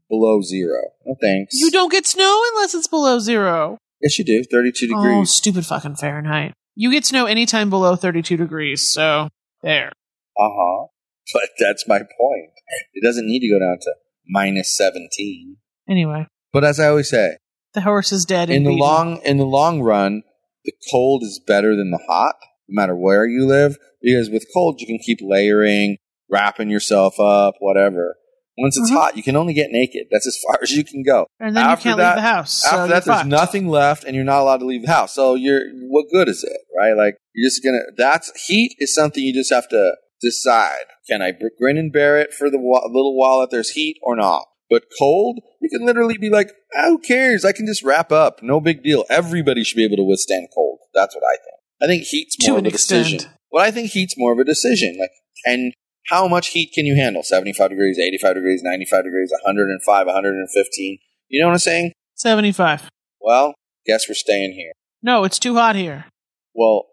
below 0.10 0.42
zero. 0.42 0.82
No 1.06 1.16
thanks. 1.22 1.56
You 1.60 1.72
don't 1.72 1.92
get 1.92 2.06
snow 2.06 2.42
unless 2.54 2.74
it's 2.74 2.88
below 2.88 3.20
zero. 3.20 3.78
Yes, 4.02 4.20
you 4.20 4.26
do. 4.26 4.44
32 4.44 4.88
degrees. 4.88 5.32
stupid 5.32 5.66
fucking 5.66 5.96
Fahrenheit. 5.96 6.54
You 6.76 6.92
get 6.92 7.06
snow 7.06 7.26
anytime 7.26 7.70
below 7.70 7.96
32 7.96 8.36
degrees, 8.38 8.88
so 8.92 9.30
there. 9.62 9.92
Uh 10.38 10.50
huh. 10.52 10.88
But 11.34 11.50
that's 11.60 11.88
my 11.88 12.00
point. 12.00 12.52
It 12.94 13.04
doesn't 13.04 13.26
need 13.28 13.40
to 13.42 13.50
go 13.50 13.60
down 13.60 13.78
to 13.82 13.94
minus 14.28 14.76
seventeen. 14.76 15.58
Anyway, 15.88 16.28
But 16.52 16.64
as 16.64 16.80
I 16.80 16.88
always 16.88 17.10
say, 17.10 17.38
the 17.74 17.82
horse 17.82 18.12
is 18.12 18.26
dead. 18.26 18.50
in 18.50 18.58
and 18.58 18.66
the 18.66 18.70
beaten. 18.72 18.80
long 18.80 19.22
in 19.24 19.38
the 19.38 19.46
long 19.46 19.82
run, 19.82 20.24
the 20.66 20.74
cold 20.92 21.24
is 21.24 21.40
better 21.46 21.76
than 21.76 21.92
the 21.92 22.00
hot, 22.08 22.36
no 22.68 22.82
matter 22.82 22.96
where 22.96 23.26
you 23.26 23.46
live. 23.46 23.78
Because 24.02 24.30
with 24.30 24.46
cold, 24.54 24.82
you 24.82 24.88
can 24.88 24.98
keep 24.98 25.20
layering, 25.22 25.98
wrapping 26.34 26.70
yourself 26.70 27.20
up, 27.20 27.54
whatever. 27.60 28.16
Once 28.58 28.78
it's 28.78 28.92
Mhm. 28.92 28.96
hot, 28.96 29.18
you 29.18 29.24
can 29.24 29.36
only 29.36 29.54
get 29.54 29.70
naked. 29.72 30.08
That's 30.12 30.28
as 30.28 30.38
far 30.46 30.60
as 30.62 30.72
you 30.76 30.84
can 30.84 31.04
go. 31.04 31.26
and 31.40 31.56
then 31.56 31.64
after 31.64 31.90
you 31.90 31.96
can't 31.96 32.00
that- 32.00 32.16
leave 32.16 32.24
the 32.24 32.30
house. 32.36 32.66
After 32.66 32.78
that, 32.94 33.06
there's 33.06 33.18
fucked. 33.18 33.28
nothing 33.30 33.68
left, 33.68 34.04
and 34.04 34.16
you're 34.16 34.26
not 34.26 34.42
allowed 34.42 34.58
to 34.58 34.66
leave 34.66 34.84
the 34.86 34.92
house. 34.92 35.14
So 35.14 35.36
you're 35.36 35.62
what 35.90 36.06
good 36.12 36.28
is 36.30 36.44
it, 36.44 36.60
right? 36.78 36.94
Like 36.96 37.16
you're 37.36 37.48
just 37.50 37.64
gonna. 37.64 37.80
That's 37.98 38.28
heat 38.48 38.76
is 38.80 38.94
something 38.94 39.24
you 39.24 39.34
just 39.34 39.52
have 39.54 39.68
to 39.70 39.96
decide. 40.22 40.86
Can 41.10 41.22
I 41.22 41.32
grin 41.60 41.78
and 41.78 41.92
bear 41.92 42.18
it 42.20 42.34
for 42.34 42.50
the 42.50 42.60
wa- 42.60 42.86
little 42.88 43.18
while 43.18 43.40
that 43.42 43.50
there's 43.52 43.72
heat 43.72 43.98
or 44.04 44.16
not? 44.16 44.46
But 44.70 44.84
cold, 44.98 45.40
you 45.62 45.70
can 45.70 45.86
literally 45.86 46.18
be 46.18 46.30
like, 46.30 46.52
"Ah, 46.76 46.90
who 46.90 46.98
cares? 47.00 47.44
I 47.46 47.52
can 47.52 47.66
just 47.68 47.84
wrap 47.84 48.12
up. 48.12 48.42
No 48.42 48.60
big 48.62 48.84
deal. 48.84 49.04
Everybody 49.10 49.64
should 49.64 49.76
be 49.78 49.84
able 49.84 49.98
to 49.98 50.04
withstand 50.04 50.48
cold. 50.54 50.80
That's 50.94 51.16
what 51.16 51.24
I 51.26 51.36
think. 51.36 51.60
I 51.82 51.86
think 51.88 52.04
heat's 52.04 52.36
To 52.38 52.52
more 52.52 52.60
an 52.60 52.66
of 52.68 52.70
a 52.70 52.78
decision. 52.78 53.16
extent. 53.16 53.34
Well, 53.52 53.64
I 53.66 53.72
think 53.72 53.90
heat's 53.92 54.16
more 54.18 54.32
of 54.32 54.40
a 54.40 54.44
decision. 54.46 54.96
Like, 55.00 55.12
can 55.46 55.72
how 56.08 56.28
much 56.28 56.50
heat 56.50 56.72
can 56.74 56.86
you 56.86 56.96
handle? 56.96 57.24
75 57.24 57.70
degrees, 57.70 57.98
85 58.00 58.36
degrees, 58.36 58.62
95 58.64 59.04
degrees, 59.04 59.32
105, 59.32 60.06
115. 60.06 60.98
You 61.30 61.42
know 61.42 61.48
what 61.48 61.54
I'm 61.54 61.60
saying? 61.60 61.94
75. 62.16 62.90
Well, 63.22 63.54
guess 63.86 64.08
we're 64.08 64.16
staying 64.16 64.54
here. 64.54 64.72
No, 65.02 65.24
it's 65.24 65.40
too 65.40 65.56
hot 65.56 65.76
here. 65.76 66.06
Well, 66.54 66.86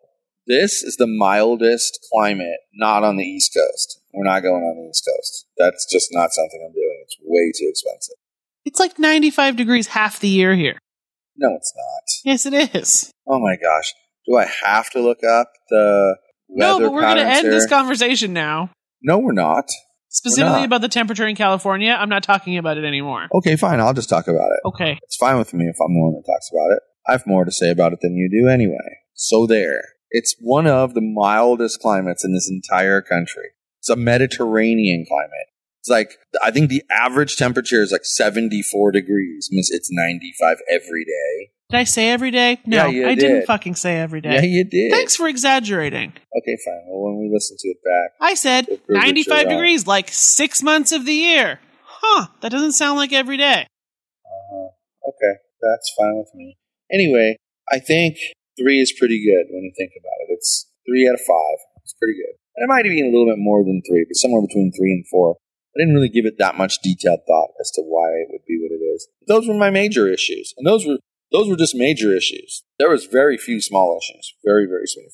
this 0.46 0.82
is 0.82 0.96
the 0.96 1.06
mildest 1.06 2.06
climate 2.12 2.58
not 2.74 3.04
on 3.04 3.16
the 3.16 3.24
East 3.24 3.54
Coast. 3.54 4.00
We're 4.12 4.24
not 4.24 4.40
going 4.40 4.62
on 4.62 4.76
the 4.82 4.88
East 4.90 5.06
Coast. 5.06 5.46
That's 5.58 5.86
just 5.90 6.08
not 6.12 6.32
something 6.32 6.60
I'm 6.64 6.72
doing. 6.72 7.04
It's 7.04 7.16
way 7.22 7.52
too 7.56 7.68
expensive. 7.68 8.16
It's 8.64 8.80
like 8.80 8.98
95 8.98 9.56
degrees 9.56 9.86
half 9.88 10.20
the 10.20 10.28
year 10.28 10.54
here. 10.54 10.78
No, 11.36 11.54
it's 11.54 11.72
not. 11.76 12.30
Yes, 12.32 12.46
it 12.46 12.74
is. 12.74 13.10
Oh 13.26 13.38
my 13.38 13.56
gosh. 13.56 13.94
Do 14.26 14.36
I 14.36 14.46
have 14.64 14.90
to 14.90 15.00
look 15.00 15.22
up 15.24 15.52
the 15.68 16.16
No, 16.48 16.78
but 16.78 16.92
we're 16.92 17.00
going 17.02 17.16
to 17.16 17.24
end 17.24 17.42
here? 17.42 17.50
this 17.50 17.66
conversation 17.66 18.32
now. 18.32 18.70
No, 19.02 19.18
we're 19.18 19.32
not. 19.32 19.64
Specifically 20.08 20.60
not. 20.60 20.64
about 20.64 20.80
the 20.80 20.88
temperature 20.88 21.26
in 21.26 21.36
California. 21.36 21.96
I'm 21.98 22.08
not 22.08 22.24
talking 22.24 22.58
about 22.58 22.76
it 22.78 22.84
anymore. 22.84 23.28
Okay, 23.32 23.56
fine. 23.56 23.78
I'll 23.80 23.94
just 23.94 24.08
talk 24.08 24.26
about 24.26 24.50
it. 24.50 24.60
Okay. 24.64 24.98
It's 25.02 25.16
fine 25.16 25.38
with 25.38 25.54
me 25.54 25.66
if 25.66 25.76
I'm 25.80 25.94
the 25.94 26.00
one 26.00 26.12
that 26.14 26.24
talks 26.26 26.50
about 26.52 26.72
it. 26.72 26.80
I 27.06 27.12
have 27.12 27.26
more 27.26 27.44
to 27.44 27.52
say 27.52 27.70
about 27.70 27.92
it 27.92 28.00
than 28.02 28.16
you 28.16 28.28
do 28.30 28.48
anyway. 28.48 28.98
So 29.14 29.46
there. 29.46 29.80
It's 30.10 30.34
one 30.40 30.66
of 30.66 30.94
the 30.94 31.00
mildest 31.00 31.80
climates 31.80 32.24
in 32.24 32.34
this 32.34 32.50
entire 32.50 33.00
country. 33.00 33.50
It's 33.78 33.88
a 33.88 33.96
Mediterranean 33.96 35.04
climate. 35.08 35.46
It's 35.80 35.88
like, 35.88 36.18
I 36.42 36.50
think 36.50 36.68
the 36.68 36.82
average 36.90 37.36
temperature 37.36 37.82
is 37.82 37.90
like 37.90 38.04
74 38.04 38.92
degrees. 38.92 39.48
Means 39.50 39.70
It's 39.70 39.88
95 39.90 40.58
every 40.70 41.04
day. 41.04 41.50
Did 41.70 41.78
I 41.78 41.84
say 41.84 42.10
every 42.10 42.30
day? 42.30 42.60
No, 42.66 42.88
Yeah, 42.88 43.08
I 43.08 43.14
didn't 43.14 43.46
fucking 43.46 43.76
say 43.76 43.96
every 43.96 44.20
day. 44.20 44.34
Yeah, 44.34 44.42
you 44.42 44.64
did. 44.64 44.90
Thanks 44.90 45.16
for 45.16 45.28
exaggerating. 45.28 46.12
Okay, 46.36 46.56
fine. 46.64 46.82
Well, 46.88 47.12
when 47.12 47.18
we 47.20 47.30
listen 47.32 47.56
to 47.60 47.68
it 47.68 47.78
back, 47.84 48.10
I 48.20 48.34
said 48.34 48.66
We'll 48.68 48.78
prove 48.78 49.00
that 49.00 49.06
95 49.06 49.40
you're 49.42 49.50
degrees, 49.50 49.86
like 49.86 50.08
six 50.10 50.62
months 50.62 50.92
of 50.92 51.06
the 51.06 51.14
year. 51.14 51.60
Huh, 51.84 52.26
that 52.40 52.50
doesn't 52.50 52.72
sound 52.72 52.98
like 52.98 53.12
every 53.12 53.36
day. 53.36 53.66
Uh-huh. 54.26 54.68
Okay, 55.08 55.34
that's 55.62 55.94
fine 55.96 56.16
with 56.18 56.30
me. 56.34 56.58
Anyway, 56.92 57.36
I 57.72 57.78
think 57.78 58.16
three 58.58 58.80
is 58.80 58.92
pretty 58.92 59.24
good 59.24 59.46
when 59.54 59.62
you 59.62 59.72
think 59.78 59.92
about 59.98 60.16
it. 60.28 60.32
It's 60.34 60.68
three 60.86 61.08
out 61.08 61.14
of 61.14 61.20
five. 61.20 61.58
It's 61.84 61.94
pretty 61.94 62.14
good. 62.14 62.34
And 62.56 62.64
it 62.64 62.68
might 62.68 62.84
even 62.84 62.96
be 62.98 63.08
a 63.08 63.10
little 63.10 63.32
bit 63.32 63.38
more 63.38 63.62
than 63.64 63.80
three, 63.88 64.04
but 64.08 64.16
somewhere 64.16 64.42
between 64.42 64.72
three 64.76 64.92
and 64.92 65.06
four. 65.08 65.36
I 65.74 65.78
didn't 65.78 65.94
really 65.94 66.08
give 66.08 66.26
it 66.26 66.38
that 66.38 66.58
much 66.58 66.78
detailed 66.82 67.20
thought 67.26 67.50
as 67.60 67.70
to 67.72 67.82
why 67.82 68.08
it 68.08 68.28
would 68.30 68.44
be 68.46 68.58
what 68.60 68.72
it 68.72 68.82
is. 68.82 69.08
Those 69.28 69.46
were 69.46 69.54
my 69.54 69.70
major 69.70 70.10
issues, 70.10 70.52
and 70.56 70.66
those 70.66 70.86
were 70.86 70.98
those 71.32 71.48
were 71.48 71.56
just 71.56 71.76
major 71.76 72.14
issues. 72.14 72.64
There 72.78 72.90
was 72.90 73.06
very 73.06 73.38
few 73.38 73.60
small 73.60 73.98
issues. 73.98 74.34
Very 74.44 74.66
very 74.66 74.86
few 74.92 75.08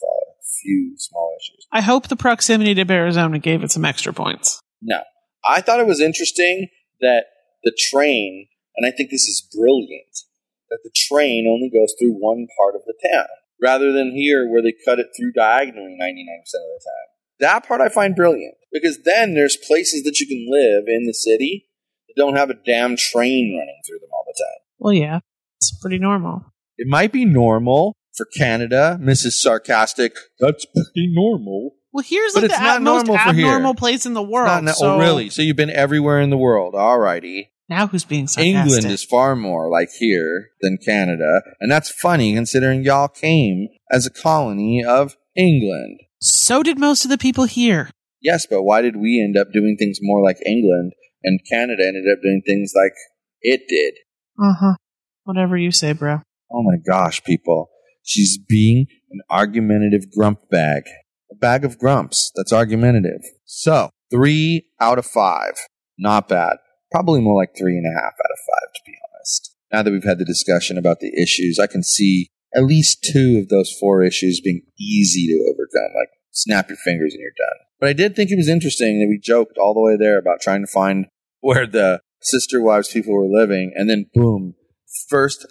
few 0.63 0.95
small 0.97 1.37
issues. 1.41 1.67
I 1.73 1.81
hope 1.81 2.09
the 2.09 2.17
proximity 2.17 2.75
to 2.75 2.93
Arizona 2.93 3.39
gave 3.39 3.63
it 3.63 3.71
some 3.71 3.85
extra 3.85 4.13
points. 4.13 4.61
No. 4.83 5.03
I 5.49 5.61
thought 5.61 5.81
it 5.81 5.87
was 5.87 6.01
interesting 6.01 6.69
that 7.01 7.27
the 7.63 7.77
train, 7.91 8.49
and 8.77 8.87
I 8.87 8.91
think 8.91 9.11
this 9.11 9.27
is 9.27 9.47
brilliant, 9.57 10.25
that 10.71 10.81
the 10.83 10.91
train 10.95 11.47
only 11.49 11.71
goes 11.71 11.95
through 11.99 12.13
one 12.13 12.47
part 12.59 12.75
of 12.75 12.83
the 12.87 12.95
town 13.09 13.27
rather 13.63 13.93
than 13.93 14.13
here 14.15 14.51
where 14.51 14.63
they 14.63 14.75
cut 14.85 14.99
it 14.99 15.09
through 15.17 15.33
diagonally 15.33 15.97
99% 16.01 16.11
of 16.11 16.51
the 16.51 16.85
time. 16.85 17.09
That 17.41 17.67
part 17.67 17.81
I 17.81 17.89
find 17.89 18.17
brilliant 18.17 18.55
because 18.83 18.99
then 19.05 19.35
there's 19.35 19.57
places 19.57 20.03
that 20.05 20.21
you 20.21 20.27
can 20.27 20.47
live 20.49 20.85
in 20.87 21.07
the 21.07 21.15
city 21.15 21.67
that 22.09 22.15
don't 22.17 22.37
have 22.37 22.51
a 22.51 22.55
damn 22.55 22.97
train 22.97 23.57
running 23.59 23.81
through 23.87 23.99
them 23.99 24.11
all 24.13 24.25
the 24.27 24.35
time. 24.39 24.61
Well, 24.79 24.93
yeah, 24.93 25.21
it's 25.59 25.77
pretty 25.81 25.99
normal. 25.99 26.53
It 26.79 26.87
might 26.89 27.13
be 27.13 27.25
normal 27.25 27.95
for 28.15 28.27
Canada, 28.37 28.99
Mrs. 29.01 29.33
Sarcastic. 29.33 30.17
That's 30.41 30.65
pretty 30.67 31.11
normal. 31.13 31.73
Well, 31.93 32.05
here's 32.07 32.35
But 32.35 32.43
like 32.43 32.51
it's 32.51 32.59
the 32.59 32.65
not 32.65 32.77
ab- 32.77 32.83
most 32.83 33.07
normal 33.07 33.25
for 33.25 33.33
here. 33.33 33.47
abnormal 33.47 33.75
place 33.75 34.05
in 34.05 34.13
the 34.13 34.23
world. 34.23 34.65
Not 34.65 34.77
so 34.77 34.95
oh, 34.95 34.99
really? 34.99 35.31
So 35.31 35.41
you've 35.41 35.57
been 35.57 35.71
everywhere 35.71 36.21
in 36.21 36.29
the 36.31 36.37
world. 36.37 36.75
Alrighty. 36.75 37.49
Now 37.69 37.87
who's 37.87 38.05
being 38.05 38.29
sarcastic? 38.29 38.55
England 38.55 38.93
is 38.93 39.03
far 39.03 39.35
more 39.35 39.71
like 39.71 39.89
here 39.99 40.51
than 40.61 40.77
Canada, 40.77 41.43
and 41.59 41.71
that's 41.71 41.91
funny 41.91 42.35
considering 42.35 42.85
y'all 42.85 43.09
came 43.09 43.69
as 43.91 44.07
a 44.07 44.11
colony 44.11 44.85
of 44.85 45.17
England. 45.35 46.01
So 46.21 46.63
did 46.63 46.79
most 46.79 47.05
of 47.05 47.11
the 47.11 47.19
people 47.19 47.45
here. 47.45 47.91
Yes, 48.27 48.45
but 48.45 48.65
why 48.65 48.83
did 48.83 48.97
we 48.97 49.23
end 49.23 49.37
up 49.39 49.53
doing 49.53 49.77
things 49.79 50.01
more 50.03 50.21
like 50.21 50.45
England 50.45 50.95
and 51.23 51.39
Canada 51.49 51.87
ended 51.87 52.07
up 52.13 52.21
doing 52.21 52.43
things 52.45 52.73
like 52.75 52.93
it 53.41 53.69
did? 53.69 53.95
Uh 54.37 54.53
huh. 54.53 54.75
Whatever 55.23 55.57
you 55.57 55.71
say, 55.71 55.93
bro. 55.93 56.23
Oh 56.51 56.65
my 56.65 56.75
gosh, 56.85 57.23
people. 57.23 57.69
She's 58.03 58.37
being 58.37 58.89
an 59.13 59.21
argumentative 59.31 60.11
grump 60.11 60.41
bag. 60.51 60.83
A 61.31 61.37
bag 61.37 61.65
of 61.65 61.79
grumps 61.79 62.33
that's 62.35 62.53
argumentative. 62.53 63.23
So, 63.45 63.91
three 64.11 64.67
out 64.81 64.99
of 64.99 65.07
five. 65.07 65.55
Not 65.97 66.29
bad. 66.29 66.57
Probably 66.91 67.21
more 67.21 67.41
like 67.41 67.57
three 67.57 67.77
and 67.77 67.87
a 67.87 67.97
half 67.97 68.13
out 68.13 68.33
of 68.33 68.39
five, 68.51 68.75
to 68.75 68.81
be 68.85 68.95
honest. 69.15 69.55
Now 69.73 69.83
that 69.85 69.93
we've 69.93 70.03
had 70.03 70.19
the 70.19 70.25
discussion 70.25 70.79
about 70.79 70.99
the 70.99 71.13
issues, 71.17 71.61
I 71.61 71.69
can 71.69 71.85
see 71.85 72.27
at 72.57 72.65
least 72.65 73.05
two 73.05 73.39
of 73.39 73.51
those 73.51 73.71
four 73.79 74.03
issues 74.03 74.41
being 74.41 74.63
easy 74.81 75.29
to 75.29 75.45
overcome. 75.49 75.95
Like, 75.97 76.11
snap 76.37 76.69
your 76.69 76.79
fingers 76.79 77.13
and 77.15 77.21
you're 77.21 77.31
done. 77.37 77.59
But 77.81 77.89
I 77.89 77.93
did 77.93 78.17
think 78.17 78.31
it 78.31 78.37
was 78.37 78.49
interesting 78.49 79.01
that 79.01 79.09
we 79.09 79.19
joked 79.19 79.59
all 79.59 79.75
the 79.75 79.81
way 79.81 79.97
there 79.97 80.19
about 80.19 80.41
trying 80.41 80.63
to 80.63 80.71
find 80.71 81.07
where 81.41 81.67
the 81.67 82.01
sister 82.21 82.61
wives 82.61 82.93
people 82.93 83.15
were 83.15 83.29
living, 83.29 83.73
and 83.75 83.89
then 83.89 84.07
boom, 84.15 84.55
first 85.09 85.47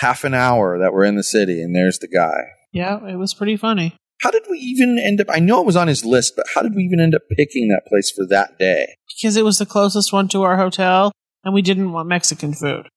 half 0.00 0.24
an 0.24 0.34
hour 0.34 0.78
that 0.78 0.92
we're 0.92 1.04
in 1.04 1.16
the 1.16 1.22
city, 1.22 1.60
and 1.60 1.74
there's 1.74 1.98
the 1.98 2.08
guy. 2.08 2.44
Yeah, 2.72 3.04
it 3.06 3.16
was 3.16 3.34
pretty 3.34 3.56
funny. 3.56 3.96
How 4.20 4.30
did 4.30 4.44
we 4.48 4.58
even 4.58 4.98
end 4.98 5.20
up? 5.20 5.26
I 5.30 5.40
know 5.40 5.60
it 5.60 5.66
was 5.66 5.76
on 5.76 5.88
his 5.88 6.04
list, 6.04 6.34
but 6.36 6.46
how 6.54 6.62
did 6.62 6.74
we 6.74 6.82
even 6.84 7.00
end 7.00 7.14
up 7.14 7.22
picking 7.36 7.68
that 7.68 7.86
place 7.86 8.10
for 8.10 8.26
that 8.26 8.58
day? 8.58 8.94
Because 9.08 9.36
it 9.36 9.44
was 9.44 9.58
the 9.58 9.66
closest 9.66 10.12
one 10.12 10.28
to 10.28 10.42
our 10.42 10.56
hotel, 10.56 11.12
and 11.44 11.52
we 11.52 11.62
didn't 11.62 11.92
want 11.92 12.08
Mexican 12.08 12.54
food. 12.54 12.88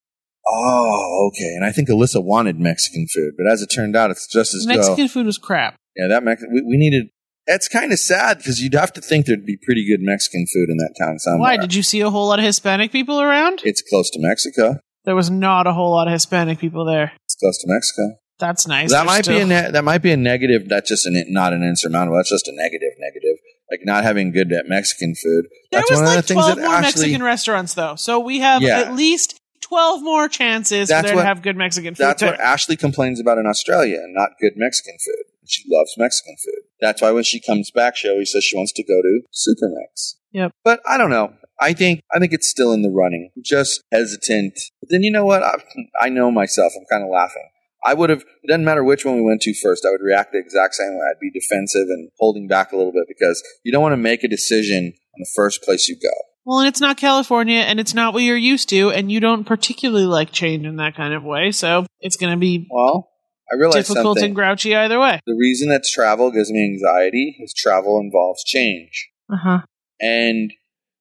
Oh, 0.48 1.30
okay. 1.30 1.54
And 1.56 1.66
I 1.66 1.72
think 1.72 1.90
Alyssa 1.90 2.24
wanted 2.24 2.60
Mexican 2.60 3.08
food, 3.14 3.34
but 3.38 3.52
as 3.52 3.62
it 3.62 3.68
turned 3.68 3.96
out, 3.96 4.12
it's 4.12 4.28
just 4.28 4.54
as 4.54 4.66
Mexican 4.66 5.06
go. 5.06 5.08
food 5.10 5.26
was 5.26 5.38
crap. 5.38 5.76
Yeah, 5.96 6.08
that 6.08 6.24
Mex- 6.24 6.46
we, 6.50 6.62
we 6.62 6.78
needed. 6.78 7.10
It's 7.48 7.68
kind 7.68 7.92
of 7.94 8.00
sad 8.00 8.38
because 8.40 8.62
you'd 8.62 8.74
have 8.74 8.92
to 8.94 9.02
think 9.02 9.26
there'd 9.26 9.46
be 9.46 9.58
pretty 9.58 9.88
good 9.88 10.02
Mexican 10.02 10.46
food 10.54 10.70
in 10.70 10.78
that 10.78 10.96
town 11.00 11.18
somewhere. 11.20 11.40
Why? 11.40 11.58
Did 11.58 11.74
you 11.74 11.82
see 11.84 12.02
a 12.02 12.10
whole 12.10 12.28
lot 12.28 12.40
of 12.40 12.46
Hispanic 12.46 12.92
people 12.92 13.22
around? 13.22 13.62
It's 13.64 13.82
close 13.82 14.10
to 14.12 14.20
Mexico. 14.20 14.80
There 15.06 15.16
was 15.16 15.30
not 15.30 15.66
a 15.68 15.74
whole 15.74 15.92
lot 15.92 16.08
of 16.08 16.14
Hispanic 16.14 16.60
people 16.60 16.84
there. 16.86 17.14
It's 17.26 17.36
close 17.36 17.58
to 17.60 17.68
Mexico. 17.70 18.18
That's 18.40 18.68
nice. 18.68 18.92
that 18.92 18.98
They're 18.98 19.06
might 19.06 19.26
be 19.28 19.40
a 19.40 19.46
ne- 19.46 19.72
that 19.72 19.84
might 19.84 20.02
be 20.04 20.12
a 20.12 20.18
negative. 20.18 20.68
That's 20.68 20.90
just 20.90 21.06
an, 21.08 21.24
not 21.30 21.54
an 21.54 21.64
insurmountable. 21.64 22.18
That's 22.18 22.30
just 22.30 22.48
a 22.48 22.52
negative. 22.54 22.92
Negative, 23.00 23.38
like 23.72 23.80
not 23.84 24.04
having 24.04 24.32
good 24.32 24.52
uh, 24.54 24.62
Mexican 24.68 25.16
food. 25.16 25.48
There 25.72 25.80
That's 25.80 25.90
was 25.90 25.98
one 26.00 26.08
of 26.10 26.14
like 26.16 26.18
the 26.18 26.22
things 26.34 26.38
twelve 26.44 26.56
that 26.58 26.66
more 26.66 26.76
actually. 26.76 27.02
Mexican 27.04 27.24
restaurants, 27.24 27.74
though, 27.74 27.96
so 27.96 28.20
we 28.20 28.40
have 28.42 28.62
Yeah. 28.62 28.80
at 28.82 28.94
least 28.94 29.40
twelve 29.62 30.04
more 30.04 30.28
chances 30.28 30.90
for 30.90 30.94
That's 30.96 31.08
there 31.08 31.16
what- 31.16 31.22
to 31.24 31.28
have 31.28 31.42
good 31.42 31.56
Mexican 31.58 31.96
food. 31.96 32.04
That's 32.04 32.22
there. 32.22 32.32
what 32.32 32.40
Ashley 32.42 32.76
complains 32.76 33.20
about 33.20 33.38
in 33.40 33.46
Australia, 33.48 34.00
not 34.10 34.32
good 34.40 34.54
Mexican 34.58 34.98
food. 35.04 35.24
She 35.48 35.64
loves 35.68 35.96
Mexican 35.98 36.36
food. 36.44 36.64
That's 36.82 37.02
why 37.02 37.12
when 37.12 37.24
she 37.24 37.40
comes 37.40 37.72
back, 37.72 37.96
she 37.96 38.10
always 38.10 38.32
says 38.32 38.44
she 38.44 38.56
wants 38.56 38.72
to 38.74 38.84
go 38.84 39.02
to 39.02 39.22
Super 39.32 39.70
Mex. 39.70 40.18
Yep. 40.32 40.52
But 40.64 40.82
I 40.88 40.98
don't 40.98 41.10
know. 41.10 41.34
I 41.60 41.74
think 41.74 42.02
I 42.14 42.20
think 42.20 42.34
it's 42.34 42.50
still 42.50 42.72
in 42.72 42.84
the 42.84 42.92
running. 42.92 43.32
Just 43.42 43.82
hesitant. 43.92 44.54
But 44.80 44.90
then 44.92 45.04
you 45.04 45.12
know 45.12 45.26
what? 45.26 45.44
I, 45.44 45.56
I 46.00 46.10
know 46.10 46.30
myself. 46.30 46.74
I'm 46.78 46.86
kind 46.90 47.04
of 47.04 47.10
laughing. 47.10 47.50
I 47.84 47.94
would 47.94 48.10
have. 48.10 48.22
It 48.44 48.48
doesn't 48.48 48.66
matter 48.66 48.84
which 48.84 49.06
one 49.06 49.16
we 49.16 49.22
went 49.22 49.42
to 49.44 49.54
first. 49.54 49.86
I 49.86 49.92
would 49.92 50.02
react 50.02 50.34
the 50.34 50.40
exact 50.40 50.76
same 50.76 50.94
way. 50.98 51.06
I'd 51.10 51.20
be 51.20 51.32
defensive 51.32 51.88
and 51.90 52.10
holding 52.20 52.48
back 52.48 52.72
a 52.72 52.78
little 52.78 52.92
bit 52.92 53.06
because 53.08 53.42
you 53.64 53.72
don't 53.72 53.82
want 53.82 53.94
to 53.94 53.98
make 53.98 54.24
a 54.24 54.28
decision 54.28 54.86
on 54.86 55.20
the 55.20 55.30
first 55.36 55.64
place 55.64 55.88
you 55.88 55.96
go. 55.96 56.14
Well, 56.46 56.60
and 56.60 56.68
it's 56.68 56.80
not 56.80 56.98
California, 56.98 57.60
and 57.60 57.80
it's 57.80 57.94
not 57.94 58.14
what 58.14 58.24
you're 58.24 58.38
used 58.38 58.70
to, 58.70 58.90
and 58.92 59.12
you 59.12 59.20
don't 59.20 59.44
particularly 59.44 60.06
like 60.06 60.32
change 60.32 60.66
in 60.66 60.78
that 60.78 60.96
kind 60.96 61.14
of 61.14 61.24
way. 61.24 61.52
So 61.52 61.86
it's 62.00 62.16
going 62.16 62.32
to 62.32 62.40
be 62.40 62.68
Well, 62.70 63.10
I 63.52 63.56
realize 63.56 63.88
difficult 63.88 64.18
something. 64.18 64.26
and 64.26 64.36
grouchy 64.36 64.76
either 64.76 65.00
way. 65.00 65.22
the 65.26 65.38
reason 65.40 65.70
that 65.70 65.84
travel 65.84 66.32
gives 66.32 66.52
me 66.52 66.64
anxiety 66.64 67.38
is 67.40 67.54
travel 67.54 68.00
involves 68.00 68.44
change. 68.44 69.10
Uh 69.32 69.38
huh. 69.38 69.62
and 70.00 70.54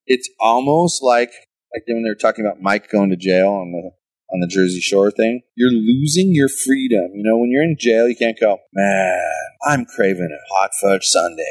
it's 0.07 0.29
almost 0.41 1.03
like 1.03 1.31
like 1.75 1.83
when 1.87 2.03
they 2.03 2.11
were 2.11 2.15
talking 2.15 2.45
about 2.45 2.61
Mike 2.61 2.91
going 2.91 3.11
to 3.11 3.17
jail 3.17 3.49
on 3.49 3.73
the 3.73 3.91
on 4.33 4.41
the 4.41 4.47
Jersey 4.47 4.81
Shore 4.81 5.11
thing. 5.11 5.43
You're 5.55 5.71
losing 5.71 6.35
your 6.35 6.49
freedom. 6.49 7.11
You 7.15 7.23
know, 7.23 7.39
when 7.39 7.51
you're 7.51 7.63
in 7.63 7.77
jail, 7.79 8.09
you 8.09 8.17
can't 8.17 8.39
go, 8.39 8.59
man, 8.73 9.21
I'm 9.65 9.85
craving 9.85 10.31
a 10.33 10.55
hot 10.55 10.71
fudge 10.81 11.05
sundae. 11.05 11.43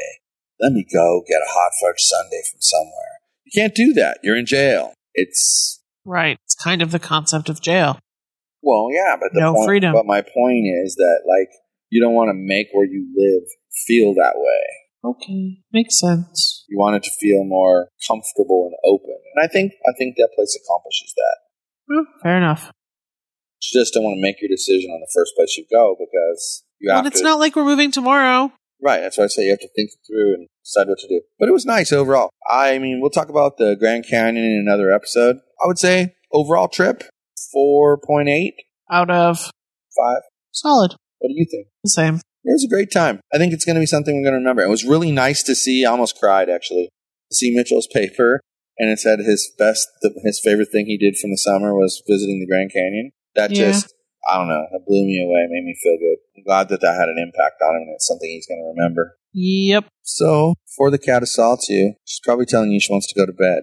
Let 0.60 0.72
me 0.72 0.86
go 0.92 1.22
get 1.26 1.40
a 1.40 1.48
hot 1.48 1.72
fudge 1.80 2.00
sundae 2.00 2.42
from 2.50 2.60
somewhere. 2.60 3.20
You 3.44 3.52
can't 3.54 3.74
do 3.74 3.92
that. 3.94 4.18
You're 4.22 4.36
in 4.36 4.46
jail. 4.46 4.92
It's 5.14 5.80
Right. 6.04 6.38
It's 6.44 6.54
kind 6.54 6.82
of 6.82 6.92
the 6.92 6.98
concept 6.98 7.48
of 7.48 7.60
jail. 7.60 7.98
Well, 8.66 8.88
yeah, 8.90 9.14
but 9.18 9.30
the 9.32 9.40
No 9.40 9.54
point, 9.54 9.66
freedom. 9.66 9.92
But 9.94 10.04
my 10.06 10.20
point 10.20 10.66
is 10.84 10.96
that 10.96 11.20
like 11.26 11.48
you 11.90 12.02
don't 12.02 12.14
want 12.14 12.28
to 12.30 12.34
make 12.34 12.66
where 12.72 12.84
you 12.84 13.06
live 13.16 13.44
feel 13.86 14.12
that 14.14 14.34
way. 14.36 14.62
Okay. 15.04 15.58
Makes 15.72 16.00
sense. 16.00 16.64
You 16.68 16.78
want 16.78 16.96
it 16.96 17.04
to 17.04 17.10
feel 17.20 17.44
more 17.44 17.90
comfortable 18.08 18.66
and 18.68 18.74
open. 18.92 19.14
And 19.34 19.44
I 19.44 19.46
think 19.46 19.72
I 19.88 19.92
think 19.96 20.16
that 20.16 20.30
place 20.34 20.58
accomplishes 20.60 21.14
that. 21.16 21.36
Well, 21.88 22.06
fair 22.22 22.36
enough. 22.36 22.72
You 23.62 23.80
just 23.80 23.94
don't 23.94 24.02
want 24.04 24.16
to 24.16 24.22
make 24.22 24.40
your 24.42 24.48
decision 24.48 24.90
on 24.90 25.00
the 25.00 25.10
first 25.14 25.32
place 25.36 25.56
you 25.56 25.64
go 25.70 25.96
because 25.98 26.64
you 26.80 26.88
Well, 26.88 26.96
have 26.98 27.06
it's 27.06 27.20
to. 27.20 27.24
not 27.24 27.38
like 27.38 27.54
we're 27.56 27.64
moving 27.64 27.90
tomorrow. 27.92 28.52
right. 28.82 29.00
That's 29.00 29.16
why 29.16 29.24
I 29.24 29.28
say 29.28 29.44
you 29.44 29.50
have 29.50 29.60
to 29.60 29.68
think 29.76 29.90
through 30.06 30.34
and 30.34 30.48
decide 30.64 30.88
what 30.88 30.98
to 30.98 31.08
do. 31.08 31.20
But 31.38 31.48
it 31.48 31.52
was 31.52 31.64
nice 31.64 31.92
overall. 31.92 32.30
I 32.50 32.78
mean, 32.78 33.00
we'll 33.00 33.10
talk 33.10 33.28
about 33.28 33.56
the 33.58 33.76
Grand 33.78 34.06
Canyon 34.08 34.44
in 34.44 34.64
another 34.66 34.90
episode. 34.92 35.36
I 35.62 35.66
would 35.66 35.78
say 35.78 36.14
overall 36.32 36.68
trip 36.68 37.04
four 37.56 37.96
point 37.98 38.28
eight 38.28 38.54
Out 38.90 39.10
of 39.10 39.38
five. 39.96 40.22
solid. 40.52 40.92
What 41.18 41.28
do 41.28 41.34
you 41.34 41.46
think? 41.50 41.68
The 41.82 41.88
same. 41.90 42.16
It 42.44 42.52
was 42.52 42.64
a 42.64 42.68
great 42.68 42.92
time. 42.92 43.20
I 43.32 43.38
think 43.38 43.54
it's 43.54 43.64
going 43.64 43.76
to 43.76 43.80
be 43.80 43.86
something 43.86 44.14
we're 44.14 44.22
going 44.30 44.34
to 44.34 44.38
remember. 44.38 44.62
It 44.62 44.68
was 44.68 44.84
really 44.84 45.10
nice 45.10 45.42
to 45.44 45.54
see. 45.54 45.84
I 45.86 45.90
almost 45.90 46.18
cried 46.20 46.48
actually 46.50 46.90
to 47.30 47.34
see 47.34 47.50
Mitchell's 47.56 47.88
paper, 47.92 48.40
and 48.78 48.90
it 48.90 48.98
said 49.00 49.20
his 49.20 49.50
best, 49.58 49.88
his 50.22 50.38
favorite 50.44 50.68
thing 50.70 50.84
he 50.86 50.98
did 50.98 51.16
from 51.16 51.30
the 51.30 51.38
summer 51.38 51.74
was 51.74 52.02
visiting 52.06 52.38
the 52.40 52.46
Grand 52.46 52.70
Canyon. 52.72 53.12
That 53.34 53.50
Yeah. 53.50 53.72
just, 53.72 53.92
I 54.28 54.36
don't 54.38 54.48
know, 54.48 54.66
that 54.70 54.84
blew 54.86 55.04
me 55.04 55.20
away. 55.24 55.46
Made 55.50 55.64
me 55.64 55.74
feel 55.82 55.96
good. 55.98 56.18
I'm 56.36 56.44
glad 56.44 56.68
that 56.68 56.82
that 56.82 56.94
had 57.00 57.08
an 57.08 57.18
impact 57.18 57.62
on 57.62 57.74
him, 57.74 57.82
and 57.88 57.94
it's 57.96 58.06
something 58.06 58.28
he's 58.28 58.46
going 58.46 58.60
to 58.60 58.72
remember. 58.76 59.16
Yep. 59.32 59.86
So, 60.02 60.54
before 60.66 60.90
the 60.92 60.98
cat 60.98 61.22
assaults 61.22 61.68
you, 61.68 61.94
she's 62.04 62.20
probably 62.22 62.46
telling 62.46 62.70
you 62.70 62.78
she 62.80 62.92
wants 62.92 63.06
to 63.08 63.18
go 63.18 63.26
to 63.26 63.32
bed. 63.32 63.62